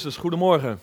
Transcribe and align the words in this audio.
Dus 0.00 0.16
goedemorgen. 0.16 0.80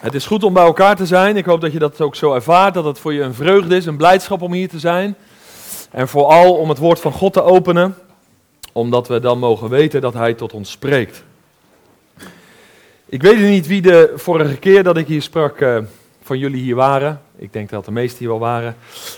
Het 0.00 0.14
is 0.14 0.26
goed 0.26 0.44
om 0.44 0.52
bij 0.52 0.64
elkaar 0.64 0.96
te 0.96 1.06
zijn. 1.06 1.36
Ik 1.36 1.44
hoop 1.44 1.60
dat 1.60 1.72
je 1.72 1.78
dat 1.78 2.00
ook 2.00 2.14
zo 2.14 2.34
ervaart, 2.34 2.74
dat 2.74 2.84
het 2.84 2.98
voor 2.98 3.12
je 3.12 3.22
een 3.22 3.34
vreugde 3.34 3.76
is, 3.76 3.86
een 3.86 3.96
blijdschap 3.96 4.42
om 4.42 4.52
hier 4.52 4.68
te 4.68 4.78
zijn. 4.78 5.16
En 5.90 6.08
vooral 6.08 6.54
om 6.54 6.68
het 6.68 6.78
woord 6.78 7.00
van 7.00 7.12
God 7.12 7.32
te 7.32 7.42
openen, 7.42 7.94
omdat 8.72 9.08
we 9.08 9.20
dan 9.20 9.38
mogen 9.38 9.68
weten 9.68 10.00
dat 10.00 10.14
Hij 10.14 10.34
tot 10.34 10.52
ons 10.52 10.70
spreekt. 10.70 11.24
Ik 13.06 13.22
weet 13.22 13.38
niet 13.38 13.66
wie 13.66 13.82
de 13.82 14.12
vorige 14.16 14.56
keer 14.56 14.82
dat 14.82 14.96
ik 14.96 15.06
hier 15.06 15.22
sprak 15.22 15.60
uh, 15.60 15.78
van 16.22 16.38
jullie 16.38 16.62
hier 16.62 16.76
waren. 16.76 17.20
Ik 17.36 17.52
denk 17.52 17.70
dat 17.70 17.84
de 17.84 17.90
meesten 17.90 18.18
hier 18.18 18.28
wel 18.28 18.38
waren. 18.38 18.76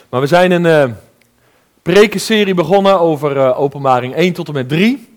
Maar 0.09 0.21
we 0.21 0.27
zijn 0.27 0.51
een 0.51 0.65
uh, 0.65 0.95
prekenserie 1.83 2.55
begonnen 2.55 3.01
over 3.01 3.37
uh, 3.37 3.61
openbaring 3.61 4.15
1 4.15 4.33
tot 4.33 4.49
en 4.49 4.55
met 4.55 4.69
3. 4.69 5.13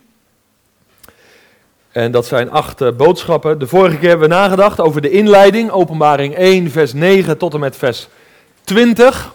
En 1.98 2.12
dat 2.12 2.26
zijn 2.26 2.52
acht 2.52 2.82
uh, 2.82 2.92
boodschappen. 2.92 3.60
De 3.60 3.68
vorige 3.68 3.98
keer 3.98 4.10
hebben 4.10 4.30
we 4.30 4.36
nagedacht 4.36 4.80
over 4.80 5.02
de 5.02 5.10
inleiding, 5.10 5.72
openbaring 5.72 6.36
1, 6.36 6.72
vers 6.72 6.94
9 6.94 7.38
tot 7.38 7.54
en 7.54 7.60
met 7.60 7.78
vers 7.78 8.08
20. 8.64 9.34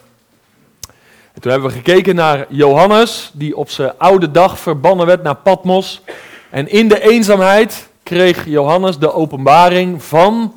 En 1.33 1.41
toen 1.41 1.51
hebben 1.51 1.71
we 1.71 1.77
gekeken 1.77 2.15
naar 2.15 2.47
Johannes, 2.49 3.31
die 3.35 3.57
op 3.57 3.71
zijn 3.71 3.93
oude 3.99 4.31
dag 4.31 4.59
verbannen 4.59 5.07
werd 5.07 5.23
naar 5.23 5.35
Patmos. 5.35 6.03
En 6.51 6.69
in 6.69 6.89
de 6.89 7.01
eenzaamheid 7.01 7.89
kreeg 8.03 8.47
Johannes 8.47 8.99
de 8.99 9.13
openbaring 9.13 10.03
van 10.03 10.55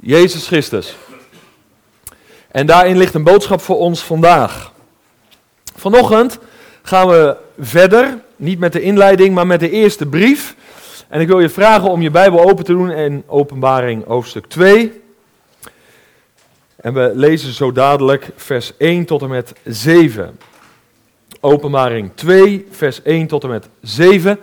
Jezus 0.00 0.46
Christus. 0.46 0.96
En 2.50 2.66
daarin 2.66 2.96
ligt 2.96 3.14
een 3.14 3.24
boodschap 3.24 3.60
voor 3.60 3.78
ons 3.78 4.02
vandaag. 4.02 4.72
Vanochtend 5.76 6.38
gaan 6.82 7.08
we 7.08 7.36
verder, 7.60 8.18
niet 8.36 8.58
met 8.58 8.72
de 8.72 8.82
inleiding, 8.82 9.34
maar 9.34 9.46
met 9.46 9.60
de 9.60 9.70
eerste 9.70 10.06
brief. 10.06 10.54
En 11.12 11.20
ik 11.20 11.28
wil 11.28 11.40
je 11.40 11.48
vragen 11.48 11.90
om 11.90 12.02
je 12.02 12.10
Bijbel 12.10 12.48
open 12.48 12.64
te 12.64 12.72
doen 12.72 12.90
in 12.90 13.24
Openbaring 13.26 14.06
hoofdstuk 14.06 14.46
2. 14.46 15.02
En 16.76 16.94
we 16.94 17.12
lezen 17.14 17.52
zo 17.52 17.72
dadelijk 17.72 18.30
vers 18.36 18.76
1 18.76 19.04
tot 19.04 19.22
en 19.22 19.28
met 19.28 19.52
7. 19.64 20.38
Openbaring 21.40 22.10
2, 22.14 22.66
vers 22.70 23.02
1 23.02 23.26
tot 23.26 23.42
en 23.42 23.48
met 23.48 23.68
7. 23.80 24.38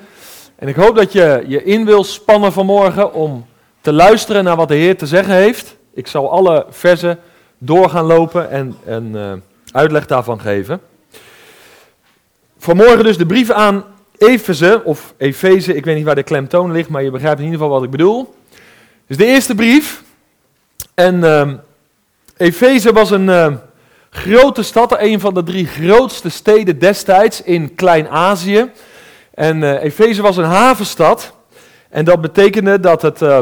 En 0.56 0.67
ik 0.67 0.75
hoop 0.75 0.95
dat 0.95 1.12
je 1.12 1.44
je 1.47 1.64
in 1.64 1.86
wil 1.86 2.03
spannen 2.03 2.53
vanmorgen 2.53 3.14
om 3.14 3.45
te 3.81 3.94
luisteren 3.94 4.44
naar 4.44 4.56
wat 4.56 4.67
de 4.67 4.75
Heer 4.75 4.97
te 4.97 5.08
zeggen 5.08 5.34
heeft. 5.34 5.78
Ik 5.94 6.08
zal 6.08 6.31
alle 6.31 6.66
versen 6.70 7.20
door 7.58 7.90
gaan 7.90 8.06
lopen 8.06 8.50
en 8.50 8.78
een 8.86 9.16
uh, 9.16 9.34
uitleg 9.72 10.06
daarvan 10.06 10.40
geven. 10.40 10.81
Vanmorgen 12.58 13.03
dus 13.03 13.17
de 13.17 13.25
brief 13.25 13.50
aan 13.52 13.84
Efeze, 14.20 14.81
of 14.84 15.14
Efeze, 15.17 15.75
ik 15.75 15.86
weet 15.86 15.95
niet 15.95 16.06
waar 16.06 16.16
de 16.16 16.23
klemtoon 16.23 16.72
ligt, 16.72 16.89
maar 16.89 17.03
je 17.03 17.12
begrijpt 17.12 17.39
in 17.39 17.45
ieder 17.45 17.59
geval 17.59 17.75
wat 17.75 17.84
ik 17.84 17.92
bedoel. 17.92 18.36
Dus 19.08 19.17
de 19.17 19.25
eerste 19.25 19.56
brief. 19.56 20.03
En 20.94 21.16
uh, 21.16 21.53
Efeze 22.38 22.94
was 22.94 23.12
een 23.12 23.28
uh, 23.28 23.53
grote 24.09 24.64
stad, 24.64 25.00
een 25.00 25.20
van 25.20 25.34
de 25.34 25.44
drie 25.44 25.67
grootste 25.67 26.30
steden 26.30 26.80
destijds 26.80 27.44
in 27.44 27.75
Klein-Azië. 27.75 28.72
En 29.34 29.62
uh, 29.62 29.84
Efeze 29.84 30.22
was 30.22 30.38
een 30.38 30.44
havenstad. 30.44 31.34
En 31.90 32.06
dat 32.06 32.22
betekende 32.22 32.80
dat 32.80 33.02
het 33.02 33.22
uh, 33.22 33.40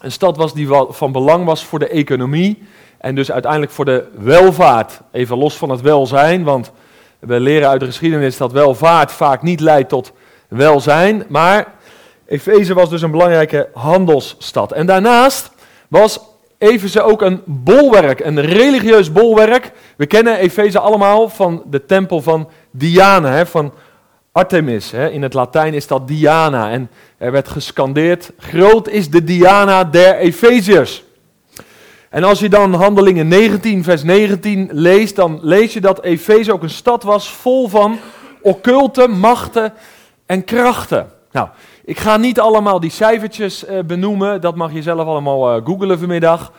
een 0.00 0.12
stad 0.12 0.36
was 0.36 0.54
die 0.54 0.68
van 0.88 1.12
belang 1.12 1.44
was 1.44 1.64
voor 1.64 1.78
de 1.78 1.88
economie. 1.88 2.62
En 2.98 3.14
dus 3.14 3.32
uiteindelijk 3.32 3.72
voor 3.72 3.84
de 3.84 4.04
welvaart. 4.18 5.00
Even 5.12 5.38
los 5.38 5.56
van 5.56 5.70
het 5.70 5.80
welzijn, 5.80 6.44
want 6.44 6.72
we 7.18 7.40
leren 7.40 7.68
uit 7.68 7.80
de 7.80 7.86
geschiedenis 7.86 8.36
dat 8.36 8.52
welvaart 8.52 9.12
vaak 9.12 9.42
niet 9.42 9.60
leidt 9.60 9.88
tot 9.88 10.12
welzijn. 10.48 11.24
Maar 11.28 11.66
Efeze 12.26 12.74
was 12.74 12.90
dus 12.90 13.02
een 13.02 13.10
belangrijke 13.10 13.68
handelsstad. 13.72 14.72
En 14.72 14.86
daarnaast 14.86 15.50
was 15.88 16.20
Efeze 16.58 17.02
ook 17.02 17.22
een 17.22 17.42
bolwerk, 17.44 18.20
een 18.20 18.40
religieus 18.40 19.12
bolwerk. 19.12 19.72
We 19.96 20.06
kennen 20.06 20.38
Efeze 20.38 20.78
allemaal 20.78 21.28
van 21.28 21.62
de 21.66 21.86
tempel 21.86 22.22
van 22.22 22.48
Diana, 22.70 23.30
hè, 23.30 23.46
van 23.46 23.72
Artemis. 24.32 24.90
Hè. 24.90 25.10
In 25.10 25.22
het 25.22 25.34
Latijn 25.34 25.74
is 25.74 25.86
dat 25.86 26.08
Diana. 26.08 26.70
En 26.70 26.90
er 27.18 27.32
werd 27.32 27.48
gescandeerd, 27.48 28.32
groot 28.38 28.88
is 28.88 29.10
de 29.10 29.24
Diana 29.24 29.84
der 29.84 30.16
Efeziërs. 30.16 31.04
En 32.10 32.24
als 32.24 32.38
je 32.38 32.48
dan 32.48 32.74
Handelingen 32.74 33.28
19, 33.28 33.84
vers 33.84 34.02
19 34.02 34.68
leest, 34.72 35.16
dan 35.16 35.38
lees 35.42 35.72
je 35.72 35.80
dat 35.80 36.02
Efeze 36.02 36.52
ook 36.52 36.62
een 36.62 36.70
stad 36.70 37.02
was 37.02 37.30
vol 37.30 37.68
van 37.68 37.98
occulte 38.42 39.06
machten 39.08 39.72
en 40.26 40.44
krachten. 40.44 41.10
Nou, 41.32 41.48
ik 41.84 41.98
ga 41.98 42.16
niet 42.16 42.40
allemaal 42.40 42.80
die 42.80 42.90
cijfertjes 42.90 43.68
uh, 43.68 43.78
benoemen, 43.86 44.40
dat 44.40 44.54
mag 44.54 44.72
je 44.72 44.82
zelf 44.82 45.06
allemaal 45.06 45.56
uh, 45.56 45.64
googlen 45.64 45.98
vanmiddag. 45.98 46.52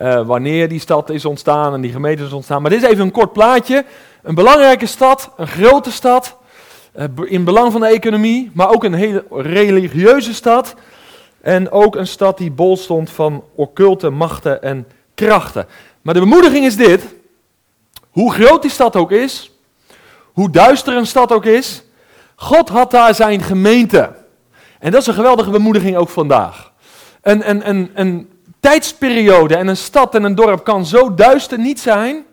Uh, 0.00 0.26
wanneer 0.26 0.68
die 0.68 0.80
stad 0.80 1.10
is 1.10 1.24
ontstaan 1.24 1.74
en 1.74 1.80
die 1.80 1.92
gemeente 1.92 2.24
is 2.24 2.32
ontstaan. 2.32 2.62
Maar 2.62 2.70
dit 2.70 2.82
is 2.82 2.88
even 2.88 3.04
een 3.04 3.10
kort 3.10 3.32
plaatje. 3.32 3.84
Een 4.22 4.34
belangrijke 4.34 4.86
stad, 4.86 5.30
een 5.36 5.46
grote 5.46 5.92
stad, 5.92 6.36
in 7.24 7.44
belang 7.44 7.72
van 7.72 7.80
de 7.80 7.86
economie, 7.86 8.50
maar 8.54 8.70
ook 8.70 8.84
een 8.84 8.94
hele 8.94 9.24
religieuze 9.30 10.34
stad. 10.34 10.74
En 11.40 11.70
ook 11.70 11.96
een 11.96 12.06
stad 12.06 12.38
die 12.38 12.50
bol 12.50 12.76
stond 12.76 13.10
van 13.10 13.44
occulte 13.54 14.10
machten 14.10 14.62
en 14.62 14.86
krachten. 15.16 15.66
Maar 16.02 16.14
de 16.14 16.20
bemoediging 16.20 16.64
is 16.64 16.76
dit. 16.76 17.14
Hoe 18.10 18.32
groot 18.32 18.62
die 18.62 18.70
stad 18.70 18.96
ook 18.96 19.10
is, 19.10 19.50
hoe 20.32 20.50
duister 20.50 20.96
een 20.96 21.06
stad 21.06 21.32
ook 21.32 21.44
is, 21.44 21.82
God 22.34 22.68
had 22.68 22.90
daar 22.90 23.14
zijn 23.14 23.42
gemeente. 23.42 24.14
En 24.78 24.90
dat 24.90 25.00
is 25.00 25.06
een 25.06 25.14
geweldige 25.14 25.50
bemoediging 25.50 25.96
ook 25.96 26.08
vandaag. 26.08 26.72
Een, 27.22 27.50
een, 27.50 27.90
een, 27.94 28.30
tijdsperiode 28.60 29.56
en 29.56 29.66
een 29.66 29.76
stad 29.76 30.14
en 30.14 30.22
een 30.22 30.34
dorp 30.34 30.64
kan 30.64 30.86
zo 30.86 31.14
duister 31.14 31.58
niet 31.58 31.80
zijn, 31.80 32.24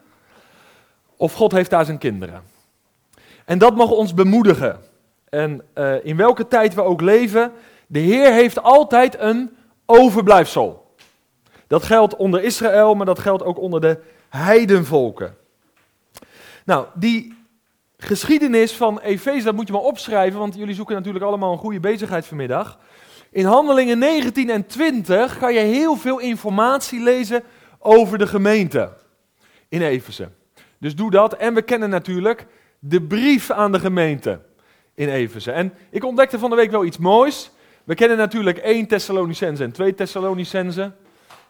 of 1.18 1.34
God 1.34 1.52
heeft 1.52 1.70
daar 1.70 1.86
zijn 1.86 1.98
kinderen. 1.98 2.42
En 3.46 3.58
dat 3.58 3.76
mag 3.76 3.90
ons 3.90 4.14
bemoedigen. 4.14 4.80
En 5.30 5.62
uh, 5.76 6.06
in 6.06 6.18
welke 6.18 6.48
tijd 6.48 6.74
we 6.74 6.82
ook 6.82 7.02
leven, 7.02 7.52
de 7.88 8.00
Heer 8.00 8.32
heeft 8.32 8.64
altijd 8.64 9.20
een 9.20 9.56
overblijfsel. 9.86 10.83
Dat 11.68 11.84
geldt 11.84 12.16
onder 12.16 12.44
Israël, 12.44 12.96
maar 12.96 13.06
dat 13.06 13.20
geldt 13.20 13.44
ook 13.44 13.60
onder 13.60 13.82
de 13.82 14.00
heidenvolken. 14.30 15.36
Nou, 16.66 16.86
die 16.94 17.38
geschiedenis 17.98 18.74
van 18.74 19.00
Efeze, 19.00 19.46
dat 19.46 19.56
moet 19.56 19.68
je 19.68 19.74
maar 19.74 19.82
opschrijven, 19.82 20.40
want 20.40 20.56
jullie 20.56 20.76
zoeken 20.76 20.96
natuurlijk 20.96 21.26
allemaal 21.26 21.52
een 21.52 21.58
goede 21.58 21.80
bezigheid 21.80 22.26
vanmiddag. 22.26 22.80
In 23.32 23.46
Handelingen 23.46 23.98
19 23.98 24.50
en 24.50 24.66
20 24.66 25.38
ga 25.38 25.50
je 25.50 25.60
heel 25.60 25.96
veel 25.96 26.20
informatie 26.20 27.04
lezen 27.04 27.44
over 27.80 28.18
de 28.18 28.28
gemeente 28.28 28.94
in 29.70 29.82
Efeze. 29.82 30.30
Dus 30.80 30.96
doe 30.96 31.12
dat. 31.12 31.34
En 31.34 31.54
we 31.54 31.62
kennen 31.62 31.90
natuurlijk 31.90 32.46
de 32.80 33.02
brief 33.02 33.52
aan 33.52 33.72
de 33.72 33.80
gemeente 33.80 34.40
in 34.96 35.10
Efeze. 35.10 35.52
En 35.52 35.74
ik 35.90 36.06
ontdekte 36.06 36.40
van 36.40 36.50
de 36.50 36.56
week 36.56 36.72
wel 36.72 36.86
iets 36.86 36.98
moois. 36.98 37.52
We 37.84 37.96
kennen 37.96 38.18
natuurlijk 38.18 38.58
1 38.58 38.88
Thessalonicense 38.88 39.64
en 39.64 39.72
2 39.72 39.96
Thessalonicense. 39.96 40.92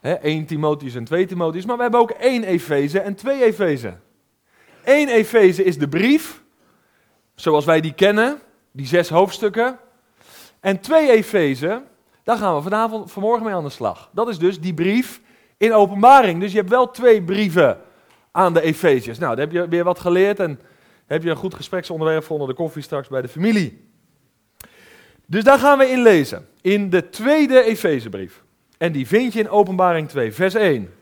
He, 0.03 0.14
1 0.14 0.46
Timotheus 0.46 0.96
en 0.96 1.03
2 1.03 1.25
Timotheus, 1.25 1.66
maar 1.66 1.75
we 1.75 1.81
hebben 1.81 2.00
ook 2.00 2.12
één 2.12 2.44
Efeze 2.44 3.00
en 3.00 3.16
twee 3.16 3.44
Efeze. 3.44 3.94
Eén 4.84 5.08
Efeze 5.08 5.64
is 5.64 5.78
de 5.78 5.88
brief, 5.88 6.44
zoals 7.36 7.66
wij 7.66 7.81
die 7.81 7.94
kennen, 7.94 8.40
die 8.72 8.86
zes 8.86 9.09
hoofdstukken. 9.09 9.80
En 10.59 10.80
twee 10.80 11.12
Efeze, 11.12 11.81
daar 12.24 12.38
gaan 12.38 12.56
we 12.56 12.62
vanavond, 12.62 13.12
vanmorgen 13.12 13.46
mee 13.46 13.53
aan 13.53 13.63
de 13.63 13.69
slag. 13.69 14.09
Dat 14.13 14.28
is 14.28 14.38
dus 14.38 14.59
die 14.59 14.74
brief 14.74 15.22
in 15.58 15.74
openbaring. 15.74 16.40
Dus 16.40 16.52
je 16.52 16.58
hebt 16.58 16.69
wel 16.69 16.92
twee 16.92 17.24
brieven 17.24 17.81
aan 18.31 18.53
de 18.53 18.62
Efeziërs. 18.62 19.18
Nou, 19.18 19.36
dan 19.36 19.46
heb 19.46 19.53
je 19.53 19.68
weer 19.68 19.84
wat 19.84 20.00
geleerd 20.00 20.40
en 20.40 20.59
heb 21.06 21.24
je 21.24 21.30
een 21.30 21.36
goed 21.36 21.53
gespreksonderwerp 21.53 22.24
voor 22.24 22.34
onder 22.34 22.47
de 22.47 22.62
koffie 22.62 22.84
straks 22.84 23.08
bij 23.08 23.22
de 23.22 23.28
familie. 23.28 23.88
Dus 25.25 25.44
daar 25.44 25.59
gaan 25.59 25.78
we 25.78 25.90
in 25.90 26.02
lezen, 26.02 26.47
in 26.62 26.90
de 26.90 27.09
tweede 27.09 27.63
Efezebrief. 27.63 28.43
En 28.83 28.91
die 28.91 29.07
vind 29.07 29.33
je 29.33 29.39
in 29.39 29.50
Openbaring 29.50 30.09
2, 30.09 30.33
vers 30.33 30.53
1. 30.53 30.94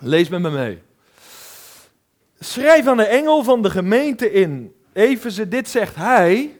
Lees 0.00 0.28
met 0.28 0.40
me 0.40 0.50
mee. 0.50 0.82
Schrijf 2.38 2.86
aan 2.86 2.96
de 2.96 3.04
engel 3.04 3.42
van 3.44 3.62
de 3.62 3.70
gemeente 3.70 4.32
in 4.32 4.74
Efeze, 4.92 5.48
dit 5.48 5.68
zegt 5.68 5.94
hij, 5.94 6.58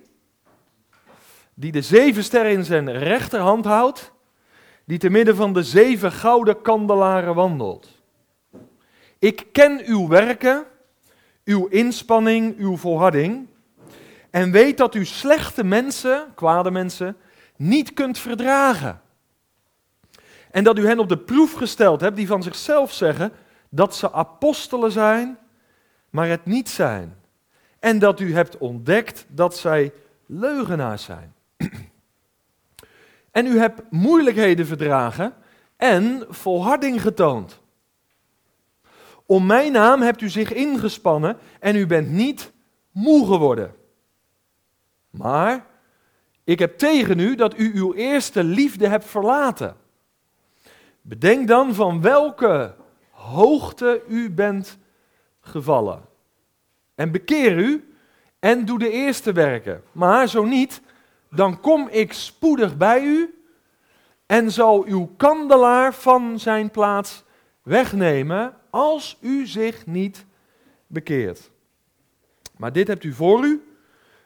die 1.55 1.73
de 1.73 1.83
zeven 1.83 2.25
sterren 2.25 2.53
in 2.53 2.65
zijn 2.65 2.93
rechterhand 2.93 3.65
houdt, 3.65 4.13
die 4.85 4.99
te 4.99 5.11
midden 5.11 5.37
van 5.37 5.53
de 5.53 5.63
zeven 5.63 6.13
gouden 6.13 6.63
kandelaren 6.63 7.35
wandelt. 7.35 7.89
Ik 9.19 9.47
ken 9.53 9.83
uw 9.85 10.09
werken, 10.09 10.65
uw 11.45 11.67
inspanning, 11.67 12.59
uw 12.59 12.77
volharding, 12.77 13.47
en 14.31 14.51
weet 14.51 14.77
dat 14.77 14.95
u 14.95 15.05
slechte 15.05 15.65
mensen, 15.65 16.27
kwade 16.35 16.71
mensen, 16.71 17.17
niet 17.57 17.93
kunt 17.93 18.19
verdragen. 18.19 19.07
En 20.51 20.65
dat 20.65 20.79
u 20.79 20.87
hen 20.87 20.99
op 20.99 21.09
de 21.09 21.19
proef 21.19 21.53
gesteld 21.53 22.01
hebt 22.01 22.17
die 22.17 22.27
van 22.27 22.43
zichzelf 22.43 22.93
zeggen 22.93 23.33
dat 23.69 23.97
ze 23.97 24.13
apostelen 24.13 24.93
zijn, 24.93 25.39
maar 26.11 26.29
het 26.29 26.45
niet 26.45 26.69
zijn. 26.69 27.17
En 27.79 27.99
dat 27.99 28.21
u 28.21 28.35
hebt 28.35 28.59
ontdekt 28.59 29.27
dat 29.29 29.57
zij 29.57 29.93
leugenaars 30.27 31.05
zijn. 31.05 31.35
en 33.31 33.47
u 33.47 33.59
hebt 33.59 33.83
moeilijkheden 33.91 34.67
verdragen 34.67 35.35
en 35.77 36.27
volharding 36.29 37.03
getoond. 37.03 37.61
Om 39.27 39.47
mijn 39.47 39.73
naam 39.73 40.01
hebt 40.03 40.21
u 40.21 40.29
zich 40.29 40.53
ingespannen 40.53 41.39
en 41.61 41.77
u 41.77 41.87
bent 41.87 42.11
niet 42.11 42.53
moe 42.91 43.27
geworden. 43.27 43.75
Maar 45.11 45.67
ik 46.45 46.59
heb 46.59 46.79
tegen 46.79 47.19
u 47.19 47.35
dat 47.35 47.59
u 47.59 47.73
uw 47.75 47.95
eerste 47.95 48.45
liefde 48.45 48.89
hebt 48.89 49.05
verlaten. 49.05 49.77
Bedenk 51.09 51.49
dan 51.49 51.75
van 51.75 52.01
welke 52.01 52.75
hoogte 53.11 54.03
u 54.09 54.31
bent 54.31 54.79
gevallen. 55.41 56.05
En 56.95 57.13
bekeer 57.13 57.59
u 57.59 57.95
en 58.39 58.65
doe 58.65 58.79
de 58.79 58.91
eerste 58.91 59.33
werken. 59.33 59.83
Maar 59.93 60.29
zo 60.29 60.45
niet, 60.45 60.81
dan 61.31 61.61
kom 61.61 61.89
ik 61.89 62.13
spoedig 62.13 62.77
bij 62.77 63.03
u 63.03 63.43
en 64.27 64.51
zal 64.51 64.85
uw 64.85 65.07
kandelaar 65.17 65.95
van 65.95 66.39
zijn 66.39 66.71
plaats 66.71 67.25
wegnemen 67.63 68.55
als 68.71 69.19
u 69.21 69.47
zich 69.47 69.87
niet 69.87 70.27
bekeert. 70.87 71.51
Maar 72.57 72.73
dit 72.73 72.89
hebt 72.89 73.05
u 73.05 73.13
voor 73.13 73.45
u, 73.45 73.77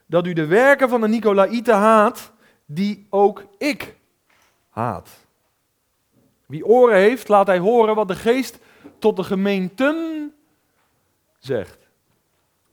dat 0.06 0.26
u 0.26 0.32
de 0.32 0.46
werken 0.46 0.88
van 0.88 1.00
de 1.00 1.08
Nicolaïten 1.08 1.76
haat, 1.76 2.32
die 2.66 3.06
ook 3.10 3.44
ik 3.58 3.96
haat. 4.68 5.21
Wie 6.52 6.66
oren 6.66 6.96
heeft, 6.96 7.28
laat 7.28 7.46
hij 7.46 7.58
horen 7.58 7.94
wat 7.94 8.08
de 8.08 8.14
geest 8.14 8.58
tot 8.98 9.16
de 9.16 9.24
gemeenten 9.24 10.32
zegt. 11.38 11.88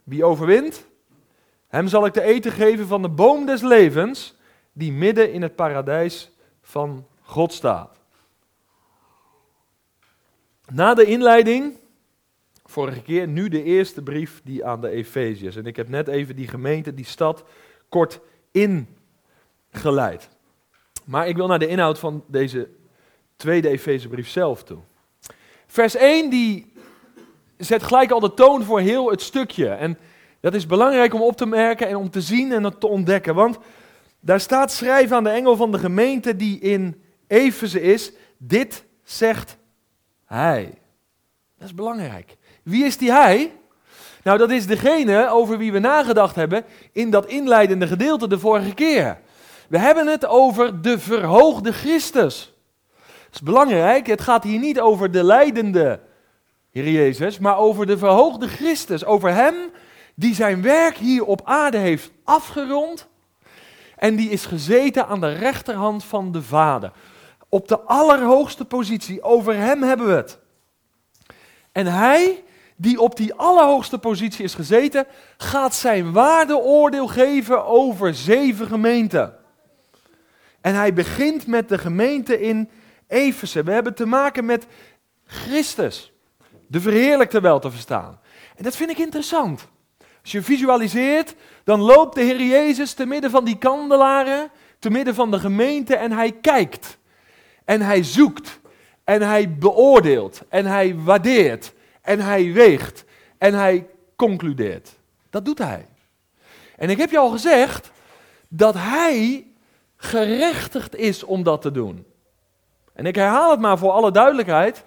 Wie 0.04 0.24
overwint, 0.24 0.86
hem 1.68 1.88
zal 1.88 2.06
ik 2.06 2.14
te 2.14 2.22
eten 2.22 2.52
geven 2.52 2.88
van 2.88 3.02
de 3.02 3.10
boom 3.10 3.46
des 3.46 3.62
levens, 3.62 4.36
die 4.74 4.92
midden 4.92 5.34
in 5.34 5.42
het 5.42 5.56
paradijs 5.56 6.32
van 6.62 7.08
God 7.22 7.54
staat. 7.54 7.98
Na 10.72 10.94
de 10.94 11.06
inleiding, 11.06 11.78
vorige 12.66 13.02
keer, 13.02 13.28
nu 13.28 13.50
de 13.50 13.64
eerste 13.64 14.02
brief 14.02 14.42
die 14.44 14.66
aan 14.66 14.82
de 14.82 14.90
Efeziërs. 14.90 15.56
En 15.56 15.66
ik 15.66 15.76
heb 15.76 15.90
net 15.90 16.08
even 16.08 16.36
die 16.36 16.48
gemeente, 16.48 16.94
die 16.94 17.06
stad, 17.06 17.44
kort 17.90 18.20
ingeleid. 18.52 20.30
Maar 21.06 21.28
ik 21.28 21.36
wil 21.36 21.48
naar 21.48 21.60
de 21.60 21.68
inhoud 21.68 22.00
van 22.00 22.24
deze 22.28 22.78
tweede 23.40 23.70
Efezebrief 23.70 24.30
zelf 24.30 24.64
toe. 24.64 24.78
Vers 25.68 25.96
1 25.96 26.30
die 26.30 26.74
zet 27.58 27.84
gelijk 27.84 28.12
al 28.12 28.20
de 28.20 28.34
toon 28.34 28.64
voor 28.64 28.80
heel 28.80 29.10
het 29.10 29.22
stukje. 29.22 29.70
En 29.70 29.98
dat 30.40 30.54
is 30.54 30.66
belangrijk 30.66 31.14
om 31.14 31.22
op 31.22 31.38
te 31.38 31.46
merken 31.46 31.88
en 31.88 31.96
om 31.96 32.10
te 32.10 32.22
zien 32.22 32.52
en 32.52 32.80
te 32.80 32.88
ontdekken. 32.88 33.36
Want 33.36 33.58
daar 34.20 34.40
staat 34.40 34.72
schrijven 34.72 35.16
aan 35.16 35.24
de 35.24 35.30
engel 35.30 35.56
van 35.56 35.72
de 35.72 35.80
gemeente 35.80 36.36
die 36.36 36.60
in 36.60 37.02
Efeze 37.28 37.82
is. 37.82 38.12
Dit 38.38 38.84
zegt 39.04 39.58
hij. 40.26 40.74
Dat 41.58 41.68
is 41.68 41.74
belangrijk. 41.74 42.38
Wie 42.64 42.86
is 42.86 42.98
die 42.98 43.12
hij? 43.12 43.52
Nou, 44.24 44.38
dat 44.38 44.52
is 44.52 44.68
degene 44.68 45.30
over 45.30 45.58
wie 45.58 45.72
we 45.72 45.80
nagedacht 45.80 46.36
hebben 46.36 46.66
in 46.92 47.10
dat 47.10 47.26
inleidende 47.26 47.88
gedeelte 47.88 48.28
de 48.28 48.40
vorige 48.40 48.74
keer. 48.74 49.20
We 49.68 49.78
hebben 49.78 50.08
het 50.08 50.26
over 50.26 50.82
de 50.82 51.00
verhoogde 51.00 51.72
Christus. 51.72 52.54
Dat 53.30 53.42
is 53.42 53.48
belangrijk. 53.48 54.08
Het 54.08 54.22
gaat 54.22 54.44
hier 54.44 54.60
niet 54.60 54.80
over 54.80 55.12
de 55.12 55.24
leidende 55.24 56.00
Heer 56.72 56.90
Jezus, 56.90 57.40
maar 57.40 57.58
over 57.58 57.86
de 57.86 57.98
verhoogde 57.98 58.48
Christus. 58.48 59.06
Over 59.06 59.34
Hem 59.34 59.56
die 60.16 60.36
zijn 60.36 60.62
werk 60.62 60.98
hier 60.98 61.26
op 61.26 61.42
aarde 61.44 61.78
heeft 61.78 62.12
afgerond 62.24 63.08
en 63.96 64.16
die 64.16 64.30
is 64.30 64.46
gezeten 64.46 65.08
aan 65.08 65.20
de 65.20 65.34
rechterhand 65.34 66.04
van 66.04 66.32
de 66.32 66.42
Vader. 66.42 66.92
Op 67.50 67.68
de 67.68 67.80
allerhoogste 67.80 68.66
positie, 68.66 69.22
over 69.22 69.56
Hem 69.56 69.84
hebben 69.84 70.08
we 70.08 70.14
het. 70.14 70.40
En 71.72 71.86
Hij, 71.86 72.44
die 72.76 73.02
op 73.02 73.16
die 73.16 73.34
allerhoogste 73.34 73.98
positie 73.98 74.44
is 74.44 74.54
gezeten, 74.54 75.06
gaat 75.38 75.76
zijn 75.76 76.12
waardeoordeel 76.12 77.08
geven 77.08 77.66
over 77.66 78.14
zeven 78.14 78.68
gemeenten. 78.68 79.38
En 80.62 80.76
hij 80.76 80.94
begint 80.94 81.48
met 81.48 81.70
de 81.70 81.78
gemeente 81.78 82.42
in 82.42 82.70
Efeze. 83.10 83.64
We 83.64 83.72
hebben 83.72 83.96
te 83.96 84.06
maken 84.06 84.46
met 84.46 84.66
Christus, 85.26 86.14
de 86.68 86.82
verheerlijkte 86.82 87.42
wel 87.42 87.60
te 87.60 87.72
verstaan. 87.72 88.20
En 88.56 88.64
dat 88.64 88.76
vind 88.76 88.90
ik 88.90 88.98
interessant. 88.98 89.68
Als 90.22 90.32
je 90.32 90.42
visualiseert, 90.42 91.36
dan 91.64 91.82
loopt 91.82 92.16
de 92.16 92.22
Heer 92.22 92.42
Jezus 92.42 92.94
te 92.94 93.06
midden 93.06 93.32
van 93.32 93.46
die 93.46 93.58
kandelaren, 93.58 94.52
te 94.80 94.90
midden 94.90 95.16
van 95.16 95.32
de 95.32 95.40
gemeente 95.40 95.96
en 95.96 96.12
hij 96.12 96.32
kijkt. 96.32 96.98
En 97.66 97.82
hij 97.82 98.04
zoekt. 98.04 98.60
En 99.04 99.22
hij 99.22 99.54
beoordeelt. 99.58 100.42
En 100.50 100.66
hij 100.66 100.96
waardeert. 100.96 101.74
En 102.02 102.20
hij 102.20 102.54
weegt. 102.54 103.04
En 103.38 103.54
hij 103.54 103.88
concludeert. 104.16 104.96
Dat 105.30 105.46
doet 105.46 105.58
hij. 105.58 105.88
En 106.76 106.90
ik 106.90 106.98
heb 106.98 107.12
je 107.12 107.18
al 107.18 107.30
gezegd 107.30 107.92
dat 108.48 108.74
hij 108.78 109.48
gerechtigd 109.96 110.96
is 110.96 111.24
om 111.24 111.44
dat 111.44 111.62
te 111.62 111.72
doen. 111.72 112.06
En 113.00 113.06
ik 113.06 113.16
herhaal 113.16 113.52
het 113.52 113.60
maar 113.60 113.78
voor 113.78 113.92
alle 113.92 114.12
duidelijkheid. 114.12 114.84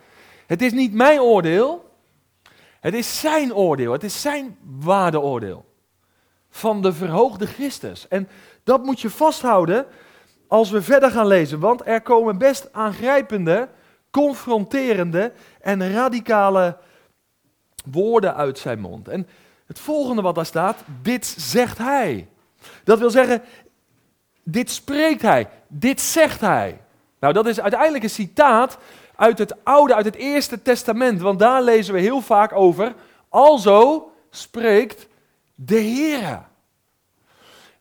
Het 0.47 0.62
is 0.62 0.73
niet 0.73 0.93
mijn 0.93 1.20
oordeel. 1.20 1.91
Het 2.81 2.94
is 2.94 3.20
zijn 3.20 3.55
oordeel. 3.55 3.93
Het 3.93 4.05
is 4.05 4.20
zijn 4.20 4.56
waardeoordeel. 4.81 5.64
Van 6.50 6.82
de 6.82 6.93
verhoogde 6.93 7.47
Christus. 7.47 8.09
En 8.09 8.29
dat 8.64 8.85
moet 8.85 9.00
je 9.00 9.11
vasthouden 9.11 9.87
als 10.49 10.70
we 10.70 10.82
verder 10.82 11.11
gaan 11.11 11.26
lezen. 11.26 11.61
Want 11.61 11.87
er 11.87 12.03
komen 12.03 12.38
best 12.38 12.69
aangrijpende, 12.73 13.69
confronterende 14.11 15.32
en 15.61 15.93
radicale 15.93 16.76
woorden 17.85 18.35
uit 18.35 18.58
zijn 18.58 18.81
mond. 18.81 19.08
En 19.08 19.29
het 19.67 19.79
volgende 19.79 20.23
wat 20.23 20.35
daar 20.35 20.47
staat, 20.47 20.79
dit 21.03 21.26
zegt 21.26 21.79
hij. 21.79 22.29
Dat 22.85 22.99
wil 22.99 23.11
zeggen, 23.11 23.43
dit 24.43 24.70
spreekt 24.70 25.23
hij, 25.23 25.49
dit 25.69 26.00
zegt 26.00 26.41
hij. 26.41 26.81
Nou, 27.23 27.35
dat 27.35 27.47
is 27.47 27.61
uiteindelijk 27.61 28.05
een 28.05 28.11
citaat 28.11 28.79
uit 29.17 29.39
het 29.39 29.65
Oude, 29.65 29.95
uit 29.95 30.05
het 30.05 30.15
Eerste 30.15 30.63
Testament, 30.63 31.21
want 31.21 31.39
daar 31.39 31.63
lezen 31.63 31.95
we 31.95 32.01
heel 32.01 32.21
vaak 32.21 32.53
over. 32.53 32.95
Alzo 33.29 34.13
spreekt 34.31 35.09
de 35.55 35.77
Heer. 35.77 36.43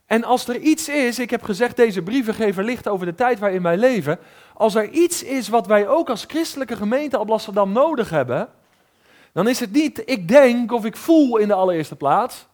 En 0.06 0.24
als 0.24 0.48
er 0.48 0.58
iets 0.58 0.90
is, 0.90 1.20
ik 1.20 1.30
heb 1.30 1.44
gezegd, 1.44 1.76
deze 1.76 2.02
brieven 2.02 2.34
geven 2.34 2.64
licht 2.64 2.88
over 2.88 3.06
de 3.06 3.16
tijd 3.16 3.40
waarin 3.40 3.64
wij 3.64 3.78
leven. 3.78 4.20
Als 4.54 4.76
er 4.76 4.90
iets 4.90 5.24
is 5.24 5.48
wat 5.48 5.68
wij 5.68 5.88
ook 5.88 6.10
als 6.10 6.26
christelijke 6.28 6.76
gemeente 6.76 7.18
Amsterdam 7.18 7.72
nodig 7.72 8.10
hebben, 8.10 8.50
dan 9.34 9.48
is 9.48 9.60
het 9.60 9.72
niet 9.72 10.02
ik 10.06 10.28
denk 10.28 10.72
of 10.72 10.86
ik 10.86 10.98
voel 10.98 11.38
in 11.38 11.48
de 11.48 11.54
allereerste 11.54 11.96
plaats, 11.96 12.48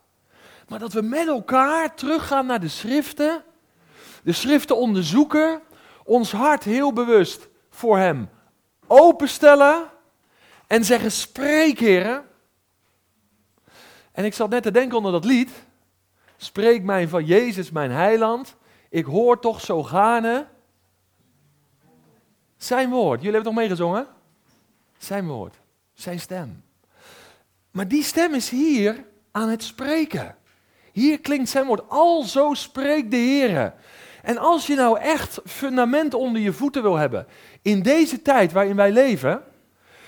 maar 0.67 0.79
dat 0.79 0.93
we 0.93 1.01
met 1.01 1.27
elkaar 1.27 1.95
teruggaan 1.95 2.45
naar 2.45 2.59
de 2.59 2.67
schriften, 2.67 3.43
de 4.23 4.33
schriften 4.33 4.77
onderzoeken, 4.77 5.61
ons 6.07 6.31
hart 6.31 6.63
heel 6.63 6.93
bewust 6.93 7.47
voor 7.69 7.97
Hem 7.97 8.29
openstellen 8.87 9.89
en 10.67 10.85
zeggen: 10.85 11.11
Spreek, 11.11 11.79
heren. 11.79 12.25
En 14.11 14.25
ik 14.25 14.33
zat 14.33 14.49
net 14.49 14.63
te 14.63 14.71
denken 14.71 14.97
onder 14.97 15.11
dat 15.11 15.25
lied. 15.25 15.49
Spreek 16.37 16.83
mij 16.83 17.07
van 17.07 17.25
Jezus, 17.25 17.71
mijn 17.71 17.91
heiland. 17.91 18.55
Ik 18.89 19.05
hoor 19.05 19.39
toch 19.39 19.61
zo 19.61 19.83
gaarne 19.83 20.47
zijn 22.57 22.89
woord. 22.89 23.21
Jullie 23.21 23.33
hebben 23.33 23.51
toch 23.51 23.61
meegezongen? 23.61 24.07
Zijn 24.97 25.27
woord, 25.27 25.55
zijn 25.93 26.19
stem. 26.19 26.63
Maar 27.71 27.87
die 27.87 28.03
stem 28.03 28.33
is 28.33 28.49
hier 28.49 29.05
aan 29.31 29.49
het 29.49 29.63
spreken. 29.63 30.35
Hier 30.91 31.19
klinkt 31.19 31.49
zijn 31.49 31.65
woord. 31.65 31.89
Al 31.89 32.23
zo 32.23 32.53
spreekt 32.53 33.11
de 33.11 33.17
Heer. 33.17 33.73
En 34.27 34.37
als 34.37 34.67
je 34.67 34.75
nou 34.75 34.99
echt 34.99 35.39
fundament 35.45 36.13
onder 36.13 36.41
je 36.41 36.53
voeten 36.53 36.81
wil 36.81 36.95
hebben 36.95 37.27
in 37.61 37.81
deze 37.81 38.21
tijd 38.21 38.51
waarin 38.51 38.75
wij 38.75 38.91
leven, 38.91 39.43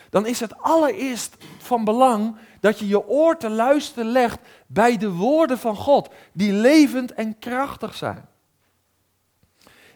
dan 0.10 0.26
is 0.26 0.40
het 0.40 0.58
allereerst 0.58 1.36
van 1.58 1.84
belang 1.84 2.36
dat 2.60 2.80
je 2.80 2.88
je 2.88 3.08
oor 3.08 3.38
te 3.38 3.50
luisteren 3.50 4.12
legt 4.12 4.40
bij 4.68 4.98
de 4.98 5.12
woorden 5.12 5.58
van 5.58 5.76
God, 5.76 6.10
die 6.32 6.54
levend 6.54 7.14
en 7.14 7.40
krachtig 7.40 7.96
zijn. 7.96 8.26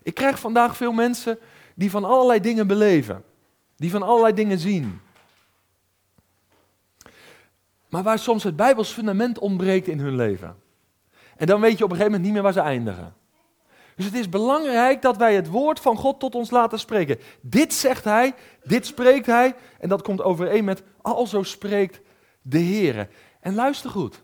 Ik 0.03 0.13
krijg 0.13 0.39
vandaag 0.39 0.77
veel 0.77 0.91
mensen 0.91 1.39
die 1.75 1.91
van 1.91 2.05
allerlei 2.05 2.39
dingen 2.39 2.67
beleven, 2.67 3.23
die 3.75 3.91
van 3.91 4.03
allerlei 4.03 4.33
dingen 4.33 4.59
zien. 4.59 5.01
Maar 7.89 8.03
waar 8.03 8.19
soms 8.19 8.43
het 8.43 8.55
Bijbels 8.55 8.91
fundament 8.91 9.39
ontbreekt 9.39 9.87
in 9.87 9.99
hun 9.99 10.15
leven. 10.15 10.55
En 11.37 11.47
dan 11.47 11.61
weet 11.61 11.77
je 11.77 11.83
op 11.83 11.89
een 11.89 11.97
gegeven 11.97 12.11
moment 12.11 12.23
niet 12.23 12.33
meer 12.33 12.41
waar 12.41 12.63
ze 12.63 12.69
eindigen. 12.69 13.21
Dus 13.95 14.05
het 14.05 14.13
is 14.13 14.29
belangrijk 14.29 15.01
dat 15.01 15.17
wij 15.17 15.35
het 15.35 15.47
woord 15.47 15.79
van 15.79 15.97
God 15.97 16.19
tot 16.19 16.35
ons 16.35 16.49
laten 16.49 16.79
spreken. 16.79 17.19
Dit 17.41 17.73
zegt 17.73 18.03
hij, 18.03 18.33
dit 18.63 18.85
spreekt 18.85 19.25
hij 19.25 19.55
en 19.79 19.89
dat 19.89 20.01
komt 20.01 20.21
overeen 20.21 20.65
met 20.65 20.83
alzo 21.01 21.43
spreekt 21.43 22.01
de 22.41 22.57
Heer. 22.57 23.09
En 23.39 23.55
luister 23.55 23.89
goed. 23.89 24.23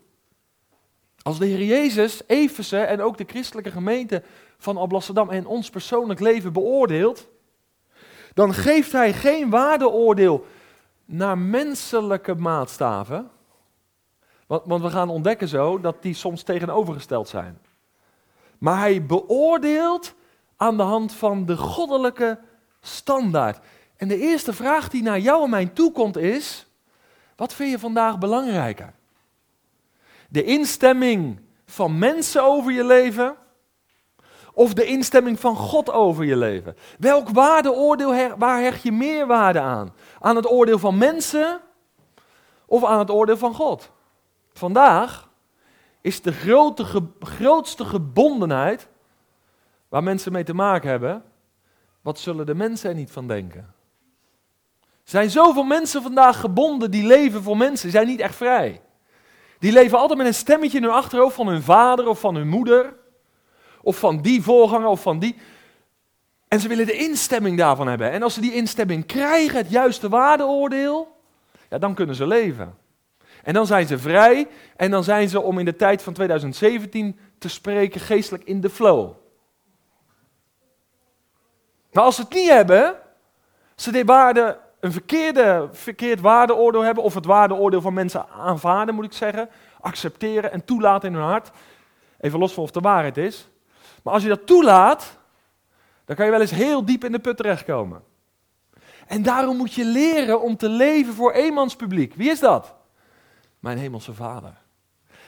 Als 1.21 1.39
de 1.39 1.45
Heer 1.45 1.63
Jezus, 1.63 2.21
Efeze 2.27 2.79
en 2.79 3.01
ook 3.01 3.17
de 3.17 3.25
christelijke 3.27 3.71
gemeente 3.71 4.23
van 4.57 4.77
Alblasserdam 4.77 5.29
en 5.29 5.45
ons 5.45 5.69
persoonlijk 5.69 6.19
leven 6.19 6.53
beoordeelt, 6.53 7.27
dan 8.33 8.53
geeft 8.53 8.91
hij 8.91 9.13
geen 9.13 9.49
waardeoordeel 9.49 10.45
naar 11.05 11.37
menselijke 11.37 12.35
maatstaven. 12.35 13.29
Want, 14.47 14.61
want 14.65 14.81
we 14.83 14.89
gaan 14.89 15.09
ontdekken 15.09 15.47
zo 15.47 15.79
dat 15.79 16.01
die 16.01 16.13
soms 16.13 16.43
tegenovergesteld 16.43 17.27
zijn. 17.27 17.59
Maar 18.59 18.77
hij 18.77 19.05
beoordeelt 19.05 20.13
aan 20.57 20.77
de 20.77 20.83
hand 20.83 21.13
van 21.13 21.45
de 21.45 21.57
goddelijke 21.57 22.39
standaard. 22.81 23.59
En 23.97 24.07
de 24.07 24.17
eerste 24.17 24.53
vraag 24.53 24.89
die 24.89 25.03
naar 25.03 25.19
jou 25.19 25.43
en 25.43 25.49
mij 25.49 25.65
toekomt 25.65 26.17
is: 26.17 26.67
wat 27.35 27.53
vind 27.53 27.71
je 27.71 27.79
vandaag 27.79 28.17
belangrijker? 28.17 28.93
De 30.29 30.43
instemming 30.43 31.39
van 31.65 31.97
mensen 31.97 32.43
over 32.43 32.71
je 32.71 32.83
leven 32.83 33.35
of 34.53 34.73
de 34.73 34.85
instemming 34.85 35.39
van 35.39 35.55
God 35.55 35.91
over 35.91 36.25
je 36.25 36.37
leven? 36.37 36.75
Welk 36.97 37.29
waardeoordeel, 37.29 38.37
waar 38.37 38.61
hecht 38.61 38.81
je 38.81 38.91
meer 38.91 39.27
waarde 39.27 39.59
aan? 39.59 39.93
Aan 40.19 40.35
het 40.35 40.51
oordeel 40.51 40.79
van 40.79 40.97
mensen 40.97 41.61
of 42.65 42.83
aan 42.83 42.99
het 42.99 43.09
oordeel 43.09 43.37
van 43.37 43.53
God? 43.53 43.91
Vandaag 44.53 45.28
is 46.01 46.21
de 46.21 46.31
grote, 46.31 46.85
grootste 47.19 47.85
gebondenheid 47.85 48.87
waar 49.89 50.03
mensen 50.03 50.31
mee 50.31 50.43
te 50.43 50.53
maken 50.53 50.89
hebben, 50.89 51.23
wat 52.01 52.19
zullen 52.19 52.45
de 52.45 52.55
mensen 52.55 52.89
er 52.89 52.95
niet 52.95 53.11
van 53.11 53.27
denken? 53.27 53.73
Er 54.79 55.15
zijn 55.15 55.29
zoveel 55.29 55.63
mensen 55.63 56.01
vandaag 56.01 56.39
gebonden 56.39 56.91
die 56.91 57.05
leven 57.05 57.43
voor 57.43 57.57
mensen, 57.57 57.91
zijn 57.91 58.07
niet 58.07 58.19
echt 58.19 58.35
vrij. 58.35 58.81
Die 59.59 59.71
leven 59.71 59.97
altijd 59.97 60.17
met 60.17 60.27
een 60.27 60.33
stemmetje 60.33 60.77
in 60.77 60.83
hun 60.83 60.93
achterhoofd 60.93 61.35
van 61.35 61.47
hun 61.47 61.61
vader 61.61 62.07
of 62.07 62.19
van 62.19 62.35
hun 62.35 62.47
moeder. 62.47 62.95
Of 63.81 63.99
van 63.99 64.21
die 64.21 64.41
voorganger 64.41 64.87
of 64.87 65.01
van 65.01 65.19
die. 65.19 65.35
En 66.47 66.59
ze 66.59 66.67
willen 66.67 66.85
de 66.85 66.97
instemming 66.97 67.57
daarvan 67.57 67.87
hebben. 67.87 68.11
En 68.11 68.23
als 68.23 68.33
ze 68.33 68.41
die 68.41 68.53
instemming 68.53 69.05
krijgen, 69.05 69.57
het 69.57 69.69
juiste 69.69 70.09
waardeoordeel, 70.09 71.17
ja, 71.69 71.77
dan 71.77 71.93
kunnen 71.93 72.15
ze 72.15 72.27
leven. 72.27 72.77
En 73.43 73.53
dan 73.53 73.65
zijn 73.65 73.87
ze 73.87 73.99
vrij 73.99 74.47
en 74.75 74.91
dan 74.91 75.03
zijn 75.03 75.29
ze, 75.29 75.41
om 75.41 75.59
in 75.59 75.65
de 75.65 75.75
tijd 75.75 76.01
van 76.01 76.13
2017 76.13 77.19
te 77.37 77.49
spreken, 77.49 78.01
geestelijk 78.01 78.43
in 78.43 78.61
de 78.61 78.69
flow. 78.69 79.11
Maar 81.91 82.03
als 82.03 82.15
ze 82.15 82.21
het 82.21 82.33
niet 82.33 82.49
hebben, 82.49 82.95
ze 83.75 83.91
die 83.91 84.05
waarde 84.05 84.59
een 84.79 84.91
verkeerde, 84.91 85.69
verkeerd 85.71 86.19
waardeoordeel 86.19 86.81
hebben, 86.81 87.03
of 87.03 87.13
het 87.13 87.25
waardeoordeel 87.25 87.81
van 87.81 87.93
mensen 87.93 88.29
aanvaarden, 88.29 88.95
moet 88.95 89.05
ik 89.05 89.13
zeggen, 89.13 89.49
accepteren 89.81 90.51
en 90.51 90.65
toelaten 90.65 91.09
in 91.09 91.15
hun 91.15 91.23
hart, 91.23 91.51
even 92.19 92.39
los 92.39 92.53
van 92.53 92.63
of 92.63 92.71
de 92.71 92.79
waarheid 92.79 93.17
is. 93.17 93.49
Maar 94.03 94.13
als 94.13 94.23
je 94.23 94.29
dat 94.29 94.45
toelaat, 94.45 95.17
dan 96.05 96.15
kan 96.15 96.25
je 96.25 96.31
wel 96.31 96.41
eens 96.41 96.51
heel 96.51 96.85
diep 96.85 97.03
in 97.03 97.11
de 97.11 97.19
put 97.19 97.37
terechtkomen. 97.37 98.03
En 99.07 99.23
daarom 99.23 99.57
moet 99.57 99.73
je 99.73 99.85
leren 99.85 100.41
om 100.41 100.57
te 100.57 100.69
leven 100.69 101.13
voor 101.13 101.31
eenmanspubliek. 101.31 102.13
Wie 102.15 102.29
is 102.29 102.39
dat? 102.39 102.75
Mijn 103.59 103.77
hemelse 103.77 104.13
vader. 104.13 104.53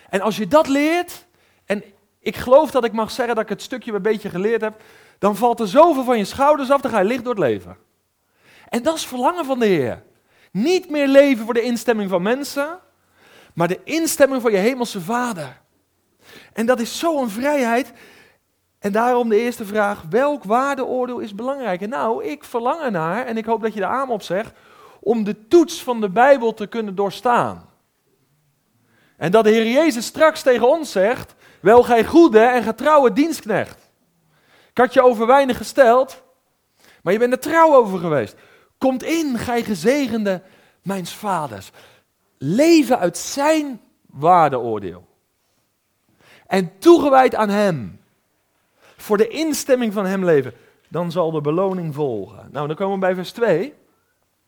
En 0.09 0.21
als 0.21 0.37
je 0.37 0.47
dat 0.47 0.67
leert, 0.67 1.25
en 1.65 1.83
ik 2.19 2.35
geloof 2.35 2.71
dat 2.71 2.83
ik 2.83 2.91
mag 2.91 3.11
zeggen 3.11 3.35
dat 3.35 3.43
ik 3.43 3.49
het 3.49 3.61
stukje 3.61 3.93
een 3.93 4.01
beetje 4.01 4.29
geleerd 4.29 4.61
heb, 4.61 4.81
dan 5.19 5.35
valt 5.35 5.59
er 5.59 5.67
zoveel 5.67 6.03
van 6.03 6.17
je 6.17 6.25
schouders 6.25 6.71
af, 6.71 6.81
dan 6.81 6.91
ga 6.91 6.99
je 6.99 7.05
licht 7.05 7.23
door 7.23 7.33
het 7.33 7.43
leven. 7.43 7.77
En 8.69 8.83
dat 8.83 8.95
is 8.95 9.05
verlangen 9.05 9.45
van 9.45 9.59
de 9.59 9.65
Heer. 9.65 10.03
Niet 10.51 10.89
meer 10.89 11.07
leven 11.07 11.45
voor 11.45 11.53
de 11.53 11.61
instemming 11.61 12.09
van 12.09 12.21
mensen, 12.21 12.79
maar 13.53 13.67
de 13.67 13.79
instemming 13.83 14.41
van 14.41 14.51
je 14.51 14.57
hemelse 14.57 15.01
Vader. 15.01 15.61
En 16.53 16.65
dat 16.65 16.79
is 16.79 16.99
zo'n 16.99 17.29
vrijheid. 17.29 17.93
En 18.79 18.91
daarom 18.91 19.29
de 19.29 19.39
eerste 19.39 19.65
vraag: 19.65 20.03
welk 20.09 20.43
waardeoordeel 20.43 21.19
is 21.19 21.35
belangrijker? 21.35 21.87
Nou, 21.87 22.25
ik 22.25 22.43
verlang 22.43 22.81
ernaar, 22.81 23.25
en 23.25 23.37
ik 23.37 23.45
hoop 23.45 23.61
dat 23.61 23.73
je 23.73 23.81
er 23.81 23.87
aan 23.87 24.09
op 24.09 24.21
zegt, 24.21 24.53
om 24.99 25.23
de 25.23 25.47
toets 25.47 25.83
van 25.83 26.01
de 26.01 26.09
Bijbel 26.09 26.53
te 26.53 26.67
kunnen 26.67 26.95
doorstaan. 26.95 27.69
En 29.21 29.31
dat 29.31 29.43
de 29.43 29.49
Heer 29.49 29.71
Jezus 29.71 30.05
straks 30.05 30.41
tegen 30.41 30.69
ons 30.69 30.91
zegt: 30.91 31.35
Wel, 31.59 31.83
gij 31.83 32.05
goede 32.05 32.39
en 32.39 32.63
getrouwe 32.63 33.13
dienstknecht. 33.13 33.91
Ik 34.69 34.77
had 34.77 34.93
je 34.93 35.01
over 35.01 35.27
weinig 35.27 35.57
gesteld, 35.57 36.23
maar 37.01 37.13
je 37.13 37.19
bent 37.19 37.33
er 37.33 37.39
trouw 37.39 37.75
over 37.75 37.99
geweest. 37.99 38.35
Komt 38.77 39.03
in, 39.03 39.37
gij 39.37 39.63
gezegende 39.63 40.41
mijns 40.81 41.13
vaders. 41.13 41.71
Leven 42.37 42.99
uit 42.99 43.17
zijn 43.17 43.81
waardeoordeel. 44.05 45.07
En 46.47 46.71
toegewijd 46.79 47.35
aan 47.35 47.49
hem. 47.49 48.01
Voor 48.97 49.17
de 49.17 49.27
instemming 49.27 49.93
van 49.93 50.05
hem 50.05 50.25
leven. 50.25 50.53
Dan 50.87 51.11
zal 51.11 51.31
de 51.31 51.41
beloning 51.41 51.93
volgen. 51.93 52.49
Nou, 52.51 52.67
dan 52.67 52.75
komen 52.75 52.93
we 52.93 52.99
bij 52.99 53.15
vers 53.15 53.31
2. 53.31 53.73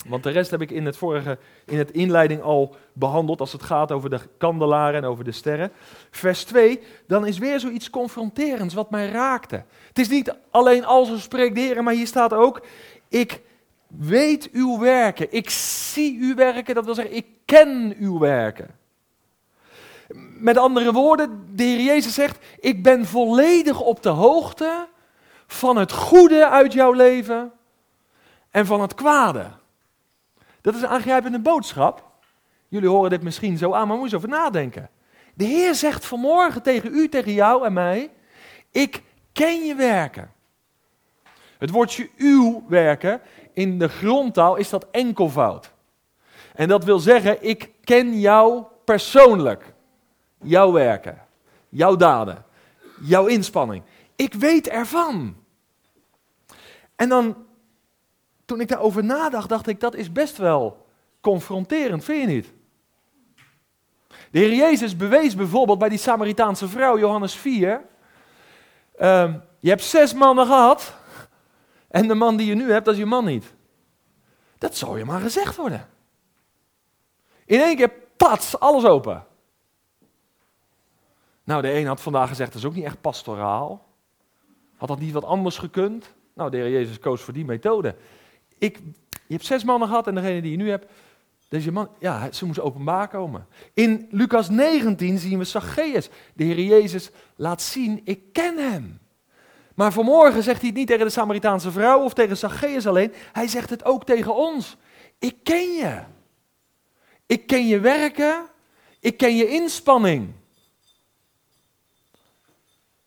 Want 0.05 0.23
de 0.23 0.29
rest 0.29 0.51
heb 0.51 0.61
ik 0.61 0.71
in 0.71 0.85
het 0.85 0.97
vorige, 0.97 1.37
in 1.65 1.77
het 1.77 1.91
inleiding 1.91 2.41
al 2.41 2.75
behandeld, 2.93 3.39
als 3.39 3.51
het 3.51 3.63
gaat 3.63 3.91
over 3.91 4.09
de 4.09 4.19
kandelaren 4.37 5.01
en 5.01 5.07
over 5.07 5.23
de 5.23 5.31
sterren. 5.31 5.71
Vers 6.11 6.43
2, 6.43 6.79
dan 7.07 7.25
is 7.25 7.37
weer 7.37 7.59
zoiets 7.59 7.89
confronterends 7.89 8.73
wat 8.73 8.91
mij 8.91 9.09
raakte. 9.09 9.63
Het 9.87 9.99
is 9.99 10.09
niet 10.09 10.35
alleen 10.51 10.85
als 10.85 11.09
er 11.09 11.21
spreekt 11.21 11.55
de 11.55 11.81
maar 11.81 11.93
hier 11.93 12.07
staat 12.07 12.33
ook, 12.33 12.65
ik 13.09 13.41
weet 13.87 14.49
uw 14.51 14.79
werken, 14.79 15.27
ik 15.29 15.49
zie 15.49 16.19
uw 16.21 16.35
werken, 16.35 16.75
dat 16.75 16.85
wil 16.85 16.95
zeggen, 16.95 17.15
ik 17.15 17.25
ken 17.45 17.95
uw 17.99 18.19
werken. 18.19 18.75
Met 20.37 20.57
andere 20.57 20.91
woorden, 20.91 21.49
de 21.55 21.63
Heer 21.63 21.81
Jezus 21.81 22.13
zegt, 22.13 22.45
ik 22.59 22.83
ben 22.83 23.05
volledig 23.05 23.81
op 23.81 24.03
de 24.03 24.09
hoogte 24.09 24.87
van 25.47 25.77
het 25.77 25.91
goede 25.91 26.49
uit 26.49 26.73
jouw 26.73 26.91
leven 26.91 27.51
en 28.49 28.65
van 28.65 28.81
het 28.81 28.93
kwade. 28.93 29.45
Dat 30.63 30.75
is 30.75 30.81
een 30.81 30.87
aangrijpende 30.87 31.39
boodschap. 31.39 32.11
Jullie 32.67 32.89
horen 32.89 33.09
dit 33.09 33.21
misschien 33.21 33.57
zo 33.57 33.73
aan, 33.73 33.87
maar 33.87 33.97
moet 33.97 34.09
je 34.09 34.15
over 34.15 34.29
nadenken. 34.29 34.89
De 35.33 35.43
Heer 35.43 35.75
zegt 35.75 36.05
vanmorgen 36.05 36.61
tegen 36.61 36.93
u, 36.93 37.09
tegen 37.09 37.33
jou 37.33 37.65
en 37.65 37.73
mij: 37.73 38.11
Ik 38.71 39.03
ken 39.31 39.65
je 39.65 39.75
werken. 39.75 40.31
Het 41.57 41.69
woordje 41.69 42.09
uw 42.17 42.63
werken, 42.67 43.21
in 43.53 43.79
de 43.79 43.87
grondtaal 43.87 44.55
is 44.55 44.69
dat 44.69 44.87
enkelvoud. 44.91 45.71
En 46.55 46.67
dat 46.67 46.83
wil 46.83 46.99
zeggen, 46.99 47.37
ik 47.43 47.69
ken 47.83 48.19
jou 48.19 48.63
persoonlijk. 48.85 49.73
Jouw 50.41 50.71
werken, 50.71 51.21
jouw 51.69 51.95
daden, 51.95 52.45
jouw 53.01 53.25
inspanning. 53.25 53.83
Ik 54.15 54.33
weet 54.33 54.67
ervan. 54.67 55.35
En 56.95 57.09
dan 57.09 57.35
toen 58.45 58.61
ik 58.61 58.67
daarover 58.67 59.03
nadacht, 59.03 59.49
dacht 59.49 59.67
ik, 59.67 59.79
dat 59.79 59.95
is 59.95 60.11
best 60.11 60.37
wel 60.37 60.85
confronterend, 61.21 62.03
vind 62.03 62.21
je 62.21 62.27
niet? 62.27 62.53
De 64.31 64.39
Heer 64.39 64.53
Jezus 64.53 64.95
bewees 64.95 65.35
bijvoorbeeld 65.35 65.79
bij 65.79 65.89
die 65.89 65.97
Samaritaanse 65.97 66.67
vrouw, 66.67 66.97
Johannes 66.97 67.35
4. 67.35 67.81
Ehm, 68.95 69.37
je 69.59 69.69
hebt 69.69 69.83
zes 69.83 70.13
mannen 70.13 70.45
gehad. 70.45 70.93
En 71.87 72.07
de 72.07 72.15
man 72.15 72.37
die 72.37 72.47
je 72.47 72.55
nu 72.55 72.71
hebt, 72.71 72.85
dat 72.85 72.93
is 72.93 72.99
je 72.99 73.05
man 73.05 73.25
niet. 73.25 73.53
Dat 74.57 74.75
zou 74.75 74.97
je 74.97 75.05
maar 75.05 75.21
gezegd 75.21 75.55
worden. 75.55 75.87
In 77.45 77.59
één 77.59 77.75
keer, 77.75 77.91
pats, 78.17 78.59
alles 78.59 78.85
open. 78.85 79.25
Nou, 81.43 81.61
de 81.61 81.73
een 81.73 81.85
had 81.85 82.01
vandaag 82.01 82.27
gezegd, 82.27 82.51
dat 82.51 82.61
is 82.61 82.67
ook 82.67 82.75
niet 82.75 82.85
echt 82.85 83.01
pastoraal. 83.01 83.85
Had 84.77 84.87
dat 84.87 84.99
niet 84.99 85.13
wat 85.13 85.23
anders 85.23 85.57
gekund? 85.57 86.13
Nou, 86.33 86.49
de 86.49 86.57
Heer 86.57 86.69
Jezus 86.69 86.99
koos 86.99 87.21
voor 87.21 87.33
die 87.33 87.45
methode. 87.45 87.95
Ik, 88.57 88.79
je 89.09 89.33
hebt 89.33 89.45
zes 89.45 89.63
mannen 89.63 89.87
gehad 89.87 90.07
en 90.07 90.15
degene 90.15 90.41
die 90.41 90.51
je 90.51 90.57
nu 90.57 90.69
hebt, 90.69 90.85
deze 91.53 91.71
man, 91.71 91.89
ja, 91.99 92.31
ze 92.31 92.45
moest 92.45 92.59
openbaar 92.59 93.07
komen. 93.07 93.47
In 93.73 94.07
Lucas 94.11 94.49
19 94.49 95.17
zien 95.19 95.37
we 95.37 95.43
Zacchaeus. 95.43 96.09
De 96.33 96.43
Heer 96.43 96.59
Jezus 96.59 97.09
laat 97.35 97.61
zien, 97.61 98.01
ik 98.03 98.33
ken 98.33 98.57
hem. 98.57 98.99
Maar 99.75 99.91
vanmorgen 99.91 100.43
zegt 100.43 100.59
hij 100.59 100.69
het 100.69 100.77
niet 100.77 100.87
tegen 100.87 101.05
de 101.05 101.11
Samaritaanse 101.11 101.71
vrouw 101.71 102.03
of 102.03 102.13
tegen 102.13 102.37
Zacchaeus 102.37 102.87
alleen. 102.87 103.13
Hij 103.31 103.47
zegt 103.47 103.69
het 103.69 103.85
ook 103.85 104.05
tegen 104.05 104.35
ons. 104.35 104.77
Ik 105.19 105.35
ken 105.43 105.73
je. 105.73 106.01
Ik 107.25 107.47
ken 107.47 107.67
je 107.67 107.79
werken. 107.79 108.45
Ik 108.99 109.17
ken 109.17 109.35
je 109.35 109.47
inspanning. 109.47 110.33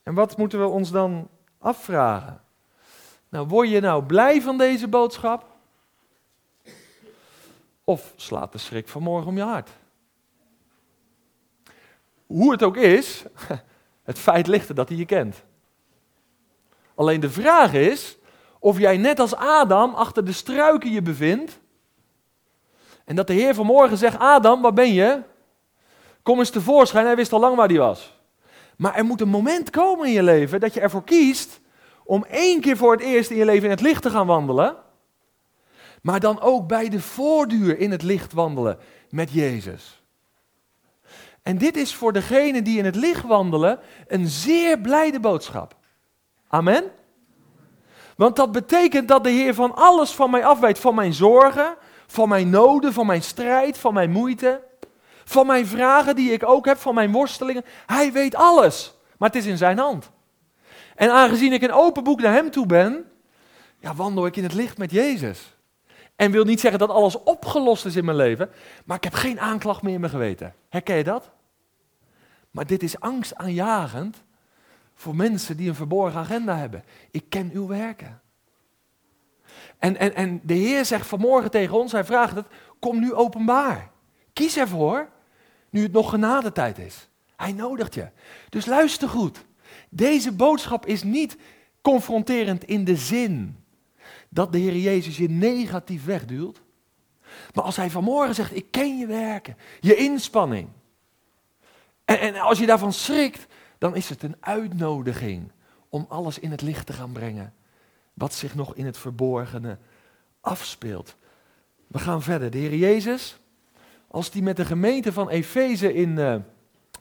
En 0.03 0.15
wat 0.15 0.37
moeten 0.37 0.61
we 0.61 0.67
ons 0.67 0.91
dan 0.91 1.29
afvragen? 1.59 2.41
Nou, 3.37 3.49
word 3.49 3.69
je 3.69 3.81
nou 3.81 4.05
blij 4.05 4.43
van 4.43 4.59
deze 4.59 4.89
boodschap? 4.89 5.47
Of 7.85 8.13
slaat 8.17 8.53
de 8.53 8.59
schrik 8.59 8.89
vanmorgen 8.89 9.29
om 9.29 9.37
je 9.37 9.43
hart? 9.43 9.71
Hoe 12.27 12.53
het 12.53 12.63
ook 12.63 12.77
is, 12.77 13.25
het 14.11 14.19
feit 14.19 14.47
ligt 14.47 14.69
er 14.69 14.75
dat 14.75 14.89
hij 14.89 14.99
je 14.99 15.05
kent. 15.05 15.45
Alleen 16.95 17.21
de 17.21 17.31
vraag 17.31 17.73
is 17.73 18.17
of 18.59 18.79
jij 18.79 18.97
net 18.97 19.19
als 19.19 19.35
Adam 19.35 19.95
achter 19.95 20.25
de 20.25 20.33
struiken 20.33 20.91
je 20.91 21.03
bevindt. 21.03 21.59
En 23.05 23.17
dat 23.17 23.27
de 23.27 23.33
Heer 23.33 23.55
vanmorgen 23.55 23.97
zegt: 23.97 24.19
Adam, 24.19 24.63
waar 24.63 24.73
ben 24.73 24.93
je? 24.93 25.23
Kom 26.23 26.39
eens 26.39 26.51
tevoorschijn. 26.51 27.07
Hij 27.07 27.17
wist 27.17 27.33
al 27.33 27.41
lang 27.41 27.57
waar 27.57 27.69
hij 27.69 27.79
was. 27.79 28.21
Maar 28.77 28.95
er 28.95 29.05
moet 29.05 29.21
een 29.21 29.29
moment 29.29 29.71
komen 29.71 30.07
in 30.07 30.13
je 30.13 30.23
leven 30.23 30.61
dat 30.61 30.75
je 30.75 30.81
ervoor 30.81 31.05
kiest 31.05 31.61
om 32.07 32.25
één 32.25 32.61
keer 32.61 32.77
voor 32.77 32.93
het 32.93 33.01
eerst 33.01 33.31
in 33.31 33.37
je 33.37 33.45
leven 33.45 33.65
in 33.65 33.71
het 33.71 33.81
licht 33.81 34.03
te 34.03 34.11
gaan 34.11 34.27
wandelen. 34.27 34.77
Maar 36.03 36.21
dan 36.21 36.41
ook 36.41 36.69
bij 36.69 36.89
de 36.89 37.01
voorduur 37.01 37.79
in 37.79 37.91
het 37.91 38.03
licht 38.03 38.33
wandelen 38.33 38.79
met 39.11 39.31
Jezus. 39.31 40.03
En 41.43 41.59
dit 41.59 41.77
is 41.77 41.95
voor 41.95 42.13
degenen 42.13 42.65
die 42.65 42.79
in 42.79 42.85
het 42.85 42.97
licht 42.97 43.25
wandelen 43.25 43.79
een 44.07 44.27
zeer 44.27 44.79
blijde 44.79 45.21
boodschap. 45.21 45.77
Amen. 46.49 46.85
Want 48.17 48.37
dat 48.37 48.53
betekent 48.53 49.09
dat 49.09 49.25
de 49.25 49.31
Heer 49.31 49.55
van 49.55 49.75
alles 49.75 50.11
van 50.11 50.31
mij 50.31 50.45
afwijt, 50.45 50.79
van 50.79 50.95
mijn 50.95 51.13
zorgen, 51.13 51.77
van 52.07 52.29
mijn 52.29 52.51
noden, 52.51 52.93
van 52.93 53.07
mijn 53.07 53.23
strijd, 53.23 53.79
van 53.79 53.95
mijn 53.95 54.11
moeite, 54.11 54.63
van 55.25 55.47
mijn 55.47 55.67
vragen 55.67 56.17
die 56.17 56.33
ik 56.33 56.49
ook 56.49 56.67
heb, 56.67 56.79
van 56.79 56.95
mijn 56.95 57.13
worstelingen. 57.13 57.65
Hij 57.87 58.13
weet 58.13 58.35
alles, 58.35 58.99
maar 59.19 59.29
het 59.29 59.39
is 59.39 59.47
in 59.47 59.57
zijn 59.57 59.79
hand. 59.79 60.11
En 60.97 61.11
aangezien 61.11 61.53
ik 61.53 61.63
een 61.63 61.73
open 61.73 62.05
boek 62.05 62.21
naar 62.21 62.33
hem 62.33 62.51
toe 62.51 62.67
ben, 62.67 63.05
ja, 63.79 63.95
wandel 63.95 64.27
ik 64.27 64.37
in 64.37 64.43
het 64.43 64.55
licht 64.55 64.79
met 64.79 64.91
Jezus. 64.91 65.57
En 66.17 66.31
wil 66.31 66.45
niet 66.45 66.61
zeggen 66.61 66.79
dat 66.79 66.91
alles 66.91 67.23
opgelost 67.23 67.87
is 67.87 67.97
in 67.97 68.05
mijn 68.05 68.17
leven, 68.17 68.51
maar 68.85 68.97
ik 68.97 69.05
heb 69.05 69.15
geen 69.15 69.41
aanklacht 69.41 69.83
meer 69.83 69.95
in 69.95 70.01
mijn 70.01 70.13
geweten. 70.13 70.55
Herken 70.69 70.97
je 70.97 71.05
dat? 71.05 71.31
Maar 72.51 72.67
dit 72.67 72.83
is 72.83 73.01
angstaanjagend 73.01 74.23
voor 74.95 75.17
mensen 75.17 75.57
die 75.57 75.69
een 75.69 75.75
verborgen 75.75 76.21
agenda 76.21 76.57
hebben. 76.57 76.85
Ik 77.11 77.25
ken 77.29 77.51
uw 77.53 77.67
werken. 77.67 78.21
En, 79.79 79.97
en, 79.97 80.15
en 80.15 80.41
de 80.43 80.55
Heer 80.55 80.85
zegt 80.85 81.07
vanmorgen 81.07 81.51
tegen 81.51 81.79
ons, 81.79 81.93
hij 81.93 82.05
vraagt 82.05 82.37
het, 82.37 82.47
kom 82.79 83.01
nu 83.01 83.15
openbaar. 83.15 83.91
Kies 84.33 84.57
ervoor, 84.57 85.09
nu 85.71 85.83
het 85.83 85.93
nog 85.93 86.11
genadetijd 86.11 86.79
is. 86.79 87.09
Hij 87.37 87.53
nodigt 87.53 87.95
je. 87.95 88.09
Dus 88.49 88.67
luister 88.67 89.09
goed. 89.09 89.45
Deze 89.97 90.33
boodschap 90.33 90.87
is 90.87 91.03
niet 91.03 91.37
confronterend 91.83 92.65
in 92.65 92.85
de 92.85 92.97
zin 92.97 93.57
dat 94.29 94.53
de 94.53 94.59
Heer 94.59 94.77
Jezus 94.77 95.17
je 95.17 95.29
negatief 95.29 96.05
wegduwt. 96.05 96.63
Maar 97.55 97.65
als 97.65 97.77
hij 97.77 97.91
vanmorgen 97.91 98.35
zegt, 98.35 98.57
ik 98.57 98.71
ken 98.71 98.99
je 98.99 99.07
werken, 99.07 99.57
je 99.81 99.97
inspanning. 99.97 100.69
En, 102.05 102.21
en 102.21 102.35
als 102.35 102.59
je 102.59 102.67
daarvan 102.67 102.93
schrikt, 102.93 103.47
dan 103.79 103.97
is 103.97 104.09
het 104.09 104.23
een 104.23 104.37
uitnodiging 104.41 105.53
om 105.89 106.07
alles 106.09 106.39
in 106.39 106.51
het 106.51 106.63
licht 106.63 106.87
te 106.87 106.93
gaan 106.93 107.13
brengen. 107.13 107.55
Wat 108.15 108.35
zich 108.35 108.55
nog 108.55 108.75
in 108.75 108.87
het 108.87 108.99
verborgene 108.99 109.79
afspeelt. 110.41 111.17
We 111.87 111.99
gaan 111.99 112.23
verder. 112.23 112.51
De 112.51 112.59
Heer 112.59 112.77
Jezus, 112.77 113.39
als 114.09 114.31
die 114.31 114.43
met 114.43 114.57
de 114.57 114.65
gemeente 114.65 115.13
van 115.13 115.29
Efeze 115.29 115.95
in 115.95 116.11
uh, 116.11 116.37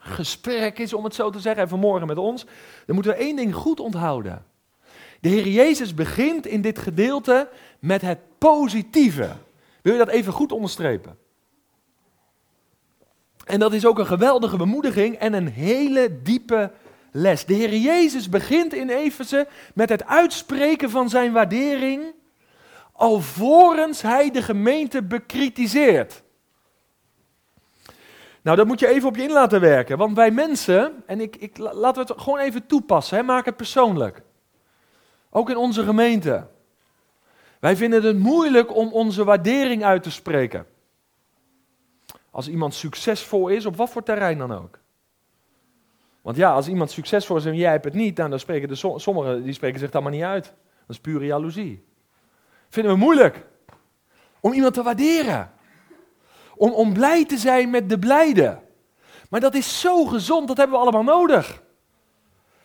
gesprek 0.06 0.80
is, 0.80 0.94
om 0.94 1.04
het 1.04 1.16
zo 1.16 1.30
te 1.30 1.40
zeggen, 1.40 1.64
en 1.64 1.70
vanmorgen 1.70 2.08
met 2.08 2.18
ons, 2.18 2.46
dan 2.86 2.96
moeten 2.96 3.14
we 3.14 3.18
één 3.18 3.36
ding 3.36 3.56
goed 3.56 3.80
onthouden. 3.80 4.46
De 5.22 5.30
Heer 5.30 5.48
Jezus 5.48 5.94
begint 5.94 6.46
in 6.46 6.62
dit 6.62 6.80
gedeelte 6.80 7.50
met 7.80 8.02
het 8.02 8.20
positieve. 8.38 9.32
Wil 9.82 9.94
je 9.94 10.00
dat 10.00 10.10
even 10.10 10.34
goed 10.34 10.52
onderstrepen? 10.52 11.18
En 13.46 13.60
dat 13.60 13.74
is 13.74 13.86
ook 13.86 14.00
een 14.00 14.06
geweldige 14.06 14.58
bemoediging 14.58 15.16
en 15.16 15.34
een 15.34 15.48
hele 15.48 16.22
diepe 16.22 16.72
les. 17.12 17.46
De 17.46 17.54
Heer 17.54 17.76
Jezus 17.76 18.30
begint 18.30 18.74
in 18.74 18.90
Efeze 18.90 19.48
met 19.74 19.90
het 19.90 20.06
uitspreken 20.06 20.90
van 20.90 21.10
zijn 21.10 21.32
waardering, 21.32 22.14
alvorens 22.92 24.02
hij 24.02 24.32
de 24.32 24.42
gemeente 24.42 25.04
bekritiseert. 25.04 26.24
Nou, 28.46 28.58
dat 28.58 28.68
moet 28.68 28.80
je 28.80 28.88
even 28.88 29.08
op 29.08 29.16
je 29.16 29.24
in 29.24 29.32
laten 29.32 29.62
werken. 29.62 29.98
Want 29.98 30.16
wij 30.16 30.32
mensen, 30.32 31.04
en 31.06 31.22
ik, 31.22 31.36
ik, 31.36 31.58
laten 31.58 32.06
we 32.06 32.14
het 32.14 32.22
gewoon 32.22 32.40
even 32.40 32.66
toepassen, 32.66 33.18
hè, 33.18 33.24
maak 33.24 33.46
het 33.46 33.56
persoonlijk. 33.56 34.22
Ook 35.30 35.50
in 35.50 35.58
onze 35.58 35.84
gemeente. 35.84 36.48
Wij 37.60 37.76
vinden 37.76 38.04
het 38.04 38.18
moeilijk 38.18 38.76
om 38.76 38.94
onze 38.94 39.24
waardering 39.24 39.84
uit 39.84 40.04
te 40.04 40.12
spreken. 40.12 40.66
Als 42.32 42.48
iemand 42.48 42.74
succesvol 42.74 43.48
is, 43.48 43.66
op 43.66 43.76
wat 43.76 43.90
voor 43.90 44.04
terrein 44.04 44.38
dan 44.38 44.54
ook. 44.54 44.80
Want 46.22 46.38
ja, 46.38 46.54
als 46.54 46.68
iemand 46.68 46.92
succesvol 46.92 47.38
is 47.38 47.46
en 47.46 47.56
jij 47.56 47.72
hebt 47.72 47.86
het 47.86 47.94
niet, 47.94 48.16
dan 48.16 48.40
spreken 48.40 48.68
de, 48.68 48.76
sommigen 48.96 49.44
die 49.44 49.54
spreken 49.54 49.80
zich 49.80 49.92
daar 49.92 50.04
maar 50.04 50.12
niet 50.12 50.24
uit. 50.24 50.46
Dat 50.46 50.96
is 50.96 51.00
pure 51.00 51.26
jaloezie. 51.26 51.86
Vinden 52.70 52.92
we 52.92 52.98
moeilijk 52.98 53.46
om 54.40 54.54
iemand 54.54 54.74
te 54.74 54.84
waarderen. 54.84 55.52
Om, 56.56 56.72
om 56.72 56.94
blij 56.94 57.26
te 57.26 57.38
zijn 57.38 57.70
met 57.70 57.90
de 57.90 58.00
blijde. 58.00 58.60
Maar 59.30 59.40
dat 59.40 59.56
is 59.56 59.80
zo 59.80 60.06
gezond, 60.06 60.48
dat 60.48 60.58
hebben 60.58 60.76
we 60.76 60.82
allemaal 60.82 61.04
nodig. 61.04 61.64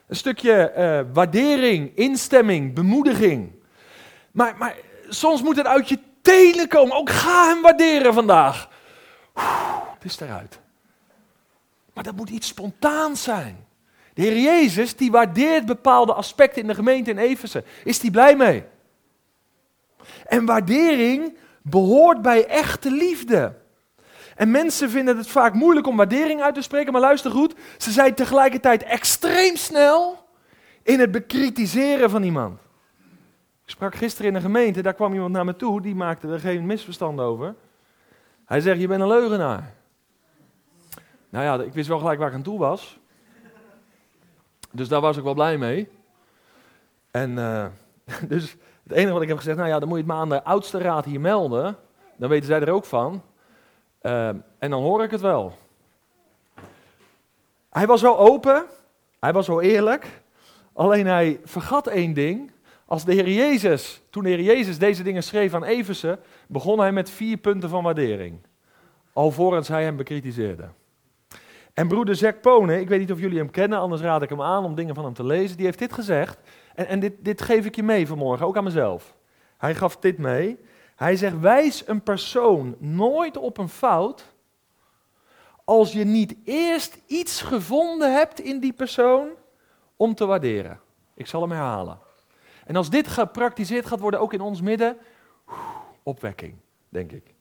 Een 0.06 0.16
stukje 0.16 0.72
uh, 0.76 1.14
waardering, 1.14 1.96
instemming, 1.96 2.74
bemoediging. 2.74 3.52
Maar, 4.30 4.56
maar 4.56 4.76
soms 5.08 5.42
moet 5.42 5.56
het 5.56 5.66
uit 5.66 5.88
je 5.88 5.98
tenen 6.22 6.68
komen. 6.68 6.96
Ook 6.96 7.10
ga 7.10 7.48
hem 7.48 7.62
waarderen 7.62 8.14
vandaag. 8.14 8.68
het 9.94 10.04
is 10.04 10.20
eruit. 10.20 10.58
Maar 11.92 12.04
dat 12.04 12.16
moet 12.16 12.30
iets 12.30 12.46
spontaans 12.46 13.22
zijn. 13.22 13.66
De 14.14 14.22
Heer 14.22 14.38
Jezus, 14.38 14.96
die 14.96 15.10
waardeert 15.10 15.66
bepaalde 15.66 16.12
aspecten 16.12 16.62
in 16.62 16.68
de 16.68 16.74
gemeente 16.74 17.10
in 17.10 17.18
Efeze. 17.18 17.64
Is 17.84 17.98
die 17.98 18.10
blij 18.10 18.36
mee? 18.36 18.64
En 20.26 20.46
waardering 20.46 21.36
behoort 21.62 22.22
bij 22.22 22.46
echte 22.46 22.90
liefde. 22.90 23.59
En 24.40 24.50
mensen 24.50 24.90
vinden 24.90 25.16
het 25.16 25.28
vaak 25.28 25.54
moeilijk 25.54 25.86
om 25.86 25.96
waardering 25.96 26.42
uit 26.42 26.54
te 26.54 26.62
spreken, 26.62 26.92
maar 26.92 27.00
luister 27.00 27.30
goed, 27.30 27.54
ze 27.78 27.90
zijn 27.90 28.14
tegelijkertijd 28.14 28.82
extreem 28.82 29.56
snel 29.56 30.26
in 30.82 31.00
het 31.00 31.10
bekritiseren 31.10 32.10
van 32.10 32.22
iemand. 32.22 32.60
Ik 33.64 33.70
sprak 33.70 33.94
gisteren 33.94 34.30
in 34.30 34.36
een 34.36 34.42
gemeente, 34.42 34.82
daar 34.82 34.94
kwam 34.94 35.12
iemand 35.12 35.32
naar 35.32 35.44
me 35.44 35.56
toe, 35.56 35.80
die 35.80 35.94
maakte 35.94 36.28
er 36.28 36.40
geen 36.40 36.66
misverstand 36.66 37.20
over. 37.20 37.54
Hij 38.44 38.60
zegt, 38.60 38.80
je 38.80 38.86
bent 38.86 39.00
een 39.00 39.06
leugenaar. 39.06 39.74
Nou 41.30 41.44
ja, 41.44 41.64
ik 41.64 41.72
wist 41.72 41.88
wel 41.88 41.98
gelijk 41.98 42.18
waar 42.18 42.28
ik 42.28 42.34
aan 42.34 42.42
toe 42.42 42.58
was. 42.58 42.98
Dus 44.70 44.88
daar 44.88 45.00
was 45.00 45.16
ik 45.16 45.22
wel 45.22 45.34
blij 45.34 45.58
mee. 45.58 45.88
En 47.10 47.30
uh, 47.30 47.66
dus 48.28 48.56
het 48.82 48.92
enige 48.92 49.12
wat 49.12 49.22
ik 49.22 49.28
heb 49.28 49.36
gezegd, 49.36 49.56
nou 49.56 49.68
ja, 49.68 49.78
dan 49.78 49.88
moet 49.88 49.98
je 49.98 50.04
het 50.04 50.12
maar 50.12 50.22
aan 50.22 50.28
de 50.28 50.44
oudste 50.44 50.78
raad 50.78 51.04
hier 51.04 51.20
melden. 51.20 51.76
Dan 52.16 52.28
weten 52.28 52.46
zij 52.46 52.60
er 52.60 52.70
ook 52.70 52.84
van. 52.84 53.22
Uh, 54.02 54.28
en 54.58 54.70
dan 54.70 54.82
hoor 54.82 55.02
ik 55.02 55.10
het 55.10 55.20
wel. 55.20 55.52
Hij 57.70 57.86
was 57.86 58.02
wel 58.02 58.18
open, 58.18 58.64
hij 59.20 59.32
was 59.32 59.46
wel 59.46 59.60
eerlijk. 59.60 60.22
Alleen 60.72 61.06
hij 61.06 61.40
vergat 61.44 61.86
één 61.86 62.12
ding. 62.12 62.50
Als 62.86 63.04
de 63.04 63.14
Heer 63.14 63.28
Jezus, 63.28 64.02
toen 64.10 64.22
de 64.22 64.28
Heer 64.28 64.40
Jezus 64.40 64.78
deze 64.78 65.02
dingen 65.02 65.22
schreef 65.22 65.54
aan 65.54 65.64
Eversen, 65.64 66.18
begon 66.48 66.78
hij 66.78 66.92
met 66.92 67.10
vier 67.10 67.36
punten 67.36 67.68
van 67.68 67.82
waardering. 67.82 68.38
Alvorens 69.12 69.68
hij 69.68 69.82
hem 69.82 69.96
bekritiseerde. 69.96 70.68
En 71.74 71.88
broeder 71.88 72.16
Zack 72.16 72.40
Pone, 72.40 72.80
ik 72.80 72.88
weet 72.88 72.98
niet 72.98 73.12
of 73.12 73.20
jullie 73.20 73.38
hem 73.38 73.50
kennen, 73.50 73.78
anders 73.78 74.02
raad 74.02 74.22
ik 74.22 74.28
hem 74.28 74.42
aan 74.42 74.64
om 74.64 74.74
dingen 74.74 74.94
van 74.94 75.04
hem 75.04 75.14
te 75.14 75.24
lezen. 75.24 75.56
Die 75.56 75.66
heeft 75.66 75.78
dit 75.78 75.92
gezegd. 75.92 76.38
En, 76.74 76.86
en 76.86 77.00
dit, 77.00 77.12
dit 77.18 77.42
geef 77.42 77.64
ik 77.64 77.76
je 77.76 77.82
mee 77.82 78.06
vanmorgen, 78.06 78.46
ook 78.46 78.56
aan 78.56 78.64
mezelf. 78.64 79.16
Hij 79.58 79.74
gaf 79.74 79.96
dit 79.96 80.18
mee. 80.18 80.58
Hij 81.00 81.16
zegt: 81.16 81.40
wijs 81.40 81.86
een 81.86 82.02
persoon 82.02 82.76
nooit 82.78 83.36
op 83.36 83.58
een 83.58 83.68
fout 83.68 84.24
als 85.64 85.92
je 85.92 86.04
niet 86.04 86.34
eerst 86.44 86.98
iets 87.06 87.42
gevonden 87.42 88.12
hebt 88.12 88.40
in 88.40 88.60
die 88.60 88.72
persoon 88.72 89.28
om 89.96 90.14
te 90.14 90.26
waarderen. 90.26 90.80
Ik 91.14 91.26
zal 91.26 91.40
hem 91.40 91.50
herhalen. 91.50 91.98
En 92.66 92.76
als 92.76 92.90
dit 92.90 93.08
gepraktiseerd 93.08 93.86
gaat 93.86 94.00
worden, 94.00 94.20
ook 94.20 94.32
in 94.32 94.40
ons 94.40 94.60
midden, 94.60 94.96
opwekking, 96.02 96.54
denk 96.88 97.12
ik. 97.12 97.34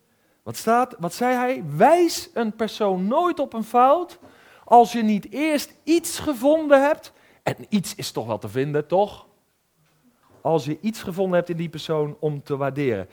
Wat, 0.44 0.56
staat, 0.56 0.96
wat 1.00 1.14
zei 1.14 1.36
hij? 1.36 1.64
Wijs 1.76 2.30
een 2.34 2.56
persoon 2.56 3.08
nooit 3.08 3.40
op 3.40 3.54
een 3.54 3.64
fout 3.64 4.20
als 4.64 4.92
je 4.92 5.04
niet 5.04 5.32
eerst 5.32 5.74
iets 5.84 6.20
gevonden 6.20 6.84
hebt. 6.84 7.14
En 7.44 7.56
iets 7.70 7.96
is 7.96 8.12
toch 8.12 8.28
wel 8.28 8.38
te 8.38 8.50
vinden, 8.50 8.88
toch? 8.88 9.28
Als 10.42 10.66
je 10.66 10.78
iets 10.82 11.02
gevonden 11.02 11.36
hebt 11.36 11.50
in 11.50 11.58
die 11.58 11.70
persoon 11.70 12.18
om 12.20 12.44
te 12.44 12.58
waarderen. 12.58 13.10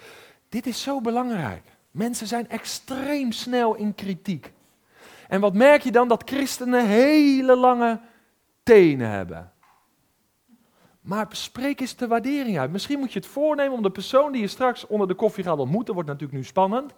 Dit 0.49 0.67
is 0.67 0.83
zo 0.83 1.01
belangrijk. 1.01 1.63
Mensen 1.91 2.27
zijn 2.27 2.49
extreem 2.49 3.33
snel 3.33 3.75
in 3.75 3.95
kritiek. 3.95 4.53
En 5.29 5.41
wat 5.41 5.55
merk 5.55 5.83
je 5.83 5.93
dan? 5.93 6.09
Dat 6.09 6.23
christenen 6.31 6.87
hele 6.87 7.57
lange 7.57 8.01
tenen 8.63 9.11
hebben. 9.11 9.53
Maar 11.01 11.27
spreek 11.31 11.81
eens 11.81 11.97
de 11.97 12.07
waardering 12.07 12.59
uit. 12.59 12.71
Misschien 12.71 12.99
moet 12.99 13.13
je 13.13 13.19
het 13.19 13.29
voornemen 13.29 13.73
om 13.73 13.83
de 13.83 13.91
persoon 13.91 14.33
die 14.33 14.41
je 14.41 14.49
straks 14.49 14.87
onder 14.87 15.09
de 15.09 15.15
koffie 15.15 15.45
gaat 15.45 15.59
ontmoeten, 15.59 15.95
wordt 15.95 16.09
natuurlijk 16.09 16.39
nu 16.39 16.45
spannend, 16.45 16.93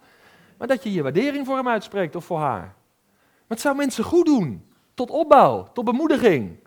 maar 0.57 0.67
dat 0.67 0.83
je 0.83 0.93
je 0.93 1.03
waardering 1.03 1.45
voor 1.45 1.55
hem 1.55 1.67
uitspreekt 1.67 2.15
of 2.15 2.25
voor 2.25 2.39
haar. 2.39 2.61
Maar 2.61 3.57
het 3.57 3.61
zou 3.61 3.75
mensen 3.75 4.03
goed 4.03 4.25
doen. 4.25 4.65
Tot 4.93 5.09
opbouw, 5.09 5.67
tot 5.73 5.85
bemoediging. 5.85 6.57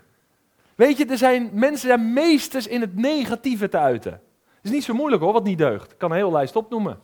Weet 0.74 0.96
je, 0.96 1.06
er 1.06 1.18
zijn 1.18 1.50
mensen 1.52 1.88
zijn 1.88 2.12
meesters 2.12 2.66
in 2.66 2.80
het 2.80 2.96
negatieve 2.96 3.68
te 3.68 3.78
uiten. 3.78 4.20
Is 4.62 4.70
niet 4.70 4.84
zo 4.84 4.94
moeilijk 4.94 5.22
hoor, 5.22 5.32
wat 5.32 5.44
niet 5.44 5.58
deugt. 5.58 5.92
Ik 5.92 5.98
kan 5.98 6.10
een 6.10 6.16
hele 6.16 6.30
lijst 6.30 6.56
opnoemen. 6.56 7.00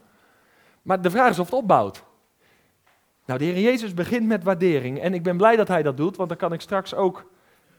Maar 0.82 1.02
de 1.02 1.10
vraag 1.10 1.30
is 1.30 1.38
of 1.38 1.46
het 1.50 1.54
opbouwt. 1.54 2.02
Nou, 3.26 3.38
de 3.38 3.44
Heer 3.44 3.58
Jezus 3.58 3.94
begint 3.94 4.26
met 4.26 4.44
waardering. 4.44 5.00
En 5.00 5.14
ik 5.14 5.22
ben 5.22 5.36
blij 5.36 5.56
dat 5.56 5.68
hij 5.68 5.82
dat 5.82 5.96
doet, 5.96 6.16
want 6.16 6.28
dan 6.28 6.38
kan 6.38 6.52
ik 6.52 6.60
straks 6.60 6.94
ook 6.94 7.30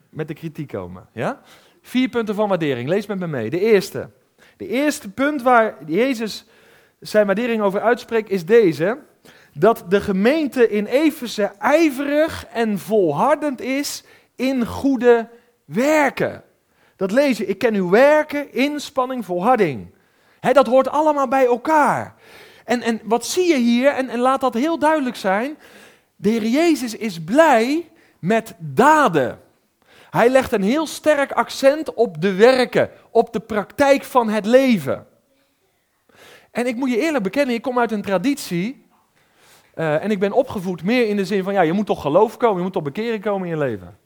met 0.09 0.27
de 0.27 0.33
kritiek 0.33 0.67
komen. 0.67 1.07
Ja? 1.13 1.41
Vier 1.81 2.09
punten 2.09 2.35
van 2.35 2.49
waardering. 2.49 2.89
Lees 2.89 3.05
met 3.05 3.19
me 3.19 3.27
mee. 3.27 3.49
De 3.49 3.59
eerste. 3.59 4.09
De 4.57 4.67
eerste 4.67 5.09
punt 5.09 5.41
waar 5.41 5.77
Jezus 5.85 6.45
zijn 6.99 7.25
waardering 7.25 7.61
over 7.61 7.81
uitspreekt 7.81 8.29
is 8.29 8.45
deze. 8.45 8.97
Dat 9.53 9.85
de 9.89 10.01
gemeente 10.01 10.69
in 10.69 10.85
Efeze 10.85 11.51
ijverig 11.59 12.45
en 12.45 12.79
volhardend 12.79 13.61
is 13.61 14.03
in 14.35 14.65
goede 14.65 15.29
werken. 15.65 16.43
Dat 16.99 17.11
lees 17.11 17.37
je. 17.37 17.45
Ik 17.45 17.57
ken 17.57 17.73
uw 17.73 17.89
werken, 17.89 18.53
inspanning, 18.53 19.25
volharding. 19.25 19.87
dat 20.39 20.67
hoort 20.67 20.89
allemaal 20.89 21.27
bij 21.27 21.45
elkaar. 21.45 22.15
En, 22.65 22.81
en 22.81 23.01
wat 23.03 23.25
zie 23.25 23.47
je 23.47 23.57
hier? 23.57 23.91
En, 23.91 24.17
laat 24.17 24.41
dat 24.41 24.53
heel 24.53 24.79
duidelijk 24.79 25.15
zijn. 25.15 25.57
De 26.15 26.29
Heer 26.29 26.45
Jezus 26.45 26.95
is 26.95 27.23
blij 27.23 27.89
met 28.19 28.55
daden. 28.57 29.39
Hij 30.09 30.29
legt 30.29 30.51
een 30.51 30.63
heel 30.63 30.87
sterk 30.87 31.31
accent 31.31 31.93
op 31.93 32.21
de 32.21 32.33
werken, 32.33 32.89
op 33.11 33.33
de 33.33 33.39
praktijk 33.39 34.03
van 34.03 34.29
het 34.29 34.45
leven. 34.45 35.07
En 36.51 36.67
ik 36.67 36.75
moet 36.75 36.91
je 36.91 36.99
eerlijk 36.99 37.23
bekennen, 37.23 37.55
ik 37.55 37.61
kom 37.61 37.79
uit 37.79 37.91
een 37.91 38.01
traditie. 38.01 38.85
Uh, 39.75 40.03
en 40.03 40.11
ik 40.11 40.19
ben 40.19 40.31
opgevoed 40.31 40.83
meer 40.83 41.07
in 41.07 41.15
de 41.15 41.25
zin 41.25 41.43
van, 41.43 41.53
ja, 41.53 41.61
je 41.61 41.73
moet 41.73 41.85
toch 41.85 42.01
geloof 42.01 42.37
komen, 42.37 42.57
je 42.57 42.63
moet 42.63 42.73
tot 42.73 42.83
bekering 42.83 43.23
komen 43.23 43.47
in 43.47 43.53
je 43.53 43.59
leven. 43.59 43.97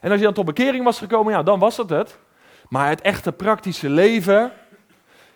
En 0.00 0.10
als 0.10 0.18
je 0.18 0.24
dan 0.24 0.34
tot 0.34 0.44
bekering 0.44 0.84
was 0.84 0.98
gekomen, 0.98 1.32
ja, 1.32 1.42
dan 1.42 1.58
was 1.58 1.76
het 1.76 1.90
het. 1.90 2.18
Maar 2.68 2.88
het 2.88 3.00
echte 3.00 3.32
praktische 3.32 3.90
leven, 3.90 4.52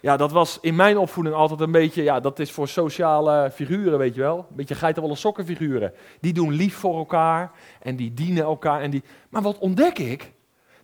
ja, 0.01 0.17
dat 0.17 0.33
was 0.33 0.59
in 0.61 0.77
mijn 0.77 0.99
opvoeding 0.99 1.37
altijd 1.37 1.61
een 1.61 1.73
beetje, 1.73 2.03
ja, 2.03 2.21
dat 2.21 2.39
is 2.39 2.53
voor 2.53 2.69
sociale 2.69 3.51
figuren, 3.55 3.99
weet 3.99 4.15
je 4.15 4.21
wel. 4.21 4.39
Een 4.39 4.57
beetje 4.57 4.75
geitenwolle 4.75 5.17
sokkenfiguren. 5.17 5.93
Die 6.21 6.33
doen 6.33 6.53
lief 6.53 6.77
voor 6.77 6.97
elkaar 6.97 7.51
en 7.83 7.97
die 7.97 8.15
dienen 8.15 8.45
elkaar. 8.45 8.81
En 8.81 8.91
die... 8.91 9.03
Maar 9.29 9.43
wat 9.43 9.59
ontdek 9.59 9.99
ik? 9.99 10.33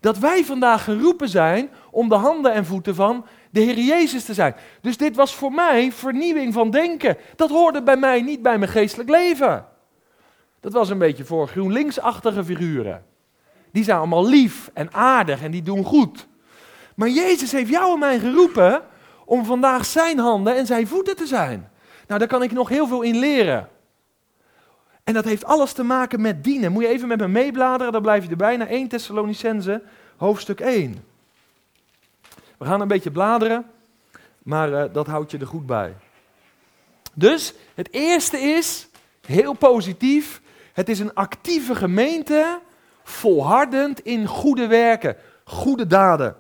Dat 0.01 0.19
wij 0.19 0.45
vandaag 0.45 0.85
geroepen 0.85 1.29
zijn 1.29 1.71
om 1.91 2.09
de 2.09 2.15
handen 2.15 2.53
en 2.53 2.65
voeten 2.65 2.95
van 2.95 3.27
de 3.51 3.61
Heer 3.61 3.79
Jezus 3.79 4.25
te 4.25 4.35
zijn. 4.35 4.55
Dus 4.81 4.97
dit 4.97 5.17
was 5.17 5.35
voor 5.35 5.53
mij 5.53 5.93
vernieuwing 5.93 6.53
van 6.53 6.71
denken. 6.71 7.17
Dat 7.37 7.51
hoorde 7.51 7.83
bij 7.83 7.97
mij 7.97 8.23
niet 8.23 8.43
bij 8.43 8.59
mijn 8.59 8.71
geestelijk 8.71 9.09
leven. 9.11 9.67
Dat 10.61 10.73
was 10.73 10.91
een 10.91 10.99
beetje 10.99 11.25
voor 11.25 11.49
GroenLinks-achtige 11.49 12.45
figuren. 12.45 13.05
Die 13.73 13.85
zijn 13.85 13.99
allemaal 13.99 14.27
lief 14.27 14.71
en 14.75 14.93
aardig 14.93 15.43
en 15.43 15.51
die 15.51 15.63
doen 15.63 15.85
goed. 15.85 16.27
Maar 16.95 17.09
Jezus 17.09 17.53
heeft 17.53 17.71
jou 17.71 17.93
en 17.93 17.99
mij 17.99 18.19
geroepen 18.19 18.83
om 19.25 19.45
vandaag 19.45 19.85
zijn 19.85 20.19
handen 20.19 20.57
en 20.57 20.67
zijn 20.67 20.87
voeten 20.87 21.17
te 21.17 21.27
zijn. 21.27 21.71
Nou, 22.07 22.19
daar 22.19 22.29
kan 22.29 22.43
ik 22.43 22.53
nog 22.53 22.69
heel 22.69 22.87
veel 22.87 23.03
in 23.03 23.19
leren. 23.19 23.69
En 25.05 25.15
dat 25.15 25.25
heeft 25.25 25.45
alles 25.45 25.73
te 25.73 25.83
maken 25.83 26.21
met 26.21 26.45
dienen. 26.45 26.73
Moet 26.73 26.83
je 26.83 26.89
even 26.89 27.09
met 27.09 27.19
me 27.19 27.29
meebladeren, 27.29 27.93
dan 27.93 28.03
blijf 28.03 28.25
je 28.25 28.31
erbij 28.31 28.57
naar 28.57 28.69
1 28.69 28.89
Thessalonicense, 28.89 29.83
hoofdstuk 30.17 30.61
1. 30.61 31.05
We 32.59 32.65
gaan 32.65 32.81
een 32.81 32.89
beetje 32.89 33.11
bladeren, 33.11 33.67
maar 34.43 34.71
uh, 34.71 34.85
dat 34.93 35.07
houdt 35.07 35.31
je 35.31 35.39
er 35.39 35.47
goed 35.47 35.67
bij. 35.67 35.95
Dus 37.15 37.55
het 37.75 37.93
eerste 37.93 38.39
is, 38.39 38.89
heel 39.27 39.53
positief, 39.53 40.41
het 40.73 40.89
is 40.89 40.99
een 40.99 41.15
actieve 41.15 41.75
gemeente, 41.75 42.61
volhardend 43.03 44.01
in 44.01 44.27
goede 44.27 44.67
werken, 44.67 45.17
goede 45.45 45.87
daden. 45.87 46.37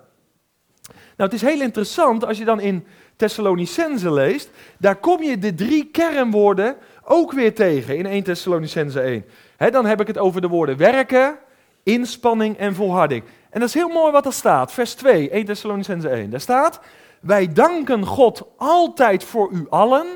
Nou, 1.25 1.37
het 1.37 1.45
is 1.45 1.55
heel 1.55 1.61
interessant 1.61 2.27
als 2.27 2.39
je 2.39 2.45
dan 2.45 2.61
in 2.61 2.87
Thessalonicense 3.17 4.13
leest, 4.13 4.51
daar 4.79 4.97
kom 4.97 5.23
je 5.23 5.39
de 5.39 5.55
drie 5.55 5.85
kernwoorden 5.85 6.77
ook 7.05 7.33
weer 7.33 7.55
tegen 7.55 7.97
in 7.97 8.07
1 8.07 8.23
Thessalonicense 8.23 9.01
1. 9.01 9.25
dan 9.73 9.87
heb 9.87 10.01
ik 10.01 10.07
het 10.07 10.19
over 10.19 10.41
de 10.41 10.49
woorden 10.49 10.77
werken, 10.77 11.39
inspanning 11.83 12.57
en 12.57 12.75
volharding. 12.75 13.25
En 13.51 13.61
dat 13.61 13.69
is 13.69 13.75
heel 13.75 13.89
mooi 13.89 14.13
wat 14.13 14.27
er 14.27 14.33
staat. 14.33 14.73
Vers 14.73 14.95
2, 14.95 15.31
1 15.31 15.45
Thessalonicense 15.45 16.09
1. 16.09 16.31
Daar 16.31 16.41
staat, 16.41 16.81
wij 17.21 17.53
danken 17.53 18.07
God 18.07 18.47
altijd 18.57 19.25
voor 19.25 19.51
u 19.53 19.67
allen, 19.69 20.07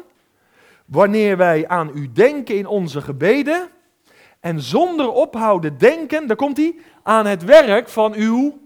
wanneer 0.84 1.36
wij 1.36 1.68
aan 1.68 1.90
u 1.94 2.12
denken 2.12 2.56
in 2.56 2.66
onze 2.66 3.00
gebeden. 3.00 3.68
En 4.40 4.60
zonder 4.60 5.10
ophouden 5.12 5.78
denken, 5.78 6.26
daar 6.26 6.36
komt 6.36 6.56
hij, 6.56 6.74
aan 7.02 7.26
het 7.26 7.44
werk 7.44 7.88
van 7.88 8.14
uw 8.14 8.58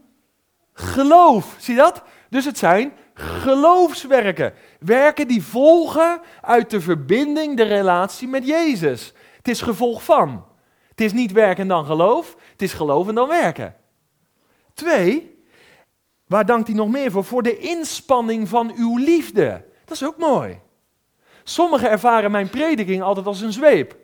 geloof. 0.72 1.54
Zie 1.58 1.76
dat? 1.76 2.02
Dus 2.32 2.44
het 2.44 2.58
zijn 2.58 2.92
geloofswerken. 3.14 4.54
Werken 4.78 5.28
die 5.28 5.42
volgen 5.42 6.20
uit 6.40 6.70
de 6.70 6.80
verbinding, 6.80 7.56
de 7.56 7.62
relatie 7.62 8.28
met 8.28 8.46
Jezus. 8.46 9.12
Het 9.36 9.48
is 9.48 9.62
gevolg 9.62 10.04
van. 10.04 10.44
Het 10.88 11.00
is 11.00 11.12
niet 11.12 11.32
werken 11.32 11.68
dan 11.68 11.84
geloof, 11.84 12.36
het 12.52 12.62
is 12.62 12.72
geloven 12.72 13.14
dan 13.14 13.28
werken. 13.28 13.76
Twee, 14.74 15.44
waar 16.26 16.46
dankt 16.46 16.66
hij 16.66 16.76
nog 16.76 16.88
meer 16.88 17.10
voor? 17.10 17.24
Voor 17.24 17.42
de 17.42 17.58
inspanning 17.58 18.48
van 18.48 18.72
uw 18.76 18.98
liefde. 18.98 19.64
Dat 19.84 19.94
is 19.94 20.04
ook 20.04 20.18
mooi. 20.18 20.60
Sommigen 21.42 21.90
ervaren 21.90 22.30
mijn 22.30 22.50
prediking 22.50 23.02
altijd 23.02 23.26
als 23.26 23.40
een 23.40 23.52
zweep. 23.52 23.96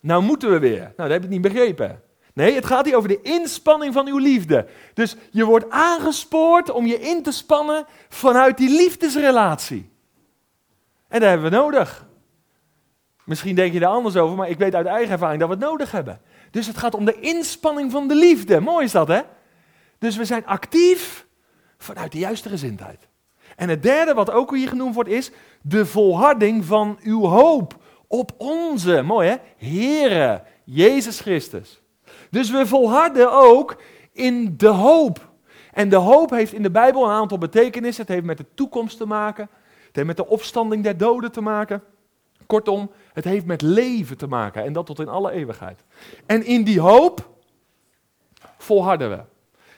Nou 0.00 0.22
moeten 0.22 0.50
we 0.50 0.58
weer. 0.58 0.80
Nou, 0.80 0.94
dat 0.96 1.10
heb 1.10 1.24
ik 1.24 1.28
niet 1.28 1.40
begrepen. 1.40 2.02
Nee, 2.32 2.54
het 2.54 2.66
gaat 2.66 2.84
hier 2.84 2.96
over 2.96 3.08
de 3.08 3.22
inspanning 3.22 3.92
van 3.92 4.06
uw 4.06 4.18
liefde. 4.18 4.66
Dus 4.94 5.16
je 5.30 5.44
wordt 5.44 5.70
aangespoord 5.70 6.70
om 6.70 6.86
je 6.86 7.00
in 7.00 7.22
te 7.22 7.32
spannen 7.32 7.86
vanuit 8.08 8.56
die 8.56 8.68
liefdesrelatie. 8.68 9.90
En 11.08 11.20
dat 11.20 11.28
hebben 11.28 11.50
we 11.50 11.56
nodig. 11.56 12.06
Misschien 13.24 13.54
denk 13.54 13.72
je 13.72 13.80
daar 13.80 13.90
anders 13.90 14.16
over, 14.16 14.36
maar 14.36 14.48
ik 14.48 14.58
weet 14.58 14.74
uit 14.74 14.86
eigen 14.86 15.12
ervaring 15.12 15.40
dat 15.40 15.48
we 15.48 15.54
het 15.54 15.64
nodig 15.64 15.90
hebben. 15.90 16.20
Dus 16.50 16.66
het 16.66 16.78
gaat 16.78 16.94
om 16.94 17.04
de 17.04 17.20
inspanning 17.20 17.90
van 17.90 18.08
de 18.08 18.14
liefde. 18.14 18.60
Mooi 18.60 18.84
is 18.84 18.92
dat, 18.92 19.08
hè? 19.08 19.20
Dus 19.98 20.16
we 20.16 20.24
zijn 20.24 20.46
actief 20.46 21.26
vanuit 21.78 22.12
de 22.12 22.18
juiste 22.18 22.48
gezindheid. 22.48 23.08
En 23.56 23.68
het 23.68 23.82
derde, 23.82 24.14
wat 24.14 24.30
ook 24.30 24.54
hier 24.56 24.68
genoemd 24.68 24.94
wordt, 24.94 25.10
is 25.10 25.30
de 25.62 25.86
volharding 25.86 26.64
van 26.64 26.98
uw 27.02 27.24
hoop 27.24 27.76
op 28.06 28.32
onze, 28.38 29.02
mooi 29.02 29.28
hè, 29.28 29.36
Heere, 29.56 30.42
Jezus 30.64 31.20
Christus. 31.20 31.81
Dus 32.32 32.50
we 32.50 32.66
volharden 32.66 33.32
ook 33.32 33.76
in 34.12 34.56
de 34.56 34.68
hoop. 34.68 35.30
En 35.72 35.88
de 35.88 35.96
hoop 35.96 36.30
heeft 36.30 36.52
in 36.52 36.62
de 36.62 36.70
Bijbel 36.70 37.04
een 37.04 37.10
aantal 37.10 37.38
betekenissen. 37.38 38.04
Het 38.04 38.12
heeft 38.12 38.26
met 38.26 38.36
de 38.36 38.46
toekomst 38.54 38.96
te 38.96 39.06
maken. 39.06 39.48
Het 39.86 39.96
heeft 39.96 40.06
met 40.06 40.16
de 40.16 40.26
opstanding 40.26 40.82
der 40.82 40.96
doden 40.96 41.32
te 41.32 41.40
maken. 41.40 41.82
Kortom, 42.46 42.90
het 43.12 43.24
heeft 43.24 43.46
met 43.46 43.62
leven 43.62 44.16
te 44.16 44.26
maken. 44.26 44.64
En 44.64 44.72
dat 44.72 44.86
tot 44.86 45.00
in 45.00 45.08
alle 45.08 45.30
eeuwigheid. 45.30 45.84
En 46.26 46.44
in 46.44 46.64
die 46.64 46.80
hoop 46.80 47.30
volharden 48.58 49.10
we. 49.10 49.20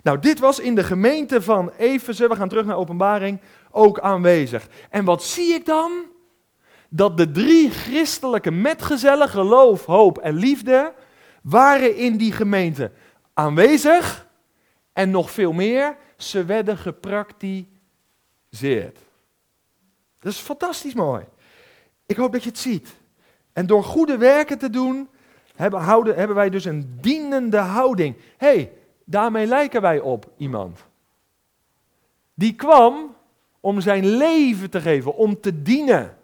Nou, 0.02 0.18
dit 0.18 0.38
was 0.38 0.60
in 0.60 0.74
de 0.74 0.84
gemeente 0.84 1.42
van 1.42 1.70
Efeze, 1.78 2.28
we 2.28 2.36
gaan 2.36 2.48
terug 2.48 2.64
naar 2.64 2.76
openbaring, 2.76 3.40
ook 3.70 4.00
aanwezig. 4.00 4.68
En 4.90 5.04
wat 5.04 5.22
zie 5.22 5.54
ik 5.54 5.66
dan? 5.66 5.92
Dat 6.88 7.16
de 7.16 7.30
drie 7.30 7.70
christelijke 7.70 8.50
metgezellen, 8.50 9.28
geloof, 9.28 9.84
hoop 9.84 10.18
en 10.18 10.34
liefde, 10.34 10.94
waren 11.44 11.96
in 11.96 12.16
die 12.16 12.32
gemeente 12.32 12.90
aanwezig 13.32 14.28
en 14.92 15.10
nog 15.10 15.30
veel 15.30 15.52
meer, 15.52 15.96
ze 16.16 16.44
werden 16.44 16.78
gepraktiseerd. 16.78 18.98
Dat 20.18 20.32
is 20.32 20.38
fantastisch 20.38 20.94
mooi. 20.94 21.24
Ik 22.06 22.16
hoop 22.16 22.32
dat 22.32 22.42
je 22.42 22.48
het 22.48 22.58
ziet. 22.58 22.94
En 23.52 23.66
door 23.66 23.84
goede 23.84 24.16
werken 24.16 24.58
te 24.58 24.70
doen, 24.70 25.08
hebben, 25.54 25.80
houden, 25.80 26.16
hebben 26.16 26.36
wij 26.36 26.50
dus 26.50 26.64
een 26.64 26.98
dienende 27.00 27.58
houding. 27.58 28.16
hey, 28.36 28.72
daarmee 29.04 29.46
lijken 29.46 29.80
wij 29.80 30.00
op 30.00 30.32
iemand. 30.36 30.84
Die 32.34 32.54
kwam 32.54 33.16
om 33.60 33.80
zijn 33.80 34.06
leven 34.06 34.70
te 34.70 34.80
geven, 34.80 35.14
om 35.14 35.40
te 35.40 35.62
dienen. 35.62 36.18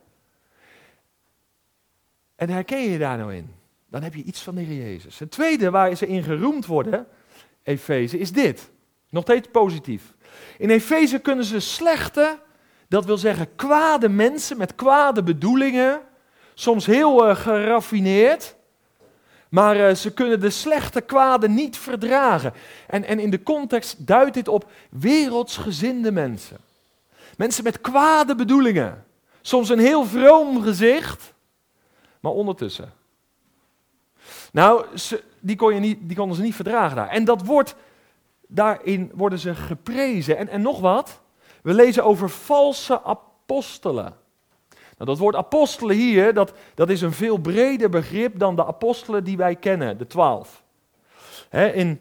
En 2.36 2.48
herken 2.48 2.80
je 2.80 2.98
daar 2.98 3.18
nou 3.18 3.34
in? 3.34 3.58
Dan 3.90 4.02
heb 4.02 4.14
je 4.14 4.22
iets 4.22 4.42
van 4.42 4.54
de 4.54 4.60
Heer 4.60 4.82
Jezus. 4.82 5.18
Het 5.18 5.30
tweede 5.30 5.70
waar 5.70 5.94
ze 5.94 6.06
in 6.06 6.22
geroemd 6.22 6.66
worden, 6.66 7.06
Efeze, 7.62 8.18
is 8.18 8.32
dit. 8.32 8.70
Nog 9.08 9.22
steeds 9.22 9.48
positief. 9.52 10.14
In 10.58 10.70
Efeze 10.70 11.18
kunnen 11.18 11.44
ze 11.44 11.60
slechte, 11.60 12.38
dat 12.88 13.04
wil 13.04 13.18
zeggen 13.18 13.54
kwade 13.56 14.08
mensen 14.08 14.56
met 14.56 14.74
kwade 14.74 15.22
bedoelingen, 15.22 16.00
soms 16.54 16.86
heel 16.86 17.28
uh, 17.28 17.36
geraffineerd, 17.36 18.56
maar 19.48 19.76
uh, 19.76 19.94
ze 19.94 20.12
kunnen 20.12 20.40
de 20.40 20.50
slechte 20.50 21.00
kwade 21.00 21.48
niet 21.48 21.76
verdragen. 21.76 22.52
En, 22.86 23.04
en 23.04 23.18
in 23.18 23.30
de 23.30 23.42
context 23.42 24.06
duidt 24.06 24.34
dit 24.34 24.48
op 24.48 24.70
wereldsgezinde 24.90 26.12
mensen. 26.12 26.56
Mensen 27.36 27.64
met 27.64 27.80
kwade 27.80 28.34
bedoelingen. 28.34 29.04
Soms 29.40 29.68
een 29.68 29.78
heel 29.78 30.04
vroom 30.04 30.62
gezicht, 30.62 31.32
maar 32.20 32.32
ondertussen 32.32 32.98
nou, 34.52 34.84
die, 35.40 35.56
kon 35.56 35.74
je 35.74 35.80
niet, 35.80 35.98
die 36.02 36.16
konden 36.16 36.36
ze 36.36 36.42
niet 36.42 36.54
verdragen 36.54 36.96
daar. 36.96 37.08
En 37.08 37.24
dat 37.24 37.44
wordt, 37.44 37.74
daarin 38.46 39.10
worden 39.14 39.38
ze 39.38 39.54
geprezen. 39.54 40.36
En, 40.36 40.48
en 40.48 40.62
nog 40.62 40.80
wat, 40.80 41.20
we 41.62 41.74
lezen 41.74 42.04
over 42.04 42.30
valse 42.30 43.02
apostelen. 43.02 44.14
Nou, 45.00 45.12
dat 45.12 45.18
woord 45.18 45.36
apostelen 45.36 45.96
hier, 45.96 46.34
dat, 46.34 46.52
dat 46.74 46.90
is 46.90 47.00
een 47.00 47.12
veel 47.12 47.38
breder 47.38 47.88
begrip 47.88 48.38
dan 48.38 48.56
de 48.56 48.66
apostelen 48.66 49.24
die 49.24 49.36
wij 49.36 49.56
kennen, 49.56 49.98
de 49.98 50.06
twaalf. 50.06 50.62
in, 51.50 52.00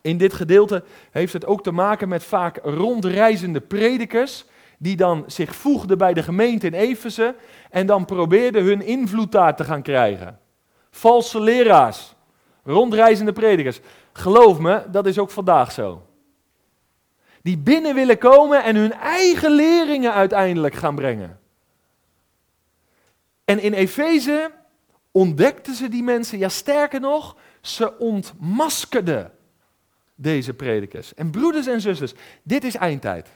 In 0.00 0.16
dit 0.16 0.32
gedeelte 0.32 0.84
heeft 1.10 1.32
het 1.32 1.46
ook 1.46 1.62
te 1.62 1.72
maken 1.72 2.08
met 2.08 2.24
vaak 2.24 2.58
rondreizende 2.62 3.60
predikers 3.60 4.44
die 4.78 4.96
dan 4.96 5.24
zich 5.26 5.54
voegden 5.54 5.98
bij 5.98 6.14
de 6.14 6.22
gemeente 6.22 6.66
in 6.66 6.74
Efeze 6.74 7.34
en 7.70 7.86
dan 7.86 8.04
probeerden 8.04 8.64
hun 8.64 8.82
invloed 8.82 9.32
daar 9.32 9.56
te 9.56 9.64
gaan 9.64 9.82
krijgen. 9.82 10.38
Valse 10.96 11.40
leraars, 11.40 12.14
rondreizende 12.64 13.32
predikers. 13.32 13.80
Geloof 14.12 14.58
me, 14.58 14.82
dat 14.90 15.06
is 15.06 15.18
ook 15.18 15.30
vandaag 15.30 15.72
zo. 15.72 16.06
Die 17.42 17.58
binnen 17.58 17.94
willen 17.94 18.18
komen 18.18 18.64
en 18.64 18.76
hun 18.76 18.92
eigen 18.92 19.50
leringen 19.50 20.12
uiteindelijk 20.12 20.74
gaan 20.74 20.94
brengen. 20.94 21.40
En 23.44 23.58
in 23.58 23.72
Efeze 23.72 24.50
ontdekten 25.10 25.74
ze 25.74 25.88
die 25.88 26.02
mensen, 26.02 26.38
ja 26.38 26.48
sterker 26.48 27.00
nog, 27.00 27.36
ze 27.60 27.98
ontmaskerden 27.98 29.32
deze 30.14 30.54
predikers. 30.54 31.14
En 31.14 31.30
broeders 31.30 31.66
en 31.66 31.80
zusters, 31.80 32.12
dit 32.42 32.64
is 32.64 32.74
eindtijd. 32.74 33.28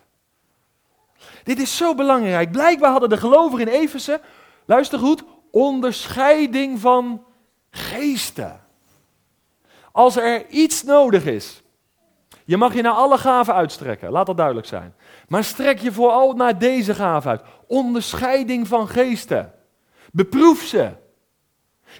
Dit 1.43 1.59
is 1.59 1.77
zo 1.77 1.95
belangrijk. 1.95 2.53
Blijkbaar 2.53 2.91
hadden 2.91 3.09
de 3.09 3.17
gelovigen 3.17 3.67
in 3.67 3.81
Efeze, 3.81 4.21
luister 4.65 4.99
goed, 4.99 5.25
onderscheiding 5.51 6.81
van 6.81 7.25
geesten. 7.71 8.61
Als 9.93 10.17
er 10.17 10.47
iets 10.49 10.83
nodig 10.83 11.25
is, 11.25 11.63
je 12.45 12.57
mag 12.57 12.75
je 12.75 12.83
naar 12.83 12.93
alle 12.93 13.19
gaven 13.19 13.55
uitstrekken, 13.55 14.11
laat 14.11 14.27
dat 14.27 14.37
duidelijk 14.37 14.67
zijn. 14.67 14.95
Maar 15.29 15.45
strek 15.45 15.79
je 15.79 15.93
vooral 15.93 16.33
naar 16.33 16.59
deze 16.59 16.95
gave 16.95 17.29
uit. 17.29 17.43
Onderscheiding 17.67 18.69
van 18.69 18.89
geesten. 18.89 19.53
Beproef 20.13 20.63
ze. 20.63 20.91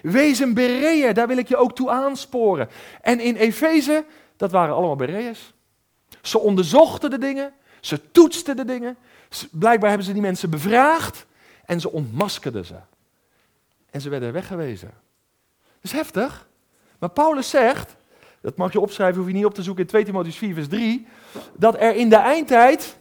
Wees 0.01 0.39
een 0.39 0.53
bereer, 0.53 1.13
daar 1.13 1.27
wil 1.27 1.37
ik 1.37 1.47
je 1.47 1.57
ook 1.57 1.75
toe 1.75 1.89
aansporen. 1.89 2.69
En 3.01 3.19
in 3.19 3.35
Efeze, 3.35 4.05
dat 4.37 4.51
waren 4.51 4.75
allemaal 4.75 4.95
bereers. 4.95 5.53
Ze 6.21 6.39
onderzochten 6.39 7.09
de 7.09 7.17
dingen, 7.17 7.53
ze 7.79 8.11
toetsten 8.11 8.55
de 8.55 8.65
dingen. 8.65 8.97
Blijkbaar 9.51 9.89
hebben 9.89 10.07
ze 10.07 10.13
die 10.13 10.21
mensen 10.21 10.49
bevraagd 10.49 11.25
en 11.65 11.79
ze 11.79 11.91
ontmaskerden 11.91 12.65
ze. 12.65 12.75
En 13.89 14.01
ze 14.01 14.09
werden 14.09 14.33
weggewezen. 14.33 14.91
Dat 15.81 15.91
is 15.91 15.97
heftig. 15.97 16.47
Maar 16.99 17.09
Paulus 17.09 17.49
zegt, 17.49 17.95
dat 18.41 18.57
mag 18.57 18.71
je 18.71 18.79
opschrijven, 18.79 19.17
hoef 19.17 19.27
je 19.27 19.35
niet 19.35 19.45
op 19.45 19.53
te 19.53 19.63
zoeken 19.63 19.83
in 19.83 19.89
2 19.89 20.05
Timotheüs 20.05 20.37
4 20.37 20.53
vers 20.53 20.67
3, 20.67 21.07
dat 21.57 21.75
er 21.75 21.95
in 21.95 22.09
de 22.09 22.15
eindtijd 22.15 22.97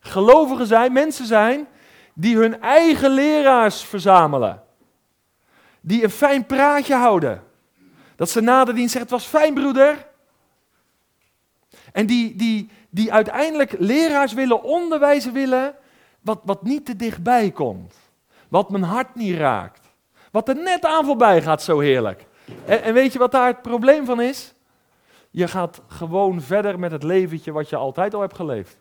gelovigen 0.00 0.66
zijn, 0.66 0.92
mensen 0.92 1.26
zijn, 1.26 1.66
die 2.14 2.36
hun 2.36 2.60
eigen 2.60 3.10
leraars 3.10 3.82
verzamelen. 3.82 4.62
Die 5.80 6.04
een 6.04 6.10
fijn 6.10 6.46
praatje 6.46 6.94
houden. 6.94 7.42
Dat 8.16 8.30
ze 8.30 8.40
na 8.40 8.64
zeggen, 8.64 9.00
het 9.00 9.10
was 9.10 9.24
fijn 9.24 9.54
broeder. 9.54 10.06
En 11.92 12.06
die, 12.06 12.36
die, 12.36 12.70
die 12.90 13.12
uiteindelijk 13.12 13.74
leraars 13.78 14.32
willen, 14.32 14.62
onderwijzen 14.62 15.32
willen, 15.32 15.74
wat, 16.20 16.40
wat 16.44 16.62
niet 16.62 16.86
te 16.86 16.96
dichtbij 16.96 17.50
komt. 17.50 17.94
Wat 18.48 18.70
mijn 18.70 18.82
hart 18.82 19.14
niet 19.14 19.36
raakt. 19.36 19.85
Wat 20.36 20.48
er 20.48 20.56
net 20.56 20.84
aan 20.84 21.04
voorbij 21.04 21.42
gaat, 21.42 21.62
zo 21.62 21.78
heerlijk. 21.78 22.26
En, 22.64 22.82
en 22.82 22.94
weet 22.94 23.12
je 23.12 23.18
wat 23.18 23.32
daar 23.32 23.46
het 23.46 23.62
probleem 23.62 24.04
van 24.04 24.20
is? 24.20 24.54
Je 25.30 25.48
gaat 25.48 25.80
gewoon 25.86 26.40
verder 26.40 26.78
met 26.78 26.90
het 26.90 27.02
leventje 27.02 27.52
wat 27.52 27.68
je 27.68 27.76
altijd 27.76 28.14
al 28.14 28.20
hebt 28.20 28.34
geleefd. 28.34 28.78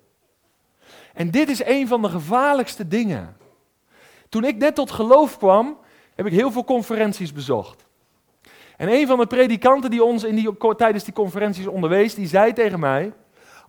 En 1.14 1.32
dit 1.32 1.50
is 1.50 1.66
een 1.66 1.88
van 1.88 2.02
de 2.02 2.10
gevaarlijkste 2.10 2.88
dingen. 2.88 3.38
Toen 4.30 4.44
ik 4.44 4.58
net 4.58 4.76
tot 4.76 4.92
geloof 4.92 5.38
kwam, 5.38 5.78
heb 6.16 6.26
ik 6.26 6.32
heel 6.32 6.52
veel 6.52 6.64
conferenties 6.64 7.34
bezocht. 7.34 7.86
En 8.78 8.90
een 8.90 9.08
van 9.08 9.20
de 9.20 9.28
predikanten 9.28 9.90
die 9.90 10.04
ons 10.04 10.24
in 10.24 10.36
die, 10.36 10.76
tijdens 10.76 11.04
die 11.04 11.14
conferenties 11.14 11.68
onderwees, 11.68 12.16
die 12.16 12.28
zei 12.28 12.54
tegen 12.54 12.80
mij: 12.80 13.14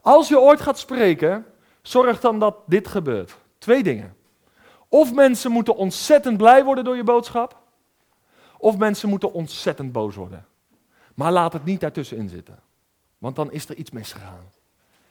Als 0.01 0.29
je 0.29 0.41
ooit 0.41 0.61
gaat 0.61 0.79
spreken, 0.79 1.47
zorg 1.83 2.21
dan 2.21 2.39
dat 2.39 2.57
dit 2.67 2.89
gebeurt. 2.89 3.37
Twee 3.59 3.83
dingen. 3.83 4.17
Of 4.89 5.15
mensen 5.15 5.51
moeten 5.51 5.77
ontzettend 5.77 6.37
blij 6.37 6.65
worden 6.65 6.85
door 6.85 6.97
je 6.97 7.05
boodschap, 7.05 7.65
of 8.59 8.77
mensen 8.77 9.09
moeten 9.09 9.33
ontzettend 9.33 9.93
boos 9.93 10.15
worden. 10.15 10.47
Maar 11.15 11.33
laat 11.33 11.53
het 11.53 11.65
niet 11.65 11.81
daartussenin 11.81 12.29
zitten, 12.29 12.59
want 13.19 13.37
dan 13.37 13.53
is 13.53 13.69
er 13.69 13.77
iets 13.77 13.91
misgegaan. 13.91 14.51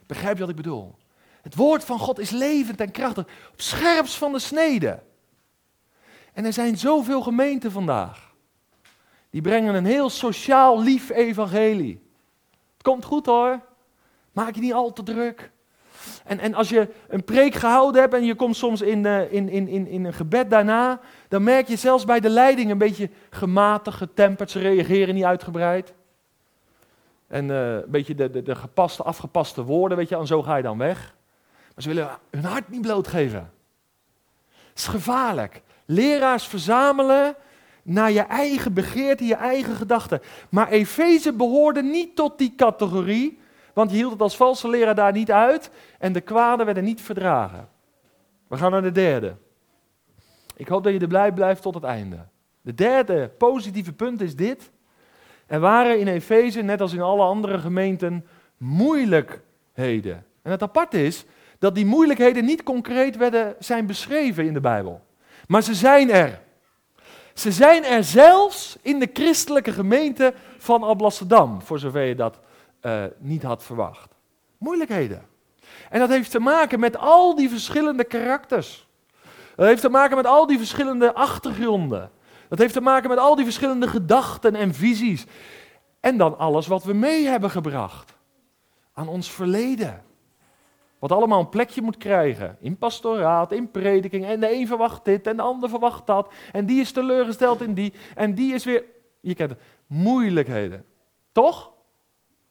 Begrijp 0.05 0.33
je 0.35 0.41
wat 0.41 0.49
ik 0.49 0.55
bedoel? 0.55 0.95
Het 1.41 1.55
woord 1.55 1.83
van 1.83 1.99
God 1.99 2.19
is 2.19 2.29
levend 2.29 2.79
en 2.79 2.91
krachtig, 2.91 3.25
op 3.51 3.61
scherps 3.61 4.17
van 4.17 4.31
de 4.31 4.39
snede. 4.39 5.03
En 6.33 6.45
er 6.45 6.53
zijn 6.53 6.77
zoveel 6.77 7.21
gemeenten 7.21 7.71
vandaag. 7.71 8.33
Die 9.29 9.41
brengen 9.41 9.75
een 9.75 9.85
heel 9.85 10.09
sociaal 10.09 10.81
lief 10.81 11.09
evangelie. 11.09 12.01
Het 12.73 12.81
komt 12.81 13.05
goed 13.05 13.25
hoor. 13.25 13.61
Maak 14.31 14.55
je 14.55 14.61
niet 14.61 14.73
al 14.73 14.93
te 14.93 15.03
druk. 15.03 15.51
En, 16.25 16.39
en 16.39 16.53
als 16.53 16.69
je 16.69 16.87
een 17.07 17.23
preek 17.23 17.55
gehouden 17.55 18.01
hebt 18.01 18.13
en 18.13 18.25
je 18.25 18.35
komt 18.35 18.55
soms 18.55 18.81
in, 18.81 19.05
uh, 19.05 19.33
in, 19.33 19.49
in, 19.49 19.67
in, 19.67 19.87
in 19.87 20.05
een 20.05 20.13
gebed 20.13 20.49
daarna, 20.49 20.99
dan 21.27 21.43
merk 21.43 21.67
je 21.67 21.75
zelfs 21.75 22.05
bij 22.05 22.19
de 22.19 22.29
leiding 22.29 22.71
een 22.71 22.77
beetje 22.77 23.09
gematigd, 23.29 23.97
getemperd. 23.97 24.51
Ze 24.51 24.59
reageren 24.59 25.15
niet 25.15 25.23
uitgebreid. 25.23 25.93
En 27.27 27.49
uh, 27.49 27.73
een 27.73 27.83
beetje 27.87 28.15
de, 28.15 28.29
de, 28.29 28.41
de 28.43 28.55
gepaste, 28.55 29.03
afgepaste 29.03 29.63
woorden, 29.63 29.97
weet 29.97 30.09
je, 30.09 30.17
en 30.17 30.27
zo 30.27 30.43
ga 30.43 30.55
je 30.55 30.63
dan 30.63 30.77
weg. 30.77 31.15
Maar 31.73 31.83
ze 31.83 31.89
willen 31.89 32.09
hun 32.29 32.43
hart 32.43 32.69
niet 32.69 32.81
blootgeven. 32.81 33.51
Het 34.49 34.77
is 34.77 34.87
gevaarlijk. 34.87 35.61
Leraars 35.85 36.47
verzamelen 36.47 37.35
naar 37.83 38.11
je 38.11 38.21
eigen 38.21 38.73
begeerte, 38.73 39.25
je 39.25 39.35
eigen 39.35 39.75
gedachten. 39.75 40.21
Maar 40.49 40.69
Efeze 40.69 41.33
behoorde 41.33 41.83
niet 41.83 42.15
tot 42.15 42.37
die 42.37 42.53
categorie, 42.55 43.39
want 43.75 43.91
je 43.91 43.95
hield 43.95 44.11
het 44.11 44.21
als 44.21 44.35
valse 44.35 44.69
leraar 44.69 44.95
daar 44.95 45.11
niet 45.11 45.31
uit 45.31 45.69
en 45.99 46.13
de 46.13 46.21
kwaden 46.21 46.65
werden 46.65 46.83
niet 46.83 47.01
verdragen. 47.01 47.67
We 48.47 48.57
gaan 48.57 48.71
naar 48.71 48.81
de 48.81 48.91
derde. 48.91 49.35
Ik 50.55 50.67
hoop 50.67 50.83
dat 50.83 50.93
je 50.93 50.99
er 50.99 51.07
blij 51.07 51.31
blijft 51.31 51.61
tot 51.61 51.73
het 51.73 51.83
einde. 51.83 52.17
De 52.61 52.73
derde 52.73 53.31
positieve 53.37 53.93
punt 53.93 54.21
is 54.21 54.35
dit. 54.35 54.71
Er 55.47 55.59
waren 55.59 55.99
in 55.99 56.07
Efeze, 56.07 56.61
net 56.61 56.81
als 56.81 56.93
in 56.93 57.01
alle 57.01 57.23
andere 57.23 57.59
gemeenten, 57.59 58.25
moeilijkheden. 58.57 60.25
En 60.41 60.51
het 60.51 60.61
apart 60.61 60.93
is 60.93 61.25
dat 61.59 61.75
die 61.75 61.85
moeilijkheden 61.85 62.45
niet 62.45 62.63
concreet 62.63 63.17
werden, 63.17 63.55
zijn 63.59 63.85
beschreven 63.85 64.45
in 64.45 64.53
de 64.53 64.61
Bijbel. 64.61 65.01
Maar 65.47 65.61
ze 65.61 65.73
zijn 65.73 66.11
er. 66.11 66.41
Ze 67.33 67.51
zijn 67.51 67.83
er 67.83 68.03
zelfs 68.03 68.77
in 68.81 68.99
de 68.99 69.09
christelijke 69.13 69.71
gemeente 69.71 70.33
van 70.57 70.83
Alblasserdam, 70.83 71.61
voor 71.61 71.79
zover 71.79 72.03
je 72.03 72.15
dat 72.15 72.39
uh, 72.85 73.03
niet 73.17 73.43
had 73.43 73.63
verwacht. 73.63 74.15
Moeilijkheden. 74.57 75.27
En 75.89 75.99
dat 75.99 76.09
heeft 76.09 76.31
te 76.31 76.39
maken 76.39 76.79
met 76.79 76.97
al 76.97 77.35
die 77.35 77.49
verschillende 77.49 78.03
karakters. 78.03 78.87
Dat 79.55 79.65
heeft 79.65 79.81
te 79.81 79.89
maken 79.89 80.15
met 80.15 80.25
al 80.25 80.47
die 80.47 80.57
verschillende 80.57 81.13
achtergronden. 81.13 82.11
Dat 82.49 82.59
heeft 82.59 82.73
te 82.73 82.81
maken 82.81 83.09
met 83.09 83.17
al 83.17 83.35
die 83.35 83.45
verschillende 83.45 83.87
gedachten 83.87 84.55
en 84.55 84.73
visies. 84.73 85.25
En 85.99 86.17
dan 86.17 86.37
alles 86.37 86.67
wat 86.67 86.83
we 86.83 86.93
mee 86.93 87.25
hebben 87.25 87.49
gebracht 87.49 88.13
aan 88.93 89.07
ons 89.07 89.31
verleden. 89.31 90.03
Wat 90.99 91.11
allemaal 91.11 91.39
een 91.39 91.49
plekje 91.49 91.81
moet 91.81 91.97
krijgen. 91.97 92.57
In 92.59 92.77
pastoraat, 92.77 93.51
in 93.51 93.71
prediking. 93.71 94.25
En 94.25 94.39
de 94.39 94.53
een 94.53 94.67
verwacht 94.67 95.05
dit 95.05 95.27
en 95.27 95.35
de 95.35 95.41
ander 95.41 95.69
verwacht 95.69 96.07
dat. 96.07 96.33
En 96.51 96.65
die 96.65 96.81
is 96.81 96.91
teleurgesteld 96.91 97.61
in 97.61 97.73
die. 97.73 97.93
En 98.15 98.35
die 98.35 98.53
is 98.53 98.63
weer. 98.63 98.83
Je 99.21 99.35
kent 99.35 99.49
het. 99.49 99.59
Moeilijkheden. 99.87 100.85
Toch? 101.31 101.74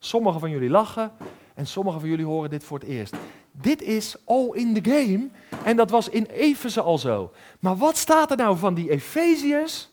Sommigen 0.05 0.41
van 0.41 0.51
jullie 0.51 0.71
lachen. 0.71 1.13
En 1.55 1.67
sommigen 1.67 2.01
van 2.01 2.09
jullie 2.09 2.25
horen 2.25 2.51
dit 2.51 2.65
voor 2.65 2.79
het 2.79 2.89
eerst. 2.89 3.15
Dit 3.53 3.83
is 3.83 4.17
all 4.25 4.51
in 4.53 4.83
the 4.83 4.91
game. 4.91 5.29
En 5.65 5.77
dat 5.77 5.91
was 5.91 6.09
in 6.09 6.25
Efeze 6.25 6.81
al 6.81 6.99
zo. 6.99 7.33
Maar 7.61 7.77
wat 7.77 7.97
staat 7.97 8.31
er 8.31 8.37
nou 8.37 8.59
van 8.59 8.75
die 8.75 8.91
Efeziërs? 8.91 9.91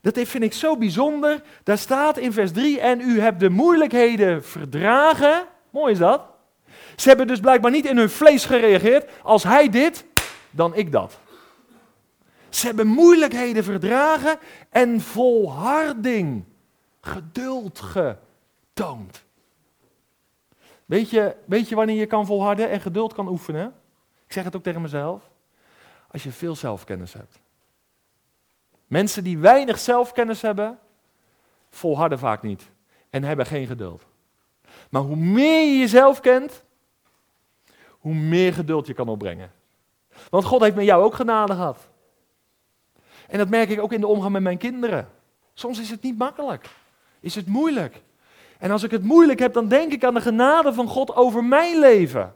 Dat 0.00 0.18
vind 0.18 0.44
ik 0.44 0.52
zo 0.52 0.76
bijzonder. 0.76 1.42
Daar 1.62 1.78
staat 1.78 2.18
in 2.18 2.32
vers 2.32 2.52
3: 2.52 2.80
En 2.80 3.00
u 3.00 3.20
hebt 3.20 3.40
de 3.40 3.50
moeilijkheden 3.50 4.44
verdragen. 4.44 5.46
Mooi 5.70 5.92
is 5.92 5.98
dat. 5.98 6.22
Ze 6.96 7.08
hebben 7.08 7.26
dus 7.26 7.40
blijkbaar 7.40 7.70
niet 7.70 7.86
in 7.86 7.96
hun 7.96 8.10
vlees 8.10 8.44
gereageerd. 8.44 9.10
Als 9.22 9.42
hij 9.42 9.68
dit, 9.68 10.04
dan 10.50 10.74
ik 10.74 10.92
dat. 10.92 11.18
Ze 12.48 12.66
hebben 12.66 12.86
moeilijkheden 12.86 13.64
verdragen 13.64 14.38
en 14.70 15.00
volharding, 15.00 16.44
geduld 17.00 17.80
Weet 20.86 21.10
je, 21.10 21.36
weet 21.44 21.68
je 21.68 21.74
wanneer 21.74 21.96
je 21.96 22.06
kan 22.06 22.26
volharden 22.26 22.70
en 22.70 22.80
geduld 22.80 23.12
kan 23.12 23.28
oefenen? 23.28 23.74
Ik 24.26 24.32
zeg 24.32 24.44
het 24.44 24.56
ook 24.56 24.62
tegen 24.62 24.82
mezelf. 24.82 25.30
Als 26.10 26.22
je 26.22 26.32
veel 26.32 26.56
zelfkennis 26.56 27.12
hebt. 27.12 27.38
Mensen 28.86 29.24
die 29.24 29.38
weinig 29.38 29.78
zelfkennis 29.78 30.42
hebben, 30.42 30.78
volharden 31.70 32.18
vaak 32.18 32.42
niet 32.42 32.70
en 33.10 33.24
hebben 33.24 33.46
geen 33.46 33.66
geduld. 33.66 34.04
Maar 34.90 35.02
hoe 35.02 35.16
meer 35.16 35.72
je 35.72 35.78
jezelf 35.78 36.20
kent, 36.20 36.64
hoe 37.88 38.14
meer 38.14 38.54
geduld 38.54 38.86
je 38.86 38.94
kan 38.94 39.08
opbrengen. 39.08 39.52
Want 40.30 40.44
God 40.44 40.60
heeft 40.60 40.76
met 40.76 40.84
jou 40.84 41.04
ook 41.04 41.14
genade 41.14 41.52
gehad. 41.52 41.88
En 43.28 43.38
dat 43.38 43.48
merk 43.48 43.68
ik 43.68 43.80
ook 43.80 43.92
in 43.92 44.00
de 44.00 44.06
omgang 44.06 44.32
met 44.32 44.42
mijn 44.42 44.58
kinderen. 44.58 45.08
Soms 45.54 45.80
is 45.80 45.90
het 45.90 46.02
niet 46.02 46.18
makkelijk. 46.18 46.68
Is 47.20 47.34
het 47.34 47.46
moeilijk. 47.46 48.02
En 48.60 48.70
als 48.70 48.82
ik 48.82 48.90
het 48.90 49.02
moeilijk 49.02 49.38
heb, 49.38 49.52
dan 49.52 49.68
denk 49.68 49.92
ik 49.92 50.04
aan 50.04 50.14
de 50.14 50.20
genade 50.20 50.72
van 50.72 50.88
God 50.88 51.16
over 51.16 51.44
mijn 51.44 51.78
leven. 51.78 52.34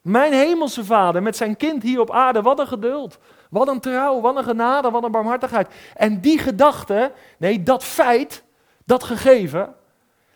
Mijn 0.00 0.32
hemelse 0.32 0.84
vader 0.84 1.22
met 1.22 1.36
zijn 1.36 1.56
kind 1.56 1.82
hier 1.82 2.00
op 2.00 2.10
aarde, 2.10 2.42
wat 2.42 2.58
een 2.58 2.66
geduld. 2.66 3.18
Wat 3.50 3.68
een 3.68 3.80
trouw, 3.80 4.20
wat 4.20 4.36
een 4.36 4.44
genade, 4.44 4.90
wat 4.90 5.04
een 5.04 5.10
barmhartigheid. 5.10 5.68
En 5.94 6.20
die 6.20 6.38
gedachte, 6.38 7.12
nee, 7.38 7.62
dat 7.62 7.84
feit, 7.84 8.44
dat 8.84 9.04
gegeven, 9.04 9.74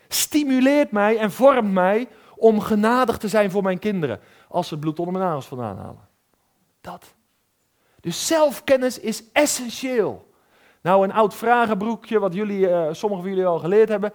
stimuleert 0.09 0.91
mij 0.91 1.19
en 1.19 1.31
vormt 1.31 1.73
mij 1.73 2.09
om 2.37 2.61
genadig 2.61 3.19
te 3.19 3.29
zijn 3.29 3.51
voor 3.51 3.63
mijn 3.63 3.79
kinderen. 3.79 4.21
Als 4.49 4.69
ze 4.69 4.75
het 4.75 4.83
bloed 4.83 4.99
onder 4.99 5.15
mijn 5.15 5.27
nagels 5.27 5.47
vandaan 5.47 5.77
halen. 5.77 6.09
Dat. 6.81 7.15
Dus 8.01 8.27
zelfkennis 8.27 8.99
is 9.01 9.33
essentieel. 9.33 10.29
Nou, 10.83 11.05
een 11.05 11.13
oud 11.13 11.35
vragenbroekje, 11.35 12.19
wat 12.19 12.35
jullie, 12.35 12.69
uh, 12.69 12.87
sommigen 12.91 13.25
van 13.25 13.35
jullie 13.35 13.47
al 13.47 13.59
geleerd 13.59 13.89
hebben. 13.89 14.13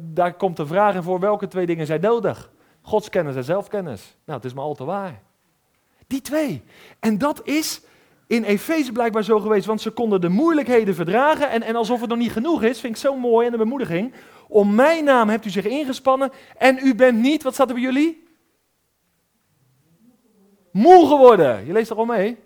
Daar 0.00 0.34
komt 0.34 0.56
de 0.56 0.66
vraag 0.66 0.94
in 0.94 1.02
voor 1.02 1.20
welke 1.20 1.48
twee 1.48 1.66
dingen 1.66 1.86
zijn 1.86 2.00
nodig. 2.00 2.52
Godskennis 2.82 3.36
en 3.36 3.44
zelfkennis. 3.44 4.16
Nou, 4.24 4.38
het 4.38 4.46
is 4.46 4.54
maar 4.54 4.64
al 4.64 4.74
te 4.74 4.84
waar. 4.84 5.22
Die 6.06 6.20
twee. 6.20 6.62
En 7.00 7.18
dat 7.18 7.40
is 7.44 7.82
in 8.26 8.44
Efeze 8.44 8.92
blijkbaar 8.92 9.24
zo 9.24 9.40
geweest, 9.40 9.66
want 9.66 9.80
ze 9.80 9.90
konden 9.90 10.20
de 10.20 10.28
moeilijkheden 10.28 10.94
verdragen. 10.94 11.50
En, 11.50 11.62
en 11.62 11.76
alsof 11.76 12.00
het 12.00 12.08
nog 12.08 12.18
niet 12.18 12.32
genoeg 12.32 12.62
is, 12.62 12.80
vind 12.80 12.94
ik 12.94 13.00
zo 13.00 13.16
mooi 13.16 13.46
en 13.46 13.52
de 13.52 13.58
bemoediging. 13.58 14.12
Om 14.48 14.74
mijn 14.74 15.04
naam 15.04 15.28
hebt 15.28 15.44
u 15.44 15.50
zich 15.50 15.66
ingespannen 15.66 16.30
en 16.56 16.78
u 16.82 16.94
bent 16.94 17.18
niet, 17.18 17.42
wat 17.42 17.54
staat 17.54 17.68
er 17.68 17.74
bij 17.74 17.82
jullie? 17.82 18.24
Moe 20.72 21.06
geworden. 21.06 21.66
Je 21.66 21.72
leest 21.72 21.90
er 21.90 21.96
al 21.96 22.04
mee? 22.04 22.38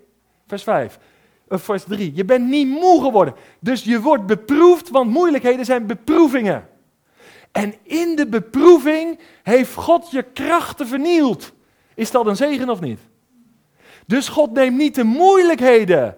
Vers 0.47 0.63
5. 0.63 0.99
Of 1.47 1.61
vers 1.61 1.83
3. 1.83 2.15
Je 2.15 2.25
bent 2.25 2.47
niet 2.47 2.67
moe 2.67 3.01
geworden. 3.01 3.33
Dus 3.59 3.83
je 3.83 4.01
wordt 4.01 4.25
beproefd, 4.25 4.89
want 4.89 5.11
moeilijkheden 5.11 5.65
zijn 5.65 5.85
beproevingen. 5.85 6.67
En 7.57 7.75
in 7.83 8.15
de 8.15 8.27
beproeving 8.27 9.19
heeft 9.43 9.73
God 9.73 10.11
je 10.11 10.23
krachten 10.23 10.87
vernield. 10.87 11.51
Is 11.95 12.11
dat 12.11 12.25
een 12.25 12.35
zegen 12.35 12.69
of 12.69 12.79
niet? 12.79 12.99
Dus 14.05 14.27
God 14.27 14.51
neemt 14.53 14.77
niet 14.77 14.95
de 14.95 15.03
moeilijkheden 15.03 16.17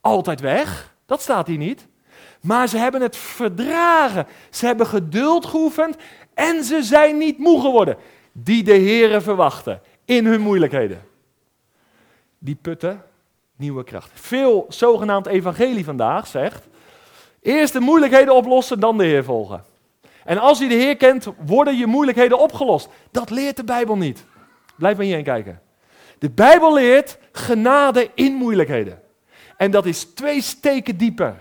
altijd 0.00 0.40
weg. 0.40 0.94
Dat 1.06 1.20
staat 1.20 1.46
hier 1.46 1.58
niet. 1.58 1.86
Maar 2.40 2.68
ze 2.68 2.78
hebben 2.78 3.00
het 3.00 3.16
verdragen. 3.16 4.26
Ze 4.50 4.66
hebben 4.66 4.86
geduld 4.86 5.46
geoefend 5.46 5.96
en 6.34 6.64
ze 6.64 6.82
zijn 6.82 7.18
niet 7.18 7.38
moe 7.38 7.60
geworden. 7.60 7.96
Die 8.32 8.62
de 8.62 8.72
Heeren 8.72 9.22
verwachten 9.22 9.80
in 10.04 10.26
hun 10.26 10.40
moeilijkheden. 10.40 11.02
Die 12.38 12.58
putten 12.60 13.02
nieuwe 13.56 13.84
kracht. 13.84 14.10
Veel 14.14 14.66
zogenaamd 14.68 15.26
evangelie 15.26 15.84
vandaag 15.84 16.26
zegt: 16.26 16.66
eerst 17.42 17.72
de 17.72 17.80
moeilijkheden 17.80 18.34
oplossen, 18.34 18.80
dan 18.80 18.98
de 18.98 19.04
Heer 19.04 19.24
volgen. 19.24 19.72
En 20.24 20.38
als 20.38 20.58
je 20.58 20.68
de 20.68 20.74
Heer 20.74 20.96
kent, 20.96 21.26
worden 21.46 21.76
je 21.76 21.86
moeilijkheden 21.86 22.38
opgelost. 22.38 22.88
Dat 23.10 23.30
leert 23.30 23.56
de 23.56 23.64
Bijbel 23.64 23.96
niet. 23.96 24.24
Blijf 24.76 24.96
maar 24.96 25.04
hierheen 25.04 25.24
kijken. 25.24 25.60
De 26.18 26.30
Bijbel 26.30 26.74
leert 26.74 27.18
genade 27.32 28.10
in 28.14 28.32
moeilijkheden. 28.32 29.02
En 29.56 29.70
dat 29.70 29.86
is 29.86 30.04
twee 30.04 30.40
steken 30.42 30.96
dieper 30.96 31.36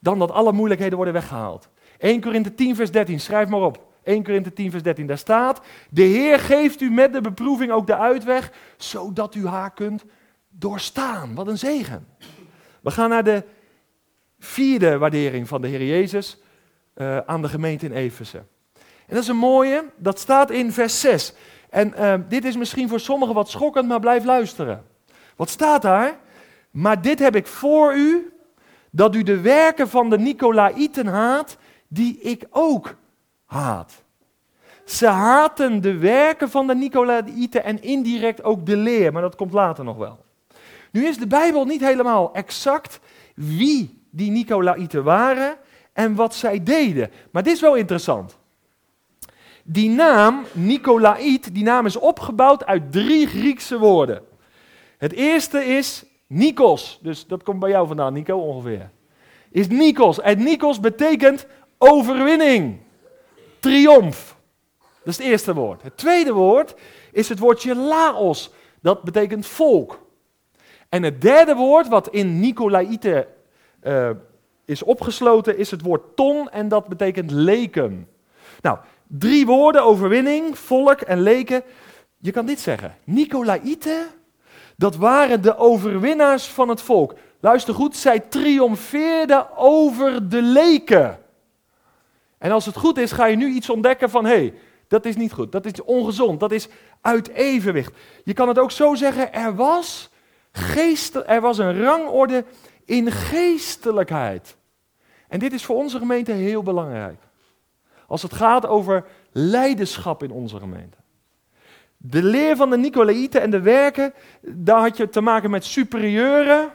dan 0.00 0.18
dat 0.18 0.30
alle 0.30 0.52
moeilijkheden 0.52 0.96
worden 0.96 1.14
weggehaald. 1.14 1.68
1 1.98 2.20
Korinthe 2.20 2.54
10, 2.54 2.76
vers 2.76 2.90
13, 2.90 3.20
schrijf 3.20 3.48
maar 3.48 3.60
op. 3.60 3.86
1 4.02 4.22
Korinthe 4.22 4.52
10, 4.52 4.70
vers 4.70 4.82
13, 4.82 5.06
daar 5.06 5.18
staat: 5.18 5.60
De 5.90 6.02
Heer 6.02 6.38
geeft 6.38 6.80
u 6.80 6.90
met 6.90 7.12
de 7.12 7.20
beproeving 7.20 7.72
ook 7.72 7.86
de 7.86 7.96
uitweg, 7.96 8.52
zodat 8.76 9.34
u 9.34 9.46
haar 9.46 9.72
kunt 9.72 10.04
doorstaan. 10.48 11.34
Wat 11.34 11.46
een 11.46 11.58
zegen. 11.58 12.06
We 12.80 12.90
gaan 12.90 13.08
naar 13.08 13.24
de 13.24 13.44
vierde 14.38 14.98
waardering 14.98 15.48
van 15.48 15.60
de 15.60 15.68
Heer 15.68 15.84
Jezus 15.84 16.38
uh, 16.98 17.18
aan 17.18 17.42
de 17.42 17.48
gemeente 17.48 17.86
in 17.86 17.92
Efeze. 17.92 18.38
En 18.78 19.14
dat 19.14 19.22
is 19.22 19.28
een 19.28 19.36
mooie, 19.36 19.84
dat 19.96 20.18
staat 20.18 20.50
in 20.50 20.72
vers 20.72 21.00
6. 21.00 21.32
En 21.70 21.94
uh, 21.98 22.14
dit 22.28 22.44
is 22.44 22.56
misschien 22.56 22.88
voor 22.88 23.00
sommigen 23.00 23.34
wat 23.34 23.50
schokkend, 23.50 23.88
maar 23.88 24.00
blijf 24.00 24.24
luisteren. 24.24 24.84
Wat 25.36 25.50
staat 25.50 25.82
daar? 25.82 26.18
Maar 26.70 27.02
dit 27.02 27.18
heb 27.18 27.36
ik 27.36 27.46
voor 27.46 27.94
u, 27.94 28.32
dat 28.90 29.14
u 29.14 29.22
de 29.22 29.40
werken 29.40 29.88
van 29.88 30.10
de 30.10 30.18
Nicolaïten 30.18 31.06
haat, 31.06 31.56
die 31.88 32.18
ik 32.20 32.46
ook 32.50 32.94
haat. 33.46 34.02
Ze 34.84 35.06
haten 35.06 35.80
de 35.80 35.98
werken 35.98 36.50
van 36.50 36.66
de 36.66 36.74
Nicolaïten 36.74 37.64
en 37.64 37.82
indirect 37.82 38.42
ook 38.42 38.66
de 38.66 38.76
leer, 38.76 39.12
maar 39.12 39.22
dat 39.22 39.36
komt 39.36 39.52
later 39.52 39.84
nog 39.84 39.96
wel. 39.96 40.24
Nu 40.90 41.06
is 41.06 41.18
de 41.18 41.26
Bijbel 41.26 41.64
niet 41.64 41.80
helemaal 41.80 42.34
exact 42.34 43.00
wie 43.34 44.02
die 44.10 44.30
Nicolaïten 44.30 45.04
waren 45.04 45.56
en 45.98 46.14
wat 46.14 46.34
zij 46.34 46.62
deden. 46.62 47.10
Maar 47.30 47.42
dit 47.42 47.54
is 47.54 47.60
wel 47.60 47.74
interessant. 47.74 48.38
Die 49.64 49.90
naam, 49.90 50.44
Nicolaït, 50.52 51.54
die 51.54 51.62
naam 51.62 51.86
is 51.86 51.96
opgebouwd 51.96 52.66
uit 52.66 52.92
drie 52.92 53.26
Griekse 53.26 53.78
woorden. 53.78 54.22
Het 54.98 55.12
eerste 55.12 55.64
is 55.64 56.04
Nikos, 56.26 56.98
dus 57.02 57.26
dat 57.26 57.42
komt 57.42 57.58
bij 57.58 57.70
jou 57.70 57.86
vandaan, 57.86 58.12
Nico, 58.12 58.36
ongeveer. 58.36 58.90
Is 59.50 59.68
Nikos. 59.68 60.20
En 60.20 60.42
Nikos 60.42 60.80
betekent 60.80 61.46
overwinning, 61.78 62.80
triomf. 63.58 64.36
Dat 64.78 65.06
is 65.06 65.16
het 65.16 65.26
eerste 65.26 65.54
woord. 65.54 65.82
Het 65.82 65.96
tweede 65.96 66.32
woord 66.32 66.74
is 67.12 67.28
het 67.28 67.38
woordje 67.38 67.74
laos. 67.74 68.50
Dat 68.80 69.02
betekent 69.02 69.46
volk. 69.46 70.06
En 70.88 71.02
het 71.02 71.20
derde 71.20 71.54
woord, 71.54 71.88
wat 71.88 72.08
in 72.08 72.40
Nicolaïte 72.40 73.28
uh, 73.82 74.10
is 74.68 74.82
opgesloten, 74.82 75.58
is 75.58 75.70
het 75.70 75.82
woord 75.82 76.16
ton 76.16 76.50
en 76.50 76.68
dat 76.68 76.88
betekent 76.88 77.30
leken. 77.30 78.08
Nou, 78.60 78.78
drie 79.06 79.46
woorden, 79.46 79.84
overwinning, 79.84 80.58
volk 80.58 81.00
en 81.00 81.20
leken. 81.20 81.62
Je 82.18 82.30
kan 82.30 82.46
dit 82.46 82.60
zeggen. 82.60 82.96
Nicolaïte, 83.04 84.06
dat 84.76 84.96
waren 84.96 85.42
de 85.42 85.56
overwinnaars 85.56 86.46
van 86.46 86.68
het 86.68 86.82
volk. 86.82 87.14
Luister 87.40 87.74
goed, 87.74 87.96
zij 87.96 88.20
triomfeerden 88.20 89.56
over 89.56 90.28
de 90.28 90.42
leken. 90.42 91.18
En 92.38 92.50
als 92.50 92.66
het 92.66 92.76
goed 92.76 92.98
is, 92.98 93.12
ga 93.12 93.26
je 93.26 93.36
nu 93.36 93.46
iets 93.46 93.70
ontdekken 93.70 94.10
van, 94.10 94.24
hé, 94.24 94.30
hey, 94.30 94.54
dat 94.88 95.04
is 95.04 95.16
niet 95.16 95.32
goed, 95.32 95.52
dat 95.52 95.66
is 95.66 95.82
ongezond, 95.82 96.40
dat 96.40 96.52
is 96.52 96.68
uit 97.00 97.28
evenwicht. 97.28 97.92
Je 98.24 98.32
kan 98.32 98.48
het 98.48 98.58
ook 98.58 98.70
zo 98.70 98.94
zeggen, 98.94 99.32
er 99.32 99.54
was 99.54 100.10
Geest, 100.52 101.14
er 101.26 101.40
was 101.40 101.58
een 101.58 101.82
rangorde 101.82 102.44
in 102.84 103.10
geestelijkheid. 103.10 104.56
En 105.28 105.38
dit 105.38 105.52
is 105.52 105.64
voor 105.64 105.76
onze 105.76 105.98
gemeente 105.98 106.32
heel 106.32 106.62
belangrijk. 106.62 107.20
Als 108.06 108.22
het 108.22 108.32
gaat 108.32 108.66
over 108.66 109.04
leiderschap 109.32 110.22
in 110.22 110.30
onze 110.30 110.58
gemeente. 110.58 110.96
De 111.96 112.22
leer 112.22 112.56
van 112.56 112.70
de 112.70 112.76
Nicolaïten 112.76 113.40
en 113.40 113.50
de 113.50 113.60
werken, 113.60 114.14
daar 114.42 114.80
had 114.80 114.96
je 114.96 115.08
te 115.08 115.20
maken 115.20 115.50
met 115.50 115.64
superieuren 115.64 116.72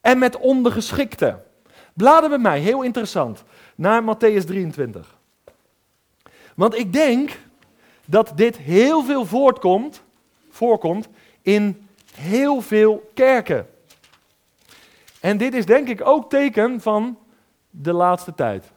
en 0.00 0.18
met 0.18 0.36
ondergeschikten. 0.36 1.42
Bladen 1.94 2.28
bij 2.28 2.38
mij, 2.38 2.60
heel 2.60 2.82
interessant, 2.82 3.44
naar 3.74 4.02
Matthäus 4.02 4.44
23. 4.44 5.16
Want 6.54 6.78
ik 6.78 6.92
denk 6.92 7.38
dat 8.06 8.32
dit 8.34 8.56
heel 8.56 9.04
veel 9.04 9.26
voortkomt, 9.26 10.02
voorkomt 10.50 11.08
in 11.42 11.88
heel 12.14 12.60
veel 12.60 13.10
kerken. 13.14 13.66
En 15.20 15.36
dit 15.36 15.54
is 15.54 15.66
denk 15.66 15.88
ik 15.88 16.06
ook 16.06 16.30
teken 16.30 16.80
van 16.80 17.18
de 17.82 17.92
laatste 17.92 18.34
tijd. 18.34 18.72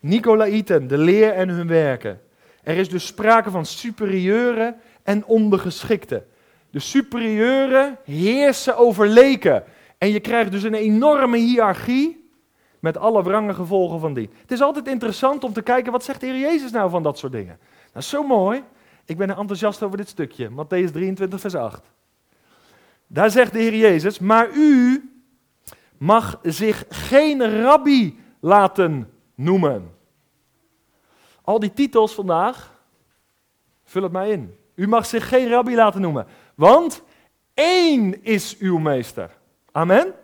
Nicolaïten, 0.00 0.86
de 0.86 0.98
leer 0.98 1.32
en 1.32 1.48
hun 1.48 1.66
werken. 1.66 2.20
Er 2.62 2.76
is 2.76 2.88
dus 2.88 3.06
sprake 3.06 3.50
van 3.50 3.66
superieuren 3.66 4.76
en 5.02 5.24
ondergeschikten. 5.24 6.26
De 6.70 6.78
superieuren 6.78 7.98
heersen 8.04 8.76
over 8.76 9.08
leken. 9.08 9.64
En 9.98 10.10
je 10.10 10.20
krijgt 10.20 10.50
dus 10.50 10.62
een 10.62 10.74
enorme 10.74 11.38
hiërarchie 11.38 12.30
met 12.78 12.96
alle 12.96 13.22
wrange 13.22 13.54
gevolgen 13.54 14.00
van 14.00 14.14
die. 14.14 14.30
Het 14.40 14.52
is 14.52 14.60
altijd 14.60 14.88
interessant 14.88 15.44
om 15.44 15.52
te 15.52 15.62
kijken, 15.62 15.92
wat 15.92 16.04
zegt 16.04 16.20
de 16.20 16.26
Heer 16.26 16.38
Jezus 16.38 16.70
nou 16.70 16.90
van 16.90 17.02
dat 17.02 17.18
soort 17.18 17.32
dingen? 17.32 17.58
Dat 17.92 18.02
is 18.02 18.08
zo 18.08 18.22
mooi. 18.22 18.62
Ik 19.04 19.16
ben 19.16 19.36
enthousiast 19.36 19.82
over 19.82 19.96
dit 19.96 20.08
stukje, 20.08 20.50
Matthäus 20.50 20.92
23, 20.92 21.40
vers 21.40 21.54
8. 21.54 21.90
Daar 23.06 23.30
zegt 23.30 23.52
de 23.52 23.58
Heer 23.58 23.76
Jezus, 23.76 24.18
maar 24.18 24.48
u 24.54 25.04
mag 26.00 26.38
zich 26.42 26.84
geen 26.88 27.62
rabbi 27.62 28.18
laten 28.40 29.10
noemen. 29.34 29.94
Al 31.42 31.58
die 31.58 31.72
titels 31.72 32.14
vandaag, 32.14 32.80
vul 33.84 34.02
het 34.02 34.12
mij 34.12 34.30
in. 34.30 34.56
U 34.74 34.88
mag 34.88 35.06
zich 35.06 35.28
geen 35.28 35.48
rabbi 35.48 35.74
laten 35.74 36.00
noemen, 36.00 36.26
want 36.54 37.02
één 37.54 38.24
is 38.24 38.58
uw 38.58 38.78
meester. 38.78 39.30
Amen? 39.72 40.14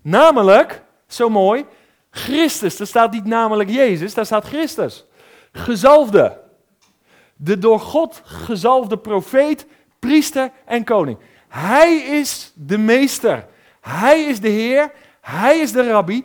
Namelijk, 0.00 0.82
zo 1.06 1.28
mooi, 1.28 1.66
Christus. 2.10 2.80
Er 2.80 2.86
staat 2.86 3.12
niet 3.12 3.24
namelijk 3.24 3.70
Jezus, 3.70 4.14
daar 4.14 4.26
staat 4.26 4.44
Christus. 4.44 5.04
Gezalfde 5.52 6.40
de 7.36 7.58
door 7.58 7.80
God 7.80 8.22
gezalfde 8.24 8.98
profeet, 8.98 9.66
priester 9.98 10.52
en 10.64 10.84
koning. 10.84 11.18
Hij 11.48 11.96
is 11.96 12.52
de 12.54 12.78
meester. 12.78 13.50
Hij 13.82 14.24
is 14.24 14.40
de 14.40 14.48
Heer. 14.48 14.92
Hij 15.20 15.58
is 15.58 15.72
de 15.72 15.88
rabbi. 15.88 16.24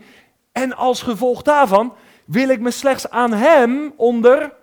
En 0.52 0.76
als 0.76 1.02
gevolg 1.02 1.42
daarvan 1.42 1.94
wil 2.26 2.50
ik 2.50 2.60
me 2.60 2.72
slechts 2.72 3.10
aan 3.10 3.34
hem 3.34 3.94
onderwerpen. 3.96 4.56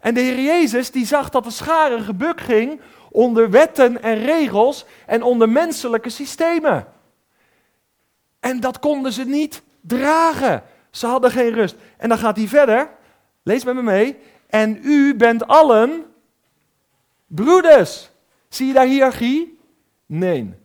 En 0.00 0.14
de 0.14 0.20
Heer 0.20 0.40
Jezus 0.40 0.90
die 0.90 1.06
zag 1.06 1.28
dat 1.28 1.44
de 1.44 1.50
schare 1.50 2.00
gebuk 2.00 2.40
ging 2.40 2.80
onder 3.10 3.50
wetten 3.50 4.02
en 4.02 4.18
regels 4.18 4.84
en 5.06 5.22
onder 5.22 5.48
menselijke 5.48 6.10
systemen. 6.10 6.86
En 8.40 8.60
dat 8.60 8.78
konden 8.78 9.12
ze 9.12 9.24
niet 9.24 9.62
dragen. 9.80 10.62
Ze 10.90 11.06
hadden 11.06 11.30
geen 11.30 11.52
rust. 11.52 11.76
En 11.96 12.08
dan 12.08 12.18
gaat 12.18 12.36
hij 12.36 12.48
verder. 12.48 12.90
Lees 13.42 13.64
met 13.64 13.74
me 13.74 13.82
mee. 13.82 14.16
En 14.46 14.80
u 14.82 15.14
bent 15.14 15.46
allen 15.46 16.04
broeders. 17.26 18.10
Zie 18.48 18.66
je 18.66 18.72
daar 18.72 18.86
hiërarchie? 18.86 19.58
Nee. 20.06 20.59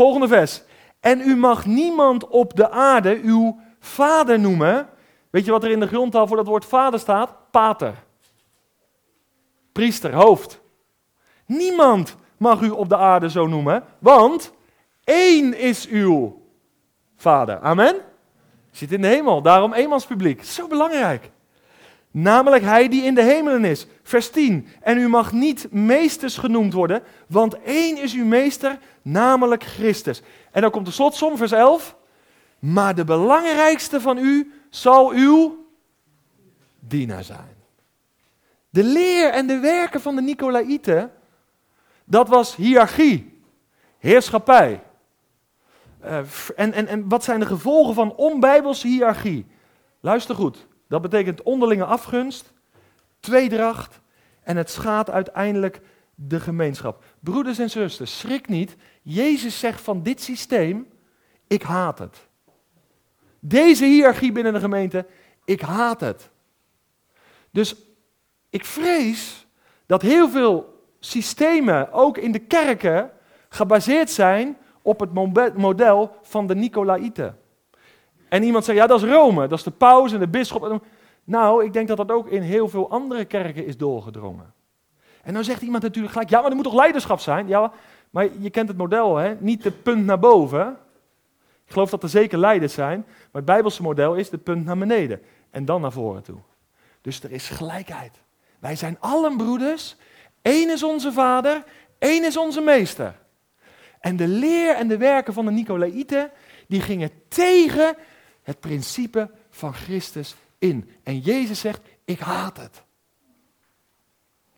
Volgende 0.00 0.28
vers. 0.28 0.62
En 1.00 1.20
u 1.20 1.36
mag 1.36 1.66
niemand 1.66 2.28
op 2.28 2.56
de 2.56 2.70
aarde 2.70 3.20
uw 3.22 3.60
vader 3.80 4.40
noemen. 4.40 4.88
Weet 5.30 5.44
je 5.44 5.50
wat 5.50 5.64
er 5.64 5.70
in 5.70 5.80
de 5.80 5.86
grondtaal 5.86 6.26
voor 6.26 6.36
dat 6.36 6.46
woord 6.46 6.64
vader 6.64 7.00
staat? 7.00 7.34
Pater. 7.50 7.94
Priester, 9.72 10.14
hoofd. 10.14 10.60
Niemand 11.46 12.16
mag 12.36 12.60
u 12.60 12.70
op 12.70 12.88
de 12.88 12.96
aarde 12.96 13.30
zo 13.30 13.46
noemen, 13.46 13.84
want 13.98 14.52
één 15.04 15.58
is 15.58 15.88
uw 15.88 16.42
vader. 17.16 17.58
Amen? 17.58 17.96
Zit 18.70 18.92
in 18.92 19.00
de 19.00 19.08
hemel, 19.08 19.42
daarom 19.42 19.72
eenmanspubliek. 19.72 20.44
Zo 20.44 20.66
belangrijk. 20.66 21.30
Namelijk 22.10 22.62
hij 22.62 22.88
die 22.88 23.02
in 23.02 23.14
de 23.14 23.22
hemelen 23.22 23.64
is. 23.64 23.86
Vers 24.02 24.30
10. 24.30 24.66
En 24.80 24.98
u 24.98 25.08
mag 25.08 25.32
niet 25.32 25.66
meesters 25.70 26.36
genoemd 26.36 26.72
worden, 26.72 27.02
want 27.26 27.62
één 27.62 28.02
is 28.02 28.14
uw 28.14 28.24
meester, 28.24 28.78
namelijk 29.02 29.64
Christus. 29.64 30.22
En 30.50 30.60
dan 30.60 30.70
komt 30.70 30.86
de 30.86 30.92
slotsom, 30.92 31.36
vers 31.36 31.52
11. 31.52 31.96
Maar 32.58 32.94
de 32.94 33.04
belangrijkste 33.04 34.00
van 34.00 34.18
u 34.18 34.52
zal 34.70 35.10
uw 35.10 35.66
dienaar 36.80 37.24
zijn. 37.24 37.56
De 38.70 38.84
leer 38.84 39.30
en 39.30 39.46
de 39.46 39.58
werken 39.58 40.00
van 40.00 40.14
de 40.14 40.22
Nicolaïten, 40.22 41.12
dat 42.04 42.28
was 42.28 42.56
hiërarchie, 42.56 43.42
heerschappij. 43.98 44.82
Uh, 46.04 46.18
en, 46.56 46.72
en, 46.72 46.86
en 46.86 47.08
wat 47.08 47.24
zijn 47.24 47.40
de 47.40 47.46
gevolgen 47.46 47.94
van 47.94 48.14
onbijbelse 48.14 48.86
hiërarchie? 48.86 49.46
Luister 50.00 50.34
goed. 50.34 50.66
Dat 50.90 51.02
betekent 51.02 51.42
onderlinge 51.42 51.84
afgunst, 51.84 52.52
tweedracht 53.20 54.00
en 54.42 54.56
het 54.56 54.70
schaadt 54.70 55.10
uiteindelijk 55.10 55.80
de 56.14 56.40
gemeenschap. 56.40 57.04
Broeders 57.20 57.58
en 57.58 57.70
zusters, 57.70 58.18
schrik 58.18 58.48
niet. 58.48 58.76
Jezus 59.02 59.58
zegt 59.58 59.80
van 59.80 60.02
dit 60.02 60.22
systeem, 60.22 60.88
ik 61.46 61.62
haat 61.62 61.98
het. 61.98 62.28
Deze 63.40 63.84
hiërarchie 63.84 64.32
binnen 64.32 64.52
de 64.52 64.60
gemeente, 64.60 65.06
ik 65.44 65.60
haat 65.60 66.00
het. 66.00 66.30
Dus 67.50 67.74
ik 68.48 68.64
vrees 68.64 69.46
dat 69.86 70.02
heel 70.02 70.28
veel 70.28 70.84
systemen, 71.00 71.92
ook 71.92 72.18
in 72.18 72.32
de 72.32 72.38
kerken, 72.38 73.10
gebaseerd 73.48 74.10
zijn 74.10 74.56
op 74.82 75.00
het 75.00 75.12
model 75.56 76.16
van 76.22 76.46
de 76.46 76.54
Nicolaïten. 76.54 77.38
En 78.30 78.42
iemand 78.42 78.64
zegt, 78.64 78.78
ja, 78.78 78.86
dat 78.86 79.02
is 79.02 79.08
Rome, 79.08 79.48
dat 79.48 79.58
is 79.58 79.64
de 79.64 79.70
paus 79.70 80.12
en 80.12 80.18
de 80.18 80.28
bisschop. 80.28 80.82
Nou, 81.24 81.64
ik 81.64 81.72
denk 81.72 81.88
dat 81.88 81.96
dat 81.96 82.10
ook 82.10 82.28
in 82.28 82.42
heel 82.42 82.68
veel 82.68 82.90
andere 82.90 83.24
kerken 83.24 83.66
is 83.66 83.76
doorgedrongen. 83.76 84.52
En 85.22 85.34
dan 85.34 85.44
zegt 85.44 85.62
iemand 85.62 85.82
natuurlijk 85.82 86.12
gelijk, 86.12 86.30
ja, 86.30 86.40
maar 86.40 86.50
er 86.50 86.56
moet 86.56 86.64
toch 86.64 86.74
leiderschap 86.74 87.20
zijn? 87.20 87.48
Ja, 87.48 87.72
maar 88.10 88.28
je 88.38 88.50
kent 88.50 88.68
het 88.68 88.76
model, 88.76 89.16
hè? 89.16 89.34
Niet 89.38 89.62
de 89.62 89.70
punt 89.70 90.04
naar 90.04 90.18
boven. 90.18 90.76
Ik 91.64 91.72
geloof 91.72 91.90
dat 91.90 92.02
er 92.02 92.08
zeker 92.08 92.38
leiders 92.38 92.72
zijn, 92.72 93.04
maar 93.06 93.28
het 93.32 93.44
Bijbelse 93.44 93.82
model 93.82 94.14
is 94.14 94.30
de 94.30 94.38
punt 94.38 94.64
naar 94.64 94.78
beneden 94.78 95.20
en 95.50 95.64
dan 95.64 95.80
naar 95.80 95.92
voren 95.92 96.22
toe. 96.22 96.38
Dus 97.00 97.22
er 97.22 97.30
is 97.30 97.48
gelijkheid. 97.48 98.20
Wij 98.58 98.76
zijn 98.76 98.96
allen 99.00 99.36
broeders. 99.36 99.96
Eén 100.42 100.70
is 100.70 100.82
onze 100.82 101.12
vader, 101.12 101.64
één 101.98 102.24
is 102.24 102.36
onze 102.36 102.60
meester. 102.60 103.14
En 104.00 104.16
de 104.16 104.28
leer 104.28 104.74
en 104.74 104.88
de 104.88 104.96
werken 104.96 105.32
van 105.32 105.44
de 105.44 105.50
Nicolaïten, 105.50 106.30
die 106.68 106.80
gingen 106.80 107.10
tegen 107.28 107.96
het 108.50 108.60
principe 108.60 109.30
van 109.50 109.74
Christus 109.74 110.34
in. 110.58 110.90
En 111.02 111.18
Jezus 111.18 111.60
zegt, 111.60 111.80
ik 112.04 112.20
haat 112.20 112.56
het. 112.56 112.82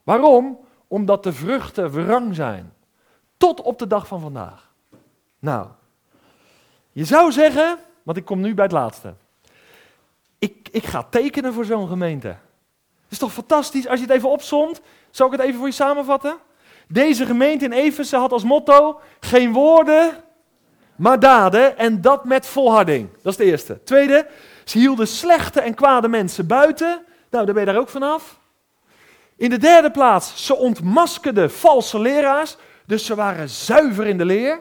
Waarom? 0.03 0.59
Omdat 0.88 1.22
de 1.22 1.32
vruchten 1.32 1.90
wrang 1.90 2.34
zijn. 2.34 2.72
Tot 3.36 3.61
op 3.61 3.78
de 3.78 3.86
dag 3.86 4.07
van 4.07 4.20
vandaag. 4.20 4.72
Nou, 5.38 5.66
je 6.93 7.05
zou 7.05 7.32
zeggen, 7.32 7.78
want 8.03 8.16
ik 8.16 8.24
kom 8.24 8.40
nu 8.40 8.55
bij 8.55 8.64
het 8.64 8.72
laatste. 8.72 9.14
Ik, 10.38 10.68
ik 10.70 10.84
ga 10.84 11.03
tekenen 11.03 11.53
voor 11.53 11.64
zo'n 11.64 11.88
gemeente. 11.88 12.28
Het 12.28 13.09
is 13.09 13.18
toch 13.18 13.32
fantastisch 13.32 13.88
als 13.88 14.01
je 14.01 14.07
het 14.07 14.14
even 14.14 14.30
opzomt? 14.30 14.80
Zal 15.11 15.26
ik 15.26 15.32
het 15.32 15.40
even 15.40 15.59
voor 15.59 15.66
je 15.66 15.72
samenvatten? 15.72 16.36
Deze 16.88 17.26
gemeente 17.26 17.64
in 17.64 17.72
Efeze 17.72 18.16
had 18.16 18.32
als 18.32 18.45
motto: 18.45 19.01
geen 19.20 19.53
woorden, 19.53 20.24
maar 21.03 21.21
daden 21.21 21.79
en 21.79 22.01
dat 22.01 22.25
met 22.25 22.47
volharding. 22.47 23.09
Dat 23.23 23.33
is 23.33 23.39
de 23.39 23.45
eerste. 23.45 23.83
Tweede, 23.85 24.27
ze 24.65 24.79
hielden 24.79 25.07
slechte 25.07 25.61
en 25.61 25.75
kwade 25.75 26.09
mensen 26.09 26.47
buiten. 26.47 27.05
Nou, 27.31 27.45
daar 27.45 27.55
ben 27.55 27.65
je 27.65 27.73
daar 27.73 27.81
ook 27.81 27.89
vanaf. 27.89 28.39
In 29.37 29.51
de 29.51 29.59
derde 29.59 29.91
plaats, 29.91 30.47
ze 30.47 30.57
ontmaskerden 30.57 31.51
valse 31.51 32.01
leraars. 32.01 32.57
Dus 32.87 33.07
ze 33.07 33.15
waren 33.15 33.49
zuiver 33.49 34.07
in 34.07 34.19
de 34.19 34.25
leer. 34.25 34.61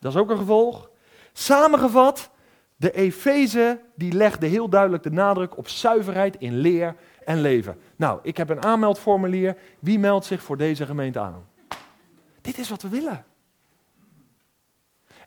Dat 0.00 0.12
is 0.12 0.20
ook 0.20 0.30
een 0.30 0.38
gevolg. 0.38 0.90
Samengevat, 1.32 2.30
de 2.76 2.92
Efeze 2.92 3.80
die 3.94 4.12
legde 4.12 4.46
heel 4.46 4.68
duidelijk 4.68 5.02
de 5.02 5.10
nadruk 5.10 5.56
op 5.56 5.68
zuiverheid 5.68 6.36
in 6.38 6.56
leer 6.56 6.96
en 7.24 7.40
leven. 7.40 7.80
Nou, 7.96 8.18
ik 8.22 8.36
heb 8.36 8.48
een 8.48 8.62
aanmeldformulier. 8.62 9.56
Wie 9.78 9.98
meldt 9.98 10.26
zich 10.26 10.42
voor 10.42 10.56
deze 10.56 10.86
gemeente 10.86 11.18
aan? 11.18 11.46
Dit 12.40 12.58
is 12.58 12.68
wat 12.68 12.82
we 12.82 12.88
willen. 12.88 13.24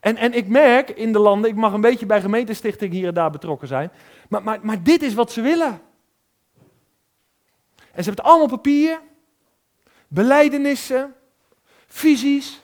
En, 0.01 0.17
en 0.17 0.33
ik 0.33 0.47
merk 0.47 0.89
in 0.89 1.13
de 1.13 1.19
landen, 1.19 1.49
ik 1.49 1.55
mag 1.55 1.73
een 1.73 1.81
beetje 1.81 2.05
bij 2.05 2.21
gemeentestichting 2.21 2.93
hier 2.93 3.07
en 3.07 3.13
daar 3.13 3.31
betrokken 3.31 3.67
zijn, 3.67 3.91
maar, 4.29 4.43
maar, 4.43 4.59
maar 4.61 4.83
dit 4.83 5.01
is 5.01 5.13
wat 5.13 5.31
ze 5.31 5.41
willen. 5.41 5.81
En 7.75 8.03
ze 8.03 8.09
hebben 8.09 8.23
het 8.23 8.33
allemaal 8.33 8.47
papier, 8.47 9.01
beleidenissen, 10.07 11.15
visies, 11.87 12.61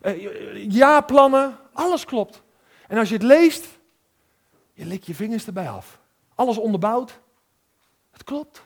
eh, 0.00 0.70
jaarplannen, 0.70 1.56
alles 1.72 2.04
klopt. 2.04 2.42
En 2.88 2.98
als 2.98 3.08
je 3.08 3.14
het 3.14 3.22
leest, 3.22 3.66
je 4.72 4.84
likt 4.84 5.06
je 5.06 5.14
vingers 5.14 5.46
erbij 5.46 5.68
af. 5.68 5.98
Alles 6.34 6.56
onderbouwd. 6.56 7.20
Het 8.10 8.24
klopt. 8.24 8.62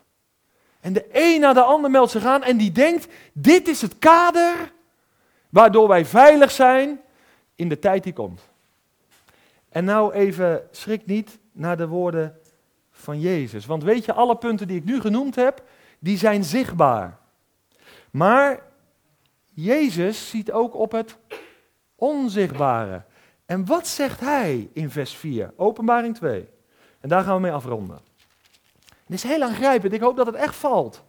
En 0.80 0.92
de 0.92 1.06
een 1.12 1.40
na 1.40 1.52
de 1.52 1.62
ander 1.62 1.90
meldt 1.90 2.10
zich 2.10 2.24
aan 2.24 2.42
en 2.42 2.56
die 2.56 2.72
denkt, 2.72 3.06
dit 3.32 3.68
is 3.68 3.82
het 3.82 3.98
kader 3.98 4.72
waardoor 5.48 5.88
wij 5.88 6.04
veilig 6.04 6.50
zijn 6.50 7.00
in 7.60 7.68
de 7.68 7.78
tijd 7.78 8.02
die 8.04 8.12
komt. 8.12 8.40
En 9.68 9.84
nou 9.84 10.12
even, 10.12 10.68
schrik 10.70 11.06
niet 11.06 11.38
naar 11.52 11.76
de 11.76 11.86
woorden 11.86 12.38
van 12.90 13.20
Jezus. 13.20 13.66
Want 13.66 13.82
weet 13.82 14.04
je, 14.04 14.12
alle 14.12 14.36
punten 14.36 14.68
die 14.68 14.76
ik 14.76 14.84
nu 14.84 15.00
genoemd 15.00 15.34
heb, 15.34 15.64
die 15.98 16.18
zijn 16.18 16.44
zichtbaar. 16.44 17.18
Maar 18.10 18.62
Jezus 19.48 20.28
ziet 20.28 20.52
ook 20.52 20.74
op 20.74 20.92
het 20.92 21.16
onzichtbare. 21.94 23.02
En 23.46 23.66
wat 23.66 23.86
zegt 23.86 24.20
hij 24.20 24.70
in 24.72 24.90
vers 24.90 25.16
4, 25.16 25.52
openbaring 25.56 26.14
2? 26.14 26.48
En 27.00 27.08
daar 27.08 27.24
gaan 27.24 27.34
we 27.34 27.40
mee 27.40 27.52
afronden. 27.52 28.00
Het 29.04 29.14
is 29.14 29.22
heel 29.22 29.42
aangrijpend, 29.42 29.92
ik 29.92 30.00
hoop 30.00 30.16
dat 30.16 30.26
het 30.26 30.34
echt 30.34 30.56
valt. 30.56 31.04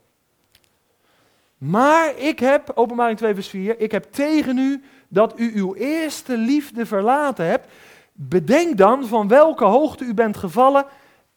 Maar 1.57 2.17
ik 2.17 2.39
heb, 2.39 2.71
openbaring 2.75 3.17
2 3.17 3.33
vers 3.33 3.49
4, 3.49 3.79
ik 3.79 3.91
heb 3.91 4.03
tegen 4.11 4.57
u 4.57 4.83
dat 5.11 5.33
u 5.39 5.51
uw 5.55 5.75
eerste 5.75 6.37
liefde 6.37 6.85
verlaten 6.85 7.45
hebt. 7.45 7.67
Bedenk 8.13 8.77
dan 8.77 9.07
van 9.07 9.27
welke 9.27 9.65
hoogte 9.65 10.03
u 10.03 10.13
bent 10.13 10.37
gevallen 10.37 10.85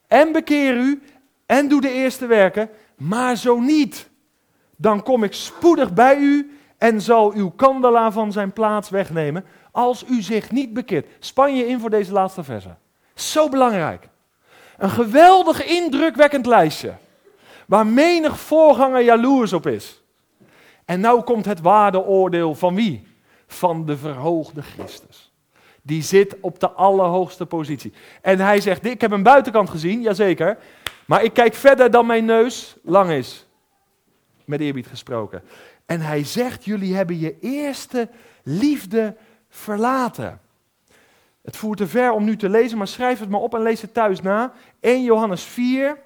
en 0.07 0.33
bekeer 0.33 0.77
u 0.77 1.03
en 1.47 1.69
doe 1.69 1.81
de 1.81 1.91
eerste 1.91 2.27
werken. 2.27 2.69
Maar 2.97 3.37
zo 3.37 3.61
niet, 3.61 4.09
dan 4.77 5.03
kom 5.03 5.25
ik 5.25 5.33
spoedig 5.33 5.93
bij 5.93 6.17
u 6.17 6.59
en 6.79 7.01
zal 7.01 7.33
uw 7.33 7.51
kandelaar 7.51 8.13
van 8.13 8.33
zijn 8.33 8.53
plaats 8.53 8.91
wegnemen 8.91 9.45
als 9.71 10.05
u 10.09 10.23
zich 10.23 10.51
niet 10.51 10.73
bekeert. 10.73 11.07
Span 11.19 11.57
je 11.57 11.67
in 11.67 11.81
voor 11.81 11.91
deze 11.91 12.13
laatste 12.13 12.45
verse. 12.45 12.75
Zo 13.15 13.49
belangrijk. 13.49 14.09
Een 14.79 14.91
geweldig 14.91 15.65
indrukwekkend 15.65 16.47
lijstje. 16.47 16.95
Waar 17.67 17.87
menig 17.87 18.39
voorganger 18.39 19.03
jaloers 19.03 19.53
op 19.53 19.67
is. 19.67 20.03
En 20.85 21.01
nou 21.01 21.23
komt 21.23 21.45
het 21.45 21.61
waardeoordeel 21.61 22.55
van 22.55 22.75
wie? 22.75 23.14
Van 23.55 23.87
de 23.87 23.97
verhoogde 23.97 24.63
Christus. 24.63 25.33
Die 25.83 26.03
zit 26.03 26.37
op 26.41 26.61
de 26.61 26.71
allerhoogste 26.71 27.47
positie. 27.47 27.93
En 28.23 28.39
hij 28.39 28.61
zegt, 28.61 28.85
ik 28.85 29.01
heb 29.01 29.11
een 29.11 29.23
buitenkant 29.23 29.71
gezien, 29.71 30.03
jazeker. 30.03 30.59
Maar 31.07 31.25
ik 31.25 31.33
kijk 31.33 31.55
verder 31.55 31.91
dan 31.91 32.07
mijn 32.07 32.25
neus 32.25 32.77
lang 32.83 33.11
is. 33.11 33.47
Met 34.45 34.61
eerbied 34.61 34.87
gesproken. 34.87 35.43
En 35.87 36.01
hij 36.01 36.25
zegt, 36.25 36.65
jullie 36.65 36.95
hebben 36.95 37.19
je 37.19 37.37
eerste 37.41 38.09
liefde 38.43 39.17
verlaten. 39.49 40.41
Het 41.43 41.57
voert 41.57 41.79
te 41.79 41.87
ver 41.87 42.13
om 42.13 42.25
nu 42.25 42.37
te 42.37 42.49
lezen, 42.49 42.79
maar 42.79 42.89
schrijf 42.89 43.21
het 43.21 43.29
maar 43.29 43.41
op 43.41 43.55
en 43.55 43.63
lees 43.63 43.81
het 43.81 43.95
thuis 43.95 44.21
na. 44.21 44.53
1 44.81 45.03
Johannes 45.03 45.43
4, 45.43 45.99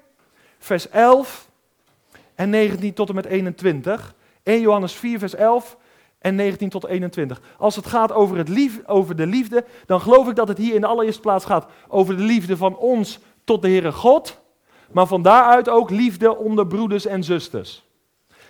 vers 0.57 0.89
11 0.89 1.49
en 2.35 2.49
19 2.49 2.93
tot 2.93 3.09
en 3.09 3.15
met 3.15 3.25
21. 3.25 4.15
1 4.43 4.61
Johannes 4.61 4.93
4, 4.93 5.19
vers 5.19 5.35
11 5.35 5.77
en 6.19 6.35
19 6.35 6.69
tot 6.69 6.85
21. 6.85 7.41
Als 7.57 7.75
het 7.75 7.85
gaat 7.85 8.11
over, 8.11 8.37
het 8.37 8.49
lief, 8.49 8.79
over 8.85 9.15
de 9.15 9.25
liefde, 9.25 9.65
dan 9.85 10.01
geloof 10.01 10.29
ik 10.29 10.35
dat 10.35 10.47
het 10.47 10.57
hier 10.57 10.75
in 10.75 10.81
de 10.81 10.87
allereerste 10.87 11.21
plaats 11.21 11.45
gaat 11.45 11.67
over 11.87 12.17
de 12.17 12.23
liefde 12.23 12.57
van 12.57 12.77
ons 12.77 13.19
tot 13.43 13.61
de 13.61 13.67
Heere 13.67 13.91
God. 13.91 14.39
Maar 14.91 15.07
van 15.07 15.21
daaruit 15.21 15.69
ook 15.69 15.89
liefde 15.89 16.37
onder 16.37 16.67
broeders 16.67 17.05
en 17.05 17.23
zusters. 17.23 17.87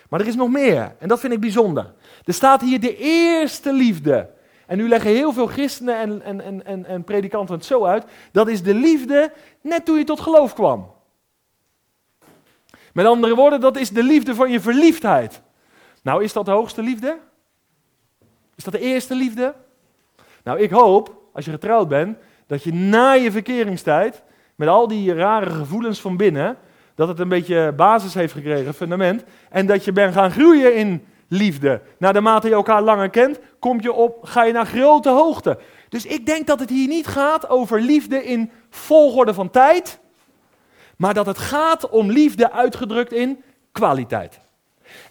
Maar 0.08 0.20
er 0.20 0.26
is 0.26 0.34
nog 0.34 0.50
meer 0.50 0.94
en 0.98 1.08
dat 1.08 1.20
vind 1.20 1.32
ik 1.32 1.40
bijzonder. 1.40 1.92
Er 2.24 2.34
staat 2.34 2.60
hier 2.60 2.80
de 2.80 2.96
eerste 2.96 3.72
liefde. 3.72 4.30
En 4.66 4.76
nu 4.76 4.88
leggen 4.88 5.10
heel 5.10 5.32
veel 5.32 5.46
christenen 5.46 5.96
en, 5.96 6.22
en, 6.22 6.40
en, 6.40 6.66
en, 6.66 6.86
en 6.86 7.04
predikanten 7.04 7.54
het 7.54 7.64
zo 7.64 7.84
uit. 7.84 8.04
Dat 8.32 8.48
is 8.48 8.62
de 8.62 8.74
liefde 8.74 9.32
net 9.60 9.84
toen 9.84 9.98
je 9.98 10.04
tot 10.04 10.20
geloof 10.20 10.54
kwam. 10.54 10.92
Met 12.92 13.06
andere 13.06 13.34
woorden, 13.34 13.60
dat 13.60 13.76
is 13.76 13.90
de 13.90 14.02
liefde 14.02 14.34
van 14.34 14.50
je 14.50 14.60
verliefdheid. 14.60 15.40
Nou, 16.02 16.24
is 16.24 16.32
dat 16.32 16.44
de 16.44 16.50
hoogste 16.50 16.82
liefde? 16.82 17.18
Is 18.60 18.66
dat 18.66 18.80
de 18.80 18.86
eerste 18.86 19.14
liefde? 19.14 19.54
Nou, 20.44 20.58
ik 20.58 20.70
hoop, 20.70 21.14
als 21.32 21.44
je 21.44 21.50
getrouwd 21.50 21.88
bent, 21.88 22.18
dat 22.46 22.62
je 22.62 22.72
na 22.72 23.12
je 23.12 23.32
verkeringstijd, 23.32 24.22
met 24.54 24.68
al 24.68 24.88
die 24.88 25.14
rare 25.14 25.50
gevoelens 25.50 26.00
van 26.00 26.16
binnen, 26.16 26.56
dat 26.94 27.08
het 27.08 27.18
een 27.18 27.28
beetje 27.28 27.72
basis 27.72 28.14
heeft 28.14 28.32
gekregen, 28.32 28.74
fundament, 28.74 29.24
en 29.50 29.66
dat 29.66 29.84
je 29.84 29.92
bent 29.92 30.14
gaan 30.14 30.30
groeien 30.30 30.74
in 30.74 31.04
liefde. 31.28 31.80
Naarmate 31.98 32.48
je 32.48 32.54
elkaar 32.54 32.82
langer 32.82 33.10
kent, 33.10 33.38
kom 33.58 33.80
je 33.80 33.92
op, 33.92 34.24
ga 34.24 34.44
je 34.44 34.52
naar 34.52 34.66
grote 34.66 35.08
hoogte. 35.10 35.58
Dus 35.88 36.06
ik 36.06 36.26
denk 36.26 36.46
dat 36.46 36.60
het 36.60 36.70
hier 36.70 36.88
niet 36.88 37.06
gaat 37.06 37.48
over 37.48 37.80
liefde 37.80 38.24
in 38.24 38.50
volgorde 38.70 39.34
van 39.34 39.50
tijd, 39.50 40.00
maar 40.96 41.14
dat 41.14 41.26
het 41.26 41.38
gaat 41.38 41.88
om 41.88 42.10
liefde 42.10 42.52
uitgedrukt 42.52 43.12
in 43.12 43.42
kwaliteit. 43.72 44.40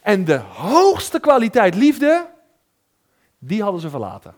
En 0.01 0.25
de 0.25 0.37
hoogste 0.37 1.19
kwaliteit 1.19 1.75
liefde, 1.75 2.37
die 3.39 3.63
hadden 3.63 3.81
ze 3.81 3.89
verlaten. 3.89 4.33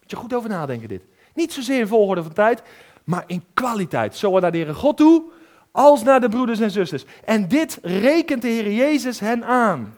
Moet 0.00 0.10
je 0.10 0.16
goed 0.16 0.34
over 0.34 0.48
nadenken 0.48 0.88
dit. 0.88 1.02
Niet 1.34 1.52
zozeer 1.52 1.78
in 1.78 1.86
volgorde 1.86 2.22
van 2.22 2.32
tijd, 2.32 2.62
maar 3.04 3.24
in 3.26 3.44
kwaliteit. 3.54 4.16
Zowel 4.16 4.40
naar 4.40 4.52
de 4.52 4.58
Heere 4.58 4.74
God 4.74 4.96
toe, 4.96 5.24
als 5.70 6.02
naar 6.02 6.20
de 6.20 6.28
broeders 6.28 6.60
en 6.60 6.70
zusters. 6.70 7.04
En 7.24 7.48
dit 7.48 7.78
rekent 7.82 8.42
de 8.42 8.48
Heer 8.48 8.72
Jezus 8.72 9.20
hen 9.20 9.44
aan. 9.44 9.96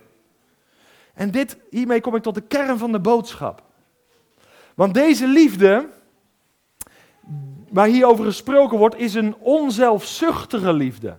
En 1.15 1.31
dit, 1.31 1.59
hiermee 1.71 2.01
kom 2.01 2.15
ik 2.15 2.23
tot 2.23 2.35
de 2.35 2.41
kern 2.41 2.79
van 2.79 2.93
de 2.93 3.01
boodschap. 3.01 3.63
Want 4.75 4.95
deze 4.95 5.27
liefde, 5.27 5.89
waar 7.71 7.87
hierover 7.87 8.25
gesproken 8.25 8.79
wordt, 8.79 8.97
is 8.97 9.15
een 9.15 9.37
onzelfzuchtige 9.37 10.73
liefde. 10.73 11.19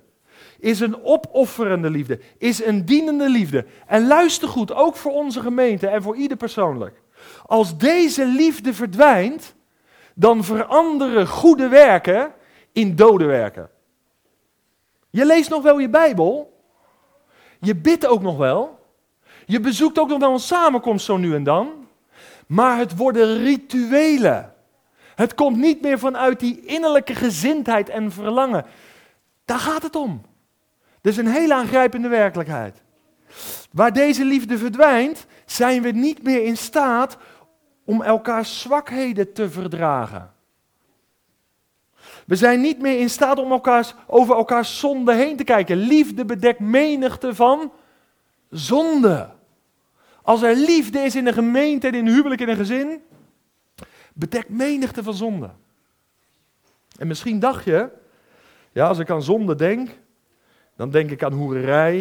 Is 0.60 0.80
een 0.80 1.04
opofferende 1.04 1.90
liefde. 1.90 2.20
Is 2.38 2.64
een 2.64 2.86
dienende 2.86 3.30
liefde. 3.30 3.66
En 3.88 4.08
luister 4.08 4.48
goed, 4.48 4.74
ook 4.74 4.96
voor 4.96 5.12
onze 5.12 5.42
gemeente 5.42 5.88
en 5.88 6.02
voor 6.02 6.16
ieder 6.16 6.38
persoonlijk. 6.38 7.02
Als 7.46 7.78
deze 7.78 8.26
liefde 8.26 8.74
verdwijnt, 8.74 9.56
dan 10.16 10.44
veranderen 10.44 11.28
goede 11.28 11.68
werken 11.68 12.34
in 12.72 12.96
dode 12.96 13.26
werken. 13.26 13.70
Je 15.10 15.26
leest 15.26 15.50
nog 15.50 15.64
wel 15.64 15.80
je 15.80 15.90
Bijbel. 15.90 16.64
Je 17.60 17.76
bidt 17.76 18.08
ook 18.08 18.22
nog 18.22 18.38
wel. 18.38 18.80
Je 19.46 19.60
bezoekt 19.60 20.00
ook 20.00 20.10
nog 20.10 20.20
wel 20.20 20.34
een 20.34 20.40
samenkomst 20.40 21.06
zo 21.06 21.18
nu 21.18 21.36
en 21.36 21.44
dan. 21.44 21.88
Maar 22.48 22.78
het 22.78 22.96
worden 22.96 23.38
rituelen. 23.38 24.54
Het 25.16 25.36
komt 25.36 25.58
niet 25.58 25.82
meer 25.82 26.00
vanuit 26.00 26.40
die 26.40 26.66
innerlijke 26.66 27.16
gezindheid 27.16 27.90
en 27.90 28.12
verlangen. 28.12 28.66
Daar 29.46 29.60
gaat 29.60 29.84
het 29.84 29.96
om. 29.96 30.22
Dat 31.02 31.12
is 31.12 31.18
een 31.18 31.28
hele 31.28 31.54
aangrijpende 31.54 32.08
werkelijkheid. 32.08 32.82
Waar 33.72 33.94
deze 33.94 34.26
liefde 34.26 34.58
verdwijnt, 34.58 35.26
zijn 35.46 35.82
we 35.82 35.90
niet 35.92 36.24
meer 36.24 36.46
in 36.46 36.58
staat 36.58 37.18
om 37.86 38.02
elkaars 38.02 38.62
zwakheden 38.62 39.34
te 39.34 39.50
verdragen. 39.50 40.34
We 42.26 42.36
zijn 42.36 42.62
niet 42.62 42.80
meer 42.80 43.00
in 43.00 43.10
staat 43.10 43.40
om 43.40 43.52
elkaars, 43.52 43.94
over 44.08 44.36
elkaars 44.36 44.80
zonde 44.80 45.14
heen 45.14 45.38
te 45.38 45.44
kijken. 45.44 45.78
Liefde 45.78 46.26
bedekt 46.26 46.60
menigte 46.60 47.36
van 47.36 47.72
zonde. 48.50 49.30
Als 50.22 50.42
er 50.42 50.56
liefde 50.56 51.00
is 51.00 51.16
in 51.16 51.28
een 51.28 51.34
gemeente 51.34 51.88
en 51.88 51.94
in 51.94 52.08
een 52.08 52.14
huwelijk 52.14 52.42
in 52.42 52.50
een 52.50 52.56
gezin, 52.56 53.02
bedekt 54.14 54.50
menigte 54.50 55.04
van 55.04 55.14
zonde. 55.14 55.50
En 56.98 57.08
misschien 57.08 57.40
dacht 57.40 57.66
je, 57.66 57.90
ja, 58.72 58.88
als 58.88 59.00
ik 59.00 59.10
aan 59.10 59.24
zonde 59.24 59.56
denk, 59.56 59.90
dan 60.80 60.90
denk 60.90 61.12
ik 61.12 61.24
aan 61.24 61.34
hoererij, 61.34 62.00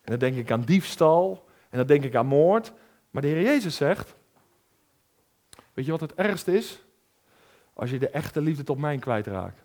en 0.00 0.04
dan 0.04 0.18
denk 0.18 0.36
ik 0.36 0.50
aan 0.50 0.60
diefstal, 0.60 1.44
en 1.70 1.78
dan 1.78 1.86
denk 1.86 2.04
ik 2.04 2.14
aan 2.14 2.26
moord. 2.26 2.72
Maar 3.10 3.22
de 3.22 3.28
Heer 3.28 3.42
Jezus 3.42 3.76
zegt, 3.76 4.14
weet 5.74 5.84
je 5.84 5.90
wat 5.90 6.00
het 6.00 6.14
ergste 6.14 6.56
is? 6.56 6.84
Als 7.74 7.90
je 7.90 7.98
de 7.98 8.08
echte 8.08 8.40
liefde 8.40 8.62
tot 8.62 8.78
mij 8.78 8.98
kwijtraakt. 8.98 9.62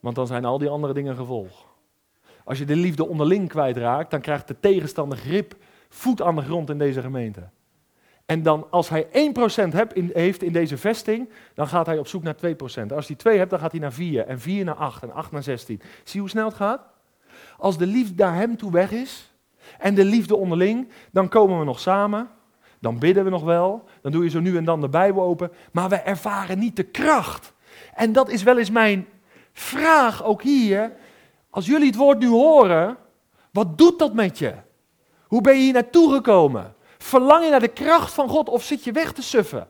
Want 0.00 0.14
dan 0.14 0.26
zijn 0.26 0.44
al 0.44 0.58
die 0.58 0.68
andere 0.68 0.92
dingen 0.92 1.16
gevolg. 1.16 1.66
Als 2.44 2.58
je 2.58 2.64
de 2.64 2.76
liefde 2.76 3.06
onderling 3.06 3.48
kwijtraakt, 3.48 4.10
dan 4.10 4.20
krijgt 4.20 4.48
de 4.48 4.60
tegenstander 4.60 5.18
grip, 5.18 5.56
voet 5.88 6.22
aan 6.22 6.36
de 6.36 6.42
grond 6.42 6.70
in 6.70 6.78
deze 6.78 7.00
gemeente. 7.00 7.48
En 8.28 8.42
dan 8.42 8.66
als 8.70 8.88
hij 8.88 9.06
1% 9.06 9.08
heeft 10.12 10.42
in 10.42 10.52
deze 10.52 10.76
vesting, 10.76 11.28
dan 11.54 11.68
gaat 11.68 11.86
hij 11.86 11.98
op 11.98 12.06
zoek 12.06 12.22
naar 12.22 12.36
2%. 12.36 12.92
Als 12.94 13.06
hij 13.06 13.16
2 13.16 13.38
hebt, 13.38 13.50
dan 13.50 13.58
gaat 13.58 13.70
hij 13.70 13.80
naar 13.80 13.92
4 13.92 14.26
en 14.26 14.40
4 14.40 14.64
naar 14.64 14.74
8 14.74 15.02
en 15.02 15.12
8 15.12 15.30
naar 15.30 15.42
16. 15.42 15.80
Zie 16.04 16.20
hoe 16.20 16.28
snel 16.28 16.44
het 16.44 16.54
gaat? 16.54 16.80
Als 17.56 17.78
de 17.78 17.86
liefde 17.86 18.22
naar 18.22 18.34
hem 18.34 18.56
toe 18.56 18.72
weg 18.72 18.90
is 18.90 19.32
en 19.78 19.94
de 19.94 20.04
liefde 20.04 20.36
onderling, 20.36 20.88
dan 21.10 21.28
komen 21.28 21.58
we 21.58 21.64
nog 21.64 21.80
samen. 21.80 22.28
Dan 22.80 22.98
bidden 22.98 23.24
we 23.24 23.30
nog 23.30 23.42
wel. 23.42 23.84
Dan 24.02 24.12
doe 24.12 24.24
je 24.24 24.30
zo 24.30 24.40
nu 24.40 24.56
en 24.56 24.64
dan 24.64 24.80
de 24.80 24.88
Bijbel 24.88 25.22
open. 25.22 25.52
Maar 25.72 25.88
we 25.88 25.96
ervaren 25.96 26.58
niet 26.58 26.76
de 26.76 26.82
kracht. 26.82 27.52
En 27.94 28.12
dat 28.12 28.28
is 28.28 28.42
wel 28.42 28.58
eens 28.58 28.70
mijn 28.70 29.06
vraag 29.52 30.24
ook 30.24 30.42
hier. 30.42 30.92
Als 31.50 31.66
jullie 31.66 31.86
het 31.86 31.96
woord 31.96 32.18
nu 32.18 32.28
horen, 32.28 32.96
wat 33.52 33.78
doet 33.78 33.98
dat 33.98 34.14
met 34.14 34.38
je? 34.38 34.54
Hoe 35.26 35.40
ben 35.40 35.54
je 35.54 35.62
hier 35.62 35.72
naartoe 35.72 36.12
gekomen? 36.12 36.76
Verlang 36.98 37.44
je 37.44 37.50
naar 37.50 37.60
de 37.60 37.68
kracht 37.68 38.12
van 38.12 38.28
God 38.28 38.48
of 38.48 38.62
zit 38.62 38.84
je 38.84 38.92
weg 38.92 39.12
te 39.12 39.22
suffen? 39.22 39.68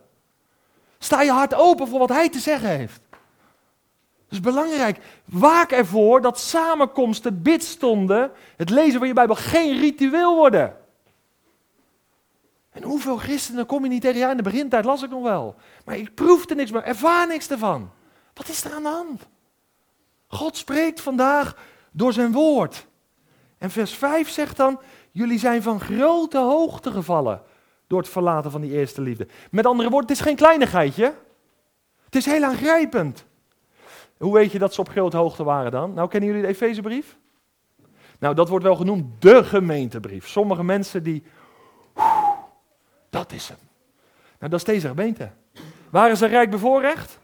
Sta 0.99 1.23
je 1.23 1.31
hart 1.31 1.55
open 1.55 1.89
voor 1.89 1.99
wat 1.99 2.09
Hij 2.09 2.29
te 2.29 2.39
zeggen 2.39 2.69
heeft? 2.69 3.01
Dat 4.29 4.39
is 4.39 4.41
belangrijk. 4.41 4.99
Waak 5.25 5.71
ervoor 5.71 6.21
dat 6.21 6.39
samenkomsten, 6.39 7.43
bidstonden, 7.43 8.31
het 8.57 8.71
lezen 8.71 8.99
van 8.99 9.09
je 9.09 9.15
Bijbel 9.15 9.37
geen 9.37 9.79
ritueel 9.79 10.37
worden. 10.37 10.77
En 12.71 12.83
hoeveel 12.83 13.17
christenen 13.17 13.67
kom 13.67 13.83
je 13.83 13.89
niet 13.89 14.03
tegen? 14.03 14.19
Ja, 14.19 14.31
in 14.31 14.37
de 14.37 14.43
begintijd 14.43 14.85
las 14.85 15.03
ik 15.03 15.11
nog 15.11 15.23
wel. 15.23 15.55
Maar 15.85 15.97
ik 15.97 16.15
proefde 16.15 16.55
niks 16.55 16.71
meer, 16.71 16.83
ervaar 16.83 17.27
niks 17.27 17.51
ervan. 17.51 17.91
Wat 18.35 18.49
is 18.49 18.65
er 18.65 18.73
aan 18.73 18.83
de 18.83 18.89
hand? 18.89 19.27
God 20.29 20.57
spreekt 20.57 21.01
vandaag 21.01 21.57
door 21.91 22.13
zijn 22.13 22.33
woord. 22.33 22.87
En 23.59 23.71
vers 23.71 23.95
5 23.95 24.29
zegt 24.29 24.57
dan, 24.57 24.81
jullie 25.19 25.39
zijn 25.39 25.63
van 25.63 25.81
grote 25.81 26.39
hoogte 26.39 26.91
gevallen 26.91 27.43
door 27.87 27.99
het 27.99 28.09
verlaten 28.09 28.51
van 28.51 28.61
die 28.61 28.73
eerste 28.73 29.01
liefde. 29.01 29.29
Met 29.51 29.67
andere 29.67 29.91
woorden, 29.91 30.09
het 30.09 30.19
is 30.19 30.25
geen 30.25 30.37
kleinigheidje. 30.37 31.15
Het 32.05 32.17
is 32.17 32.27
heel 32.27 32.45
aangrijpend. 32.45 33.25
Hoe 34.19 34.35
weet 34.35 34.53
je 34.53 34.59
dat 34.59 34.75
ze 34.75 34.81
op 34.81 34.89
grote 34.89 35.17
hoogte 35.17 35.45
waren 35.45 35.71
dan? 35.71 35.93
Nou, 35.95 36.09
kennen 36.09 36.29
jullie 36.29 36.45
de 36.45 36.49
Efezebrief? 36.49 37.17
Nou, 38.19 38.35
dat 38.35 38.49
wordt 38.49 38.65
wel 38.65 38.77
genoemd 38.77 39.23
de 39.23 39.45
gemeentebrief. 39.45 40.29
Sommige 40.29 40.65
mensen 40.65 41.03
die 41.03 41.23
dat 43.11 43.33
is 43.33 43.49
hem. 43.49 43.59
Nou, 44.39 44.51
dat 44.51 44.61
is 44.61 44.65
deze 44.65 44.89
gemeente. 44.89 45.31
Waren 45.91 46.17
ze 46.17 46.27
rijk 46.27 46.51
bevoorrecht? 46.51 47.19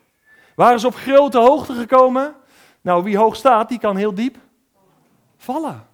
Waren 0.55 0.81
ze 0.81 0.87
op 0.87 0.95
grote 0.95 1.39
hoogte 1.39 1.75
gekomen? 1.75 2.35
Nou, 2.81 3.03
wie 3.03 3.17
hoog 3.17 3.37
staat, 3.37 3.69
die 3.69 3.79
kan 3.79 3.97
heel 3.97 4.15
diep 4.15 4.37
vallen. 5.37 5.87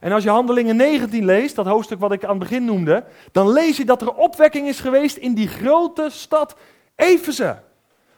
En 0.00 0.12
als 0.12 0.22
je 0.22 0.30
Handelingen 0.30 0.76
19 0.76 1.24
leest, 1.24 1.54
dat 1.54 1.66
hoofdstuk 1.66 1.98
wat 1.98 2.12
ik 2.12 2.24
aan 2.24 2.30
het 2.30 2.38
begin 2.38 2.64
noemde, 2.64 3.04
dan 3.32 3.52
lees 3.52 3.76
je 3.76 3.84
dat 3.84 4.02
er 4.02 4.14
opwekking 4.14 4.68
is 4.68 4.80
geweest 4.80 5.16
in 5.16 5.34
die 5.34 5.48
grote 5.48 6.08
stad 6.10 6.56
Efeze. 6.96 7.62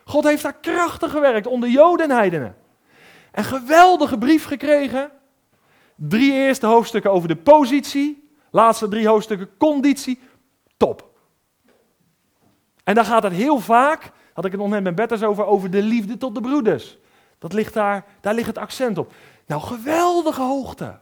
God 0.05 0.25
heeft 0.25 0.43
daar 0.43 0.57
krachtig 0.61 1.11
gewerkt 1.11 1.47
onder 1.47 1.69
Joden 1.69 2.11
en 2.11 2.17
heidenen. 2.17 2.57
Een 3.33 3.45
geweldige 3.45 4.19
brief 4.19 4.45
gekregen. 4.45 5.11
Drie 5.95 6.33
eerste 6.33 6.67
hoofdstukken 6.67 7.13
over 7.13 7.29
de 7.29 7.37
positie, 7.37 8.31
laatste 8.51 8.89
drie 8.89 9.09
hoofdstukken 9.09 9.51
conditie, 9.59 10.21
top. 10.77 11.09
En 12.85 12.95
dan 12.95 13.05
gaat 13.05 13.23
het 13.23 13.33
heel 13.33 13.59
vaak, 13.59 14.11
had 14.33 14.45
ik 14.45 14.53
het 14.53 14.61
nog 14.61 14.71
net 14.71 14.97
met 14.97 15.25
over, 15.25 15.45
over 15.45 15.71
de 15.71 15.83
liefde 15.83 16.17
tot 16.17 16.35
de 16.35 16.41
broeders. 16.41 16.99
Dat 17.39 17.53
ligt 17.53 17.75
daar, 17.75 18.05
daar 18.21 18.35
ligt 18.35 18.47
het 18.47 18.59
accent 18.59 18.99
op. 18.99 19.13
Nou, 19.47 19.63
geweldige 19.63 20.43
hoogte. 20.43 20.99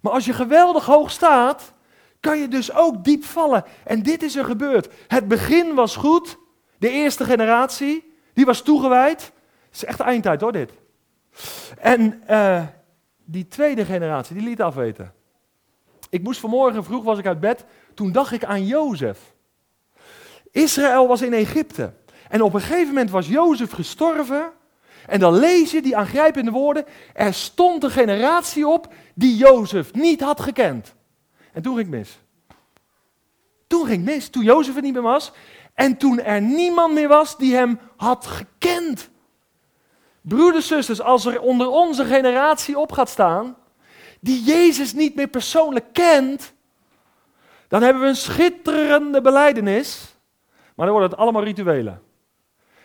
Maar 0.00 0.12
als 0.12 0.24
je 0.24 0.32
geweldig 0.32 0.84
hoog 0.84 1.10
staat, 1.10 1.72
kan 2.20 2.38
je 2.38 2.48
dus 2.48 2.74
ook 2.74 3.04
diep 3.04 3.24
vallen. 3.24 3.64
En 3.84 4.02
dit 4.02 4.22
is 4.22 4.36
er 4.36 4.44
gebeurd. 4.44 4.88
Het 5.08 5.28
begin 5.28 5.74
was 5.74 5.96
goed, 5.96 6.38
De 6.78 6.88
eerste 6.88 7.24
generatie, 7.24 8.14
die 8.32 8.44
was 8.44 8.62
toegewijd. 8.62 9.22
Het 9.66 9.74
is 9.74 9.84
echt 9.84 10.00
eindtijd 10.00 10.40
hoor, 10.40 10.52
dit. 10.52 10.72
En 11.78 12.22
uh, 12.30 12.62
die 13.24 13.48
tweede 13.48 13.84
generatie, 13.84 14.36
die 14.36 14.48
liet 14.48 14.62
afweten. 14.62 15.12
Ik 16.10 16.22
moest 16.22 16.40
vanmorgen 16.40 16.84
vroeg, 16.84 17.04
was 17.04 17.18
ik 17.18 17.26
uit 17.26 17.40
bed, 17.40 17.64
toen 17.94 18.12
dacht 18.12 18.32
ik 18.32 18.44
aan 18.44 18.66
Jozef. 18.66 19.34
Israël 20.50 21.06
was 21.06 21.22
in 21.22 21.32
Egypte. 21.32 21.92
En 22.28 22.42
op 22.42 22.54
een 22.54 22.60
gegeven 22.60 22.88
moment 22.88 23.10
was 23.10 23.28
Jozef 23.28 23.70
gestorven. 23.70 24.52
En 25.10 25.20
dan 25.20 25.38
lees 25.38 25.70
je 25.70 25.82
die 25.82 25.96
aangrijpende 25.96 26.50
woorden. 26.50 26.84
Er 27.12 27.34
stond 27.34 27.84
een 27.84 27.90
generatie 27.90 28.68
op 28.68 28.92
die 29.14 29.36
Jozef 29.36 29.92
niet 29.92 30.20
had 30.20 30.40
gekend. 30.40 30.94
En 31.52 31.62
toen 31.62 31.74
ging 31.74 31.86
ik 31.86 31.92
mis. 31.92 32.18
Toen 33.66 33.86
ging 33.86 34.04
het 34.04 34.14
mis, 34.14 34.28
toen 34.28 34.42
Jozef 34.42 34.76
er 34.76 34.82
niet 34.82 34.92
meer 34.92 35.02
was. 35.02 35.32
En 35.74 35.96
toen 35.96 36.20
er 36.20 36.40
niemand 36.40 36.94
meer 36.94 37.08
was 37.08 37.36
die 37.36 37.54
hem 37.54 37.80
had 37.96 38.26
gekend. 38.26 39.10
Broeders, 40.20 40.66
zusters, 40.66 41.00
als 41.00 41.24
er 41.24 41.40
onder 41.40 41.68
onze 41.68 42.04
generatie 42.04 42.78
op 42.78 42.92
gaat 42.92 43.08
staan, 43.08 43.56
die 44.20 44.42
Jezus 44.42 44.92
niet 44.92 45.14
meer 45.14 45.28
persoonlijk 45.28 45.92
kent, 45.92 46.52
dan 47.68 47.82
hebben 47.82 48.02
we 48.02 48.08
een 48.08 48.16
schitterende 48.16 49.20
beleidenis, 49.20 50.16
maar 50.74 50.86
dan 50.86 50.94
worden 50.94 51.10
het 51.10 51.18
allemaal 51.18 51.44
rituelen. 51.44 52.02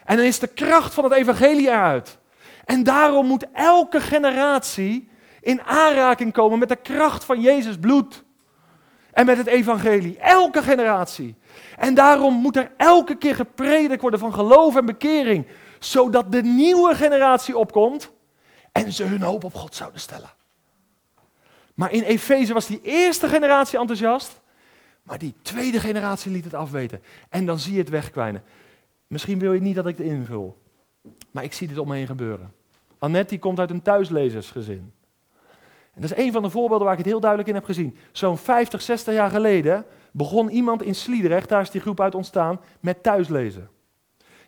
En 0.05 0.17
dan 0.17 0.25
is 0.25 0.39
de 0.39 0.47
kracht 0.47 0.93
van 0.93 1.03
het 1.03 1.13
evangelie 1.13 1.67
eruit. 1.67 2.17
En 2.65 2.83
daarom 2.83 3.25
moet 3.25 3.45
elke 3.53 4.01
generatie 4.01 5.09
in 5.41 5.61
aanraking 5.61 6.33
komen 6.33 6.59
met 6.59 6.69
de 6.69 6.75
kracht 6.75 7.23
van 7.23 7.41
Jezus 7.41 7.77
bloed. 7.77 8.23
En 9.11 9.25
met 9.25 9.37
het 9.37 9.47
evangelie. 9.47 10.17
Elke 10.19 10.63
generatie. 10.63 11.35
En 11.77 11.93
daarom 11.93 12.33
moet 12.33 12.55
er 12.55 12.71
elke 12.77 13.15
keer 13.15 13.35
gepredikt 13.35 14.01
worden 14.01 14.19
van 14.19 14.33
geloof 14.33 14.75
en 14.75 14.85
bekering. 14.85 15.47
Zodat 15.79 16.31
de 16.31 16.41
nieuwe 16.41 16.95
generatie 16.95 17.57
opkomt 17.57 18.11
en 18.71 18.91
ze 18.91 19.03
hun 19.03 19.21
hoop 19.21 19.43
op 19.43 19.55
God 19.55 19.75
zouden 19.75 19.99
stellen. 19.99 20.29
Maar 21.73 21.91
in 21.91 22.03
Efeze 22.03 22.53
was 22.53 22.65
die 22.65 22.81
eerste 22.83 23.27
generatie 23.27 23.79
enthousiast. 23.79 24.41
Maar 25.03 25.17
die 25.17 25.35
tweede 25.41 25.79
generatie 25.79 26.31
liet 26.31 26.43
het 26.43 26.53
afweten. 26.53 27.03
En 27.29 27.45
dan 27.45 27.59
zie 27.59 27.73
je 27.73 27.79
het 27.79 27.89
wegkwijnen. 27.89 28.43
Misschien 29.15 29.39
wil 29.39 29.53
je 29.53 29.61
niet 29.61 29.75
dat 29.75 29.87
ik 29.87 29.97
het 29.97 30.07
invul. 30.07 30.57
Maar 31.31 31.43
ik 31.43 31.53
zie 31.53 31.67
dit 31.67 31.77
om 31.77 31.87
me 31.87 31.95
heen 31.95 32.05
gebeuren. 32.05 32.53
Annette 32.99 33.29
die 33.29 33.39
komt 33.39 33.59
uit 33.59 33.69
een 33.69 33.81
thuislezersgezin. 33.81 34.91
En 35.93 36.01
dat 36.01 36.11
is 36.11 36.17
een 36.17 36.31
van 36.31 36.41
de 36.41 36.49
voorbeelden 36.49 36.83
waar 36.83 36.97
ik 36.97 37.03
het 37.03 37.07
heel 37.07 37.19
duidelijk 37.19 37.49
in 37.49 37.55
heb 37.55 37.65
gezien. 37.65 37.97
Zo'n 38.11 38.37
50, 38.37 38.81
60 38.81 39.13
jaar 39.13 39.29
geleden 39.29 39.85
begon 40.11 40.49
iemand 40.49 40.83
in 40.83 40.95
Sliedrecht, 40.95 41.49
daar 41.49 41.61
is 41.61 41.69
die 41.69 41.81
groep 41.81 42.01
uit 42.01 42.15
ontstaan, 42.15 42.59
met 42.79 43.03
thuislezen. 43.03 43.69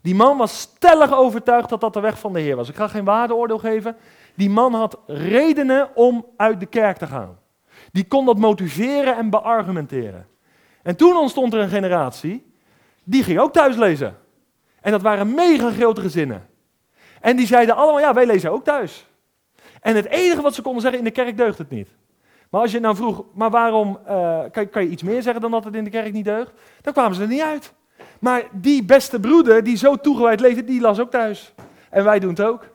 Die 0.02 0.16
man 0.16 0.38
was 0.38 0.60
stellig 0.60 1.14
overtuigd 1.14 1.70
dat 1.70 1.82
dat 1.82 1.94
de 1.94 2.00
weg 2.00 2.20
van 2.20 2.34
de 2.34 2.40
Heer 2.40 2.56
was. 2.56 2.70
Ik 2.70 2.76
ga 2.76 2.88
geen 2.88 3.06
waardeoordeel 3.06 3.60
geven. 3.60 3.96
Die 4.36 4.50
man 4.50 4.74
had 4.74 5.00
redenen 5.06 5.96
om 5.96 6.26
uit 6.38 6.60
de 6.60 6.66
kerk 6.66 6.98
te 6.98 7.08
gaan. 7.08 7.40
Die 7.92 8.08
kon 8.08 8.26
dat 8.26 8.38
motiveren 8.38 9.18
en 9.18 9.30
beargumenteren. 9.30 10.28
En 10.84 10.96
toen 10.96 11.18
ontstond 11.18 11.54
er 11.54 11.60
een 11.60 11.70
generatie, 11.70 12.52
die 13.04 13.24
ging 13.24 13.40
ook 13.40 13.54
thuis 13.54 13.76
lezen. 13.76 14.26
En 14.88 14.94
dat 14.94 15.02
waren 15.02 15.34
mega 15.34 15.72
grote 15.72 16.02
gezinnen. 16.02 16.48
En 17.22 17.36
die 17.36 17.48
zeiden 17.48 17.76
allemaal, 17.76 18.00
ja, 18.00 18.14
wij 18.14 18.26
lezen 18.26 18.52
ook 18.52 18.64
thuis. 18.64 19.08
En 19.82 19.96
het 19.96 20.06
enige 20.06 20.42
wat 20.42 20.54
ze 20.54 20.62
konden 20.62 20.82
zeggen, 20.82 21.00
in 21.00 21.06
de 21.06 21.12
kerk 21.12 21.38
deugt 21.38 21.58
het 21.58 21.70
niet. 21.70 21.90
Maar 22.50 22.62
als 22.62 22.72
je 22.72 22.80
nou 22.80 22.96
vroeg, 22.96 23.24
maar 23.34 23.50
waarom, 23.50 24.00
uh, 24.08 24.40
kan, 24.52 24.70
kan, 24.70 24.84
je 24.84 24.90
iets 24.90 25.04
meer 25.04 25.22
zeggen 25.22 25.42
dan 25.42 25.52
dat 25.52 25.64
het 25.64 25.76
in 25.76 25.84
de 25.84 25.90
kerk 25.90 26.14
niet 26.14 26.26
deugt? 26.26 26.52
Dan 26.82 26.94
kwamen 26.94 27.16
ze 27.16 27.22
er 27.22 27.28
niet 27.28 27.42
uit. 27.42 27.74
Maar 28.20 28.44
die 28.52 28.86
beste 28.86 29.20
broeder, 29.20 29.64
die 29.64 29.78
zo 29.78 29.96
toegewijd 29.96 30.40
leefde, 30.40 30.64
die 30.64 30.82
las 30.82 31.00
ook 31.00 31.12
thuis. 31.12 31.54
En 31.90 32.04
wij 32.04 32.20
doen 32.20 32.30
het 32.30 32.42
ook. 32.42 32.66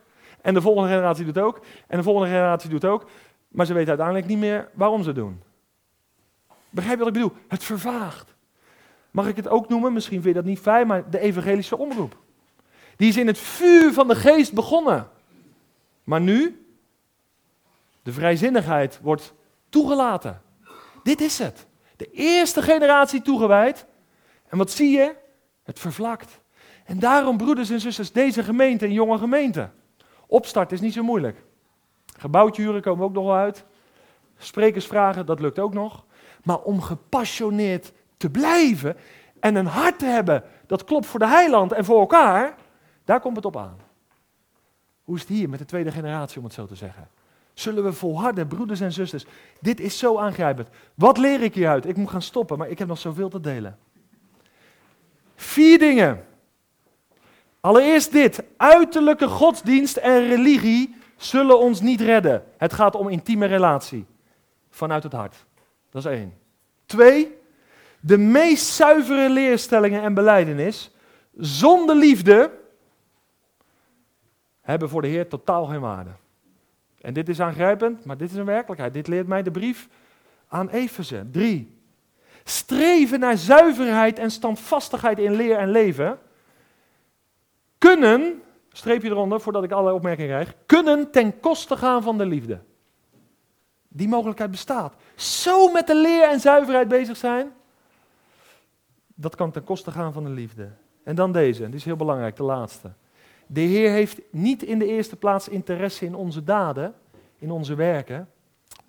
En 0.41 0.55
de 0.55 0.61
volgende 0.61 0.89
generatie 0.89 1.25
doet 1.25 1.35
het 1.35 1.45
ook. 1.45 1.61
En 1.87 1.97
de 1.97 2.03
volgende 2.03 2.29
generatie 2.29 2.71
doet 2.71 2.83
het 2.83 2.91
ook. 2.91 3.11
Maar 3.49 3.67
ze 3.67 3.73
weten 3.73 3.89
uiteindelijk 3.89 4.27
niet 4.27 4.39
meer 4.39 4.69
waarom 4.75 5.03
ze 5.03 5.09
het 5.09 5.17
doen. 5.17 5.43
Begrijp 6.71 6.99
je 6.99 7.05
wat 7.05 7.15
ik 7.15 7.23
bedoel? 7.23 7.37
Het 7.49 7.65
vervaagt. 7.65 8.32
Mag 9.13 9.27
ik 9.27 9.37
het 9.37 9.49
ook 9.49 9.69
noemen? 9.69 9.93
Misschien 9.93 10.23
vind 10.23 10.35
je 10.35 10.41
dat 10.41 10.51
niet 10.51 10.59
fijn, 10.59 10.87
maar 10.87 11.11
de 11.11 11.19
evangelische 11.19 11.79
omroep. 11.79 12.17
Die 12.97 13.09
is 13.09 13.17
in 13.17 13.27
het 13.27 13.39
vuur 13.39 13.93
van 13.93 14.09
de 14.09 14.15
geest 14.15 14.53
begonnen. 14.53 15.09
Maar 16.05 16.21
nu, 16.21 16.67
de 18.03 18.13
vrijzinnigheid 18.13 18.99
wordt 19.03 19.35
toegelaten. 19.69 20.43
Dit 21.03 21.21
is 21.21 21.39
het. 21.39 21.67
De 21.97 22.11
eerste 22.11 22.63
generatie 22.63 23.23
toegewijd. 23.23 23.87
En 24.49 24.59
wat 24.59 24.71
zie 24.71 24.91
je? 24.91 25.15
Het 25.63 25.79
vervlakt. 25.79 26.41
En 26.85 26.99
daarom, 26.99 27.37
broeders 27.37 27.71
en 27.71 27.81
zusters, 27.81 28.13
deze 28.13 28.43
gemeente, 28.43 28.85
een 28.85 28.93
jonge 28.93 29.19
gemeente. 29.19 29.71
Opstart 30.27 30.73
is 30.73 30.81
niet 30.81 30.93
zo 30.93 31.03
moeilijk. 31.03 31.43
Gebouwtje 32.19 32.63
huren 32.63 32.83
komen 32.83 33.05
ook 33.05 33.13
nog 33.13 33.25
wel 33.25 33.35
uit. 33.35 33.65
Sprekersvragen, 34.39 35.27
dat 35.27 35.41
lukt 35.41 35.59
ook 35.59 35.75
nog. 35.75 36.05
Maar 36.45 36.59
om 36.59 36.81
gepassioneerd 36.81 37.93
te 38.23 38.31
blijven 38.31 38.97
en 39.41 39.55
een 39.55 39.67
hart 39.67 39.99
te 39.99 40.05
hebben 40.05 40.43
dat 40.67 40.85
klopt 40.85 41.07
voor 41.07 41.19
de 41.19 41.27
heiland 41.27 41.73
en 41.73 41.85
voor 41.85 42.01
elkaar, 42.01 42.55
daar 43.05 43.21
komt 43.21 43.37
het 43.37 43.45
op 43.45 43.57
aan. 43.57 43.77
Hoe 45.03 45.15
is 45.15 45.21
het 45.21 45.31
hier 45.31 45.49
met 45.49 45.59
de 45.59 45.65
tweede 45.65 45.91
generatie, 45.91 46.39
om 46.39 46.45
het 46.45 46.53
zo 46.53 46.67
te 46.67 46.75
zeggen? 46.75 47.09
Zullen 47.55 47.85
we 47.85 47.93
volharden, 47.93 48.47
broeders 48.47 48.81
en 48.81 48.93
zusters? 48.93 49.25
Dit 49.61 49.81
is 49.81 49.99
zo 49.99 50.19
aangrijpend. 50.19 50.69
Wat 50.95 51.19
leer 51.19 51.43
ik 51.43 51.55
hieruit? 51.55 51.87
Ik 51.87 51.97
moet 51.97 52.11
gaan 52.11 52.23
stoppen, 52.23 52.59
maar 52.59 52.69
ik 52.69 52.79
heb 52.79 52.89
nog 52.89 52.99
zoveel 52.99 53.29
te 53.29 53.41
delen. 53.41 53.79
Vier 55.37 55.79
dingen. 55.79 56.25
Allereerst 57.61 58.13
dit. 58.13 58.43
Uiterlijke 58.57 59.29
godsdienst 59.29 59.97
en 59.97 60.27
religie 60.27 60.97
zullen 61.17 61.59
ons 61.59 61.81
niet 61.81 62.01
redden. 62.01 62.45
Het 62.57 62.73
gaat 62.73 62.95
om 62.95 63.09
intieme 63.09 63.47
relatie. 63.47 64.07
Vanuit 64.71 65.03
het 65.03 65.13
hart. 65.13 65.45
Dat 65.91 66.05
is 66.05 66.11
één. 66.11 66.35
Twee. 66.87 67.41
De 68.05 68.19
meest 68.19 68.67
zuivere 68.67 69.31
leerstellingen 69.31 70.03
en 70.03 70.15
beleidenis 70.15 70.91
zonder 71.37 71.97
liefde 71.97 72.51
hebben 74.61 74.89
voor 74.89 75.03
de 75.03 75.09
Heer 75.09 75.29
totaal 75.29 75.67
geen 75.67 75.81
waarde. 75.81 76.11
En 77.01 77.15
dit 77.15 77.29
is 77.29 77.41
aangrijpend, 77.41 78.05
maar 78.05 78.17
dit 78.17 78.31
is 78.31 78.37
een 78.37 78.45
werkelijkheid. 78.45 78.93
Dit 78.93 79.07
leert 79.07 79.27
mij 79.27 79.43
de 79.43 79.51
brief 79.51 79.89
aan 80.49 80.69
Efeze. 80.69 81.27
Drie. 81.31 81.81
Streven 82.45 83.21
naar 83.21 83.37
zuiverheid 83.37 84.19
en 84.19 84.31
standvastigheid 84.31 85.19
in 85.19 85.33
leer 85.33 85.57
en 85.57 85.71
leven 85.71 86.19
kunnen, 87.79 88.43
streepje 88.73 89.09
eronder 89.09 89.41
voordat 89.41 89.65
ik 89.65 89.73
alle 89.73 89.93
opmerkingen 89.93 90.31
krijg, 90.31 90.55
kunnen 90.67 91.11
ten 91.11 91.41
koste 91.41 91.77
gaan 91.77 92.03
van 92.03 92.19
de 92.19 92.27
liefde. 92.27 92.61
Die 93.89 94.09
mogelijkheid 94.09 94.51
bestaat. 94.51 94.95
Zo 95.15 95.69
met 95.69 95.87
de 95.87 95.97
leer 95.97 96.23
en 96.23 96.41
zuiverheid 96.41 96.89
bezig 96.89 97.17
zijn, 97.17 97.53
dat 99.23 99.35
kan 99.35 99.51
ten 99.51 99.65
koste 99.65 99.91
gaan 99.91 100.13
van 100.13 100.25
de 100.25 100.31
liefde. 100.31 100.71
En 101.03 101.15
dan 101.15 101.33
deze, 101.33 101.65
die 101.67 101.75
is 101.75 101.85
heel 101.85 101.97
belangrijk, 101.97 102.37
de 102.37 102.43
laatste. 102.43 102.93
De 103.47 103.61
Heer 103.61 103.91
heeft 103.91 104.21
niet 104.31 104.63
in 104.63 104.79
de 104.79 104.87
eerste 104.87 105.17
plaats 105.17 105.49
interesse 105.49 106.05
in 106.05 106.15
onze 106.15 106.45
daden, 106.45 106.95
in 107.39 107.51
onze 107.51 107.75
werken, 107.75 108.29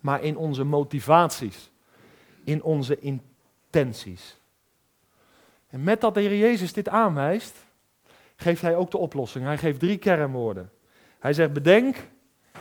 maar 0.00 0.22
in 0.22 0.36
onze 0.36 0.64
motivaties, 0.64 1.70
in 2.44 2.62
onze 2.62 2.98
intenties. 2.98 4.38
En 5.68 5.82
met 5.82 6.00
dat 6.00 6.14
de 6.14 6.20
Heer 6.20 6.38
Jezus 6.38 6.72
dit 6.72 6.88
aanwijst, 6.88 7.56
geeft 8.36 8.62
hij 8.62 8.76
ook 8.76 8.90
de 8.90 8.98
oplossing. 8.98 9.44
Hij 9.44 9.58
geeft 9.58 9.78
drie 9.80 9.98
kernwoorden. 9.98 10.70
Hij 11.18 11.32
zegt 11.32 11.52
bedenk, 11.52 11.96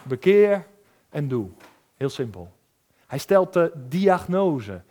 bekeer 0.04 0.66
en 1.10 1.28
doe. 1.28 1.50
Heel 1.96 2.10
simpel. 2.10 2.52
Hij 3.08 3.18
stelt 3.18 3.54
de 3.54 3.72
diagnose. 3.88 4.82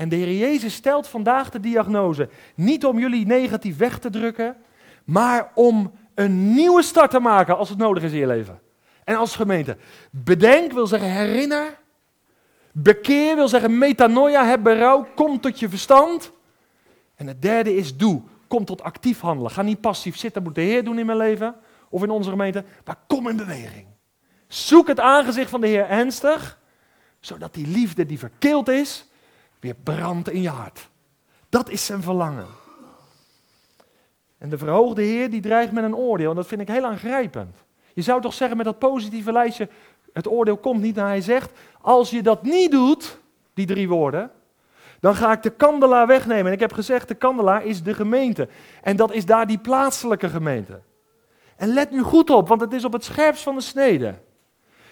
En 0.00 0.08
de 0.08 0.16
Heer 0.16 0.36
Jezus 0.36 0.74
stelt 0.74 1.08
vandaag 1.08 1.50
de 1.50 1.60
diagnose. 1.60 2.28
Niet 2.54 2.84
om 2.84 2.98
jullie 2.98 3.26
negatief 3.26 3.76
weg 3.76 3.98
te 3.98 4.10
drukken, 4.10 4.56
maar 5.04 5.50
om 5.54 5.92
een 6.14 6.52
nieuwe 6.54 6.82
start 6.82 7.10
te 7.10 7.18
maken 7.18 7.56
als 7.56 7.68
het 7.68 7.78
nodig 7.78 8.02
is 8.02 8.12
in 8.12 8.18
je 8.18 8.26
leven. 8.26 8.60
En 9.04 9.16
als 9.16 9.36
gemeente. 9.36 9.76
Bedenk 10.10 10.72
wil 10.72 10.86
zeggen 10.86 11.10
herinner. 11.10 11.78
Bekeer 12.72 13.36
wil 13.36 13.48
zeggen 13.48 13.78
metanoia, 13.78 14.44
heb 14.44 14.62
berouw, 14.62 15.06
kom 15.14 15.40
tot 15.40 15.60
je 15.60 15.68
verstand. 15.68 16.32
En 17.14 17.26
het 17.26 17.42
derde 17.42 17.76
is 17.76 17.96
doe. 17.96 18.22
Kom 18.48 18.64
tot 18.64 18.82
actief 18.82 19.20
handelen. 19.20 19.50
Ga 19.50 19.62
niet 19.62 19.80
passief 19.80 20.16
zitten, 20.16 20.42
moet 20.42 20.54
de 20.54 20.60
Heer 20.60 20.84
doen 20.84 20.98
in 20.98 21.06
mijn 21.06 21.18
leven 21.18 21.54
of 21.88 22.02
in 22.02 22.10
onze 22.10 22.30
gemeente. 22.30 22.64
Maar 22.84 22.96
kom 23.06 23.28
in 23.28 23.36
beweging. 23.36 23.86
Zoek 24.48 24.86
het 24.86 25.00
aangezicht 25.00 25.50
van 25.50 25.60
de 25.60 25.66
Heer 25.66 25.88
ernstig, 25.88 26.58
zodat 27.20 27.54
die 27.54 27.66
liefde 27.66 28.06
die 28.06 28.18
verkeeld 28.18 28.68
is, 28.68 29.08
weer 29.60 29.74
brandt 29.74 30.30
in 30.30 30.42
je 30.42 30.48
hart. 30.48 30.88
Dat 31.48 31.70
is 31.70 31.86
zijn 31.86 32.02
verlangen. 32.02 32.46
En 34.38 34.48
de 34.48 34.58
verhoogde 34.58 35.02
Heer 35.02 35.30
die 35.30 35.40
dreigt 35.40 35.72
met 35.72 35.84
een 35.84 35.96
oordeel. 35.96 36.30
En 36.30 36.36
dat 36.36 36.46
vind 36.46 36.60
ik 36.60 36.68
heel 36.68 36.84
aangrijpend. 36.84 37.56
Je 37.94 38.02
zou 38.02 38.20
toch 38.20 38.34
zeggen 38.34 38.56
met 38.56 38.66
dat 38.66 38.78
positieve 38.78 39.32
lijstje, 39.32 39.68
het 40.12 40.28
oordeel 40.28 40.56
komt 40.56 40.80
niet 40.80 40.94
naar 40.94 41.06
hij 41.06 41.20
zegt, 41.20 41.50
als 41.80 42.10
je 42.10 42.22
dat 42.22 42.42
niet 42.42 42.70
doet, 42.70 43.18
die 43.54 43.66
drie 43.66 43.88
woorden, 43.88 44.30
Dan 45.00 45.14
ga 45.14 45.32
ik 45.32 45.42
de 45.42 45.50
kandelaar 45.50 46.06
wegnemen. 46.06 46.46
En 46.46 46.52
ik 46.52 46.60
heb 46.60 46.72
gezegd, 46.72 47.08
de 47.08 47.14
kandelaar 47.14 47.64
is 47.64 47.82
de 47.82 47.94
gemeente. 47.94 48.48
En 48.82 48.96
dat 48.96 49.12
is 49.12 49.26
daar 49.26 49.46
die 49.46 49.58
plaatselijke 49.58 50.28
gemeente. 50.28 50.80
En 51.56 51.68
let 51.68 51.90
nu 51.90 52.02
goed 52.02 52.30
op, 52.30 52.48
want 52.48 52.60
het 52.60 52.72
is 52.72 52.84
op 52.84 52.92
het 52.92 53.04
scherpst 53.04 53.42
van 53.42 53.54
de 53.54 53.60
snede. 53.60 54.14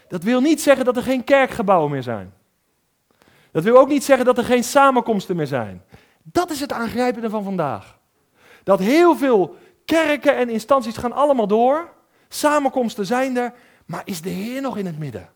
Dat 0.08 0.22
wil 0.22 0.40
niet 0.40 0.60
zeggen 0.60 0.84
dat 0.84 0.96
er 0.96 1.02
geen 1.02 1.24
kerkgebouwen 1.24 1.90
meer 1.90 2.02
zijn. 2.02 2.32
Dat 3.50 3.64
wil 3.64 3.78
ook 3.78 3.88
niet 3.88 4.04
zeggen 4.04 4.26
dat 4.26 4.38
er 4.38 4.44
geen 4.44 4.64
samenkomsten 4.64 5.36
meer 5.36 5.46
zijn. 5.46 5.82
Dat 6.22 6.50
is 6.50 6.60
het 6.60 6.72
aangrijpende 6.72 7.30
van 7.30 7.44
vandaag. 7.44 7.98
Dat 8.62 8.78
heel 8.78 9.16
veel 9.16 9.56
kerken 9.84 10.36
en 10.36 10.48
instanties 10.48 10.96
gaan 10.96 11.12
allemaal 11.12 11.46
door. 11.46 11.92
Samenkomsten 12.28 13.06
zijn 13.06 13.36
er, 13.36 13.52
maar 13.86 14.02
is 14.04 14.22
de 14.22 14.30
Heer 14.30 14.60
nog 14.60 14.76
in 14.76 14.86
het 14.86 14.98
midden? 14.98 15.30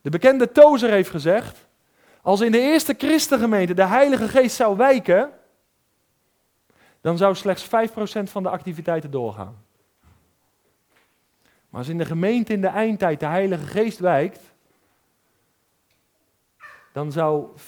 De 0.00 0.10
bekende 0.10 0.52
Tozer 0.52 0.90
heeft 0.90 1.10
gezegd, 1.10 1.66
als 2.22 2.40
in 2.40 2.52
de 2.52 2.60
eerste 2.60 2.94
christengemeente 2.98 3.74
de 3.74 3.84
Heilige 3.84 4.28
Geest 4.28 4.56
zou 4.56 4.76
wijken, 4.76 5.30
dan 7.00 7.16
zou 7.16 7.34
slechts 7.34 7.66
5% 7.66 7.68
van 8.22 8.42
de 8.42 8.48
activiteiten 8.48 9.10
doorgaan. 9.10 9.64
Maar 11.68 11.80
als 11.80 11.88
in 11.88 11.98
de 11.98 12.04
gemeente 12.04 12.52
in 12.52 12.60
de 12.60 12.66
eindtijd 12.66 13.20
de 13.20 13.26
Heilige 13.26 13.66
Geest 13.66 13.98
wijkt, 13.98 14.53
dan 16.94 17.12
zou 17.12 17.46
95% 17.56 17.64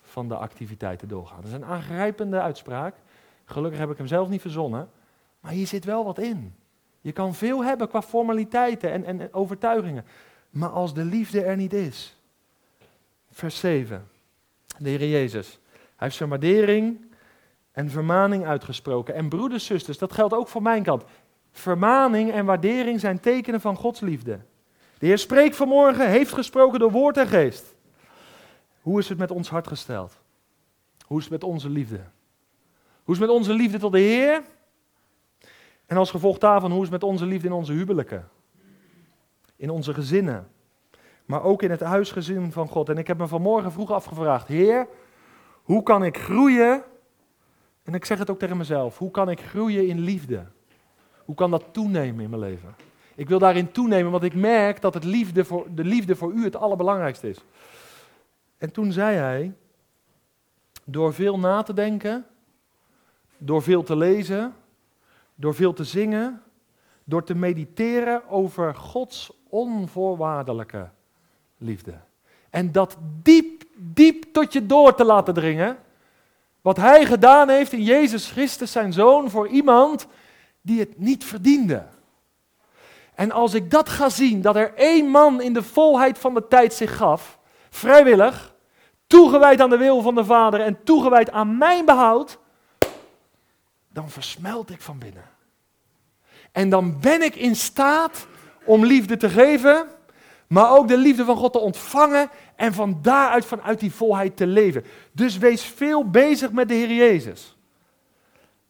van 0.00 0.28
de 0.28 0.36
activiteiten 0.36 1.08
doorgaan. 1.08 1.36
Dat 1.36 1.50
is 1.50 1.52
een 1.52 1.64
aangrijpende 1.64 2.40
uitspraak. 2.40 2.94
Gelukkig 3.44 3.80
heb 3.80 3.90
ik 3.90 3.96
hem 3.96 4.06
zelf 4.06 4.28
niet 4.28 4.40
verzonnen. 4.40 4.90
Maar 5.40 5.52
hier 5.52 5.66
zit 5.66 5.84
wel 5.84 6.04
wat 6.04 6.18
in. 6.18 6.54
Je 7.00 7.12
kan 7.12 7.34
veel 7.34 7.64
hebben 7.64 7.88
qua 7.88 8.02
formaliteiten 8.02 8.90
en, 8.90 9.04
en, 9.04 9.20
en 9.20 9.32
overtuigingen. 9.32 10.04
Maar 10.50 10.68
als 10.68 10.94
de 10.94 11.04
liefde 11.04 11.42
er 11.42 11.56
niet 11.56 11.72
is. 11.72 12.16
Vers 13.30 13.58
7. 13.58 14.08
De 14.78 14.88
Heer 14.88 15.08
Jezus. 15.08 15.48
Hij 15.72 15.92
heeft 15.96 16.16
zijn 16.16 16.28
waardering 16.28 17.14
en 17.72 17.90
vermaning 17.90 18.46
uitgesproken. 18.46 19.14
En 19.14 19.28
broeders, 19.28 19.66
zusters, 19.66 19.98
dat 19.98 20.12
geldt 20.12 20.34
ook 20.34 20.48
voor 20.48 20.62
mijn 20.62 20.82
kant. 20.82 21.04
Vermaning 21.50 22.32
en 22.32 22.44
waardering 22.44 23.00
zijn 23.00 23.20
tekenen 23.20 23.60
van 23.60 23.76
Gods 23.76 24.00
liefde. 24.00 24.40
De 25.04 25.10
Heer 25.10 25.18
spreekt 25.18 25.56
vanmorgen, 25.56 26.08
heeft 26.08 26.32
gesproken 26.32 26.78
door 26.78 26.90
woord 26.90 27.16
en 27.16 27.26
geest. 27.26 27.74
Hoe 28.80 28.98
is 28.98 29.08
het 29.08 29.18
met 29.18 29.30
ons 29.30 29.48
hart 29.48 29.66
gesteld? 29.66 30.20
Hoe 31.06 31.18
is 31.18 31.24
het 31.24 31.32
met 31.32 31.44
onze 31.44 31.68
liefde? 31.68 32.00
Hoe 33.02 33.14
is 33.14 33.20
het 33.20 33.28
met 33.28 33.36
onze 33.36 33.52
liefde 33.52 33.78
tot 33.78 33.92
de 33.92 33.98
Heer? 33.98 34.42
En 35.86 35.96
als 35.96 36.10
gevolg 36.10 36.38
daarvan, 36.38 36.70
hoe 36.70 36.82
is 36.82 36.90
het 36.90 37.00
met 37.00 37.10
onze 37.10 37.26
liefde 37.26 37.46
in 37.46 37.52
onze 37.52 37.72
huwelijken? 37.72 38.28
In 39.56 39.70
onze 39.70 39.94
gezinnen? 39.94 40.48
Maar 41.24 41.42
ook 41.42 41.62
in 41.62 41.70
het 41.70 41.80
huisgezin 41.80 42.52
van 42.52 42.68
God. 42.68 42.88
En 42.88 42.98
ik 42.98 43.06
heb 43.06 43.18
me 43.18 43.26
vanmorgen 43.26 43.72
vroeg 43.72 43.90
afgevraagd: 43.90 44.48
Heer, 44.48 44.86
hoe 45.62 45.82
kan 45.82 46.04
ik 46.04 46.18
groeien? 46.18 46.84
En 47.82 47.94
ik 47.94 48.04
zeg 48.04 48.18
het 48.18 48.30
ook 48.30 48.38
tegen 48.38 48.56
mezelf: 48.56 48.98
hoe 48.98 49.10
kan 49.10 49.30
ik 49.30 49.40
groeien 49.40 49.88
in 49.88 50.00
liefde? 50.00 50.46
Hoe 51.24 51.34
kan 51.34 51.50
dat 51.50 51.64
toenemen 51.72 52.24
in 52.24 52.30
mijn 52.30 52.42
leven? 52.42 52.93
Ik 53.16 53.28
wil 53.28 53.38
daarin 53.38 53.72
toenemen, 53.72 54.10
want 54.10 54.24
ik 54.24 54.34
merk 54.34 54.80
dat 54.80 54.94
het 54.94 55.04
liefde 55.04 55.44
voor, 55.44 55.66
de 55.74 55.84
liefde 55.84 56.16
voor 56.16 56.32
u 56.32 56.44
het 56.44 56.56
allerbelangrijkste 56.56 57.28
is. 57.28 57.38
En 58.58 58.72
toen 58.72 58.92
zei 58.92 59.16
hij, 59.16 59.52
door 60.84 61.14
veel 61.14 61.38
na 61.38 61.62
te 61.62 61.72
denken, 61.72 62.26
door 63.38 63.62
veel 63.62 63.82
te 63.82 63.96
lezen, 63.96 64.54
door 65.34 65.54
veel 65.54 65.72
te 65.72 65.84
zingen, 65.84 66.42
door 67.04 67.24
te 67.24 67.34
mediteren 67.34 68.28
over 68.28 68.74
Gods 68.74 69.32
onvoorwaardelijke 69.48 70.88
liefde. 71.58 71.94
En 72.50 72.72
dat 72.72 72.96
diep, 73.22 73.64
diep 73.76 74.24
tot 74.32 74.52
je 74.52 74.66
door 74.66 74.94
te 74.94 75.04
laten 75.04 75.34
dringen. 75.34 75.78
Wat 76.60 76.76
hij 76.76 77.04
gedaan 77.04 77.48
heeft 77.48 77.72
in 77.72 77.82
Jezus 77.82 78.30
Christus, 78.30 78.72
zijn 78.72 78.92
zoon, 78.92 79.30
voor 79.30 79.48
iemand 79.48 80.06
die 80.60 80.80
het 80.80 80.98
niet 80.98 81.24
verdiende. 81.24 81.86
En 83.14 83.30
als 83.30 83.54
ik 83.54 83.70
dat 83.70 83.88
ga 83.88 84.08
zien, 84.08 84.40
dat 84.40 84.56
er 84.56 84.74
één 84.74 85.06
man 85.06 85.40
in 85.40 85.52
de 85.52 85.62
volheid 85.62 86.18
van 86.18 86.34
de 86.34 86.48
tijd 86.48 86.74
zich 86.74 86.96
gaf, 86.96 87.38
vrijwillig, 87.70 88.54
toegewijd 89.06 89.60
aan 89.60 89.70
de 89.70 89.76
wil 89.76 90.02
van 90.02 90.14
de 90.14 90.24
Vader 90.24 90.60
en 90.60 90.84
toegewijd 90.84 91.30
aan 91.30 91.58
mijn 91.58 91.84
behoud, 91.84 92.38
dan 93.88 94.10
versmelt 94.10 94.70
ik 94.70 94.80
van 94.80 94.98
binnen. 94.98 95.24
En 96.52 96.68
dan 96.68 97.00
ben 97.00 97.22
ik 97.22 97.36
in 97.36 97.56
staat 97.56 98.26
om 98.64 98.84
liefde 98.84 99.16
te 99.16 99.30
geven, 99.30 99.86
maar 100.46 100.70
ook 100.70 100.88
de 100.88 100.96
liefde 100.96 101.24
van 101.24 101.36
God 101.36 101.52
te 101.52 101.58
ontvangen 101.58 102.30
en 102.56 102.74
van 102.74 102.98
daaruit 103.02 103.44
vanuit 103.44 103.80
die 103.80 103.92
volheid 103.92 104.36
te 104.36 104.46
leven. 104.46 104.84
Dus 105.12 105.38
wees 105.38 105.62
veel 105.62 106.10
bezig 106.10 106.52
met 106.52 106.68
de 106.68 106.74
Heer 106.74 106.92
Jezus. 106.92 107.53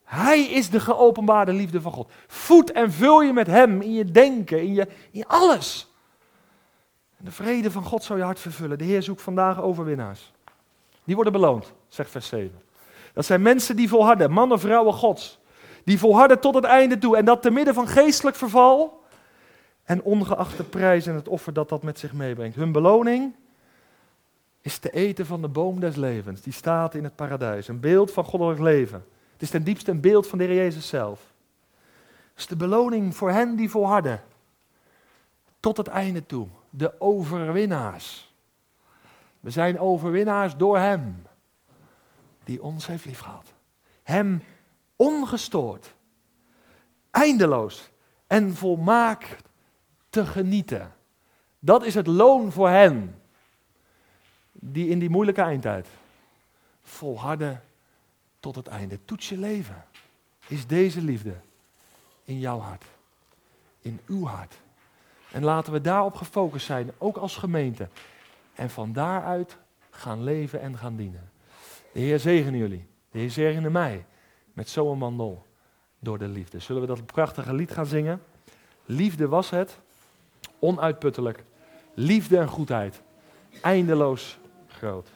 Hij 0.05 0.41
is 0.41 0.71
de 0.71 0.81
geopenbaarde 0.81 1.53
liefde 1.53 1.81
van 1.81 1.93
God. 1.93 2.11
Voed 2.27 2.73
en 2.73 2.93
vul 2.93 3.23
je 3.23 3.33
met 3.33 3.47
Hem 3.47 3.81
in 3.81 3.93
je 3.93 4.05
denken, 4.05 4.61
in, 4.61 4.75
je, 4.75 4.89
in 5.11 5.27
alles. 5.27 5.93
De 7.17 7.31
vrede 7.31 7.71
van 7.71 7.85
God 7.85 8.05
zal 8.05 8.17
je 8.17 8.23
hart 8.23 8.41
vervullen. 8.41 8.79
De 8.79 8.85
Heer 8.85 9.03
zoekt 9.03 9.23
vandaag 9.23 9.63
overwinnaars. 9.63 10.33
Die 11.05 11.15
worden 11.15 11.33
beloond, 11.33 11.73
zegt 11.89 12.11
vers 12.11 12.29
7. 12.29 12.63
Dat 13.13 13.25
zijn 13.25 13.43
mensen 13.43 13.77
die 13.77 13.89
volharden, 13.89 14.31
mannen, 14.31 14.61
vrouwen 14.61 14.95
Gods. 14.95 15.39
Die 15.85 15.99
volharden 15.99 16.41
tot 16.41 16.55
het 16.55 16.65
einde 16.65 16.99
toe. 16.99 17.17
En 17.17 17.25
dat 17.25 17.43
te 17.43 17.51
midden 17.51 17.75
van 17.75 17.89
geestelijk 17.89 18.37
verval 18.37 19.03
en 19.85 20.03
ongeacht 20.03 20.57
de 20.57 20.65
prijs 20.65 21.07
en 21.07 21.15
het 21.15 21.29
offer 21.29 21.53
dat 21.53 21.69
dat 21.69 21.83
met 21.83 21.99
zich 21.99 22.13
meebrengt. 22.13 22.57
Hun 22.57 22.73
beloning 22.73 23.35
is 24.61 24.79
te 24.79 24.91
eten 24.91 25.27
van 25.27 25.43
de 25.43 25.49
boom 25.49 25.81
des 25.81 25.97
levens. 25.97 26.41
Die 26.41 26.53
staat 26.53 26.95
in 26.95 27.05
het 27.05 27.17
paradijs. 27.17 27.69
Een 27.69 27.81
beeld 27.81 28.13
van 28.13 28.25
goddelijk 28.25 28.61
leven. 28.61 29.05
Is 29.45 29.51
ten 29.51 29.65
diepste 29.65 29.91
een 29.91 30.01
beeld 30.01 30.27
van 30.27 30.39
de 30.39 30.45
Heer 30.45 30.55
Jezus 30.55 30.89
zelf. 30.89 31.33
Het 32.31 32.39
is 32.39 32.47
de 32.47 32.57
beloning 32.57 33.17
voor 33.17 33.31
hen 33.31 33.57
die 33.57 33.71
volharden. 33.71 34.23
Tot 35.61 35.77
het 35.77 35.87
einde 35.87 36.27
toe. 36.27 36.49
De 36.71 37.01
overwinnaars. 37.01 38.35
We 39.41 39.51
zijn 39.51 39.79
overwinnaars 39.79 40.57
door 40.57 40.79
Hem. 40.79 41.27
Die 42.45 42.63
ons 42.63 42.87
heeft 42.87 43.05
liefgehad. 43.05 43.53
Hem 44.03 44.43
ongestoord. 44.97 45.95
Eindeloos. 47.11 47.91
En 48.27 48.55
volmaakt 48.55 49.43
te 50.11 50.27
genieten. 50.27 50.93
Dat 51.59 51.85
is 51.85 51.95
het 51.95 52.07
loon 52.07 52.53
voor 52.53 52.69
hen. 52.69 53.23
Die 54.53 54.89
in 54.89 54.99
die 54.99 55.11
moeilijke 55.11 55.43
eindtijd 55.43 55.89
volharden 56.83 57.63
tot 58.45 58.55
het 58.55 58.67
einde. 58.67 58.99
Toets 59.05 59.29
je 59.29 59.39
leven. 59.39 59.85
Is 60.47 60.67
deze 60.67 61.03
liefde 61.03 61.35
in 62.25 62.39
jouw 62.39 62.59
hart? 62.59 62.85
In 63.81 64.01
uw 64.07 64.27
hart? 64.27 64.55
En 65.33 65.45
laten 65.45 65.73
we 65.73 65.81
daarop 65.81 66.15
gefocust 66.15 66.67
zijn, 66.67 66.93
ook 66.99 67.17
als 67.17 67.37
gemeente. 67.37 67.89
En 68.55 68.71
van 68.71 68.93
daaruit 68.93 69.57
gaan 69.91 70.23
leven 70.23 70.61
en 70.61 70.79
gaan 70.79 70.97
dienen. 70.97 71.31
De 71.93 72.01
Heer 72.01 72.19
zegene 72.19 72.57
jullie. 72.57 72.87
De 73.11 73.19
Heer 73.19 73.31
zegene 73.31 73.71
mij. 73.71 74.07
Met 74.53 74.69
zo'n 74.69 74.99
mandel 74.99 75.47
door 75.99 76.19
de 76.19 76.29
liefde. 76.29 76.59
Zullen 76.59 76.83
we 76.83 76.89
dat 76.89 77.07
prachtige 77.07 77.55
lied 77.55 77.71
gaan 77.71 77.87
zingen? 77.87 78.23
Liefde 78.85 79.29
was 79.29 79.51
het. 79.51 79.79
Onuitputtelijk. 80.59 81.45
Liefde 81.95 82.39
en 82.39 82.49
goedheid. 82.49 83.03
Eindeloos 83.61 84.39
groot. 84.67 85.09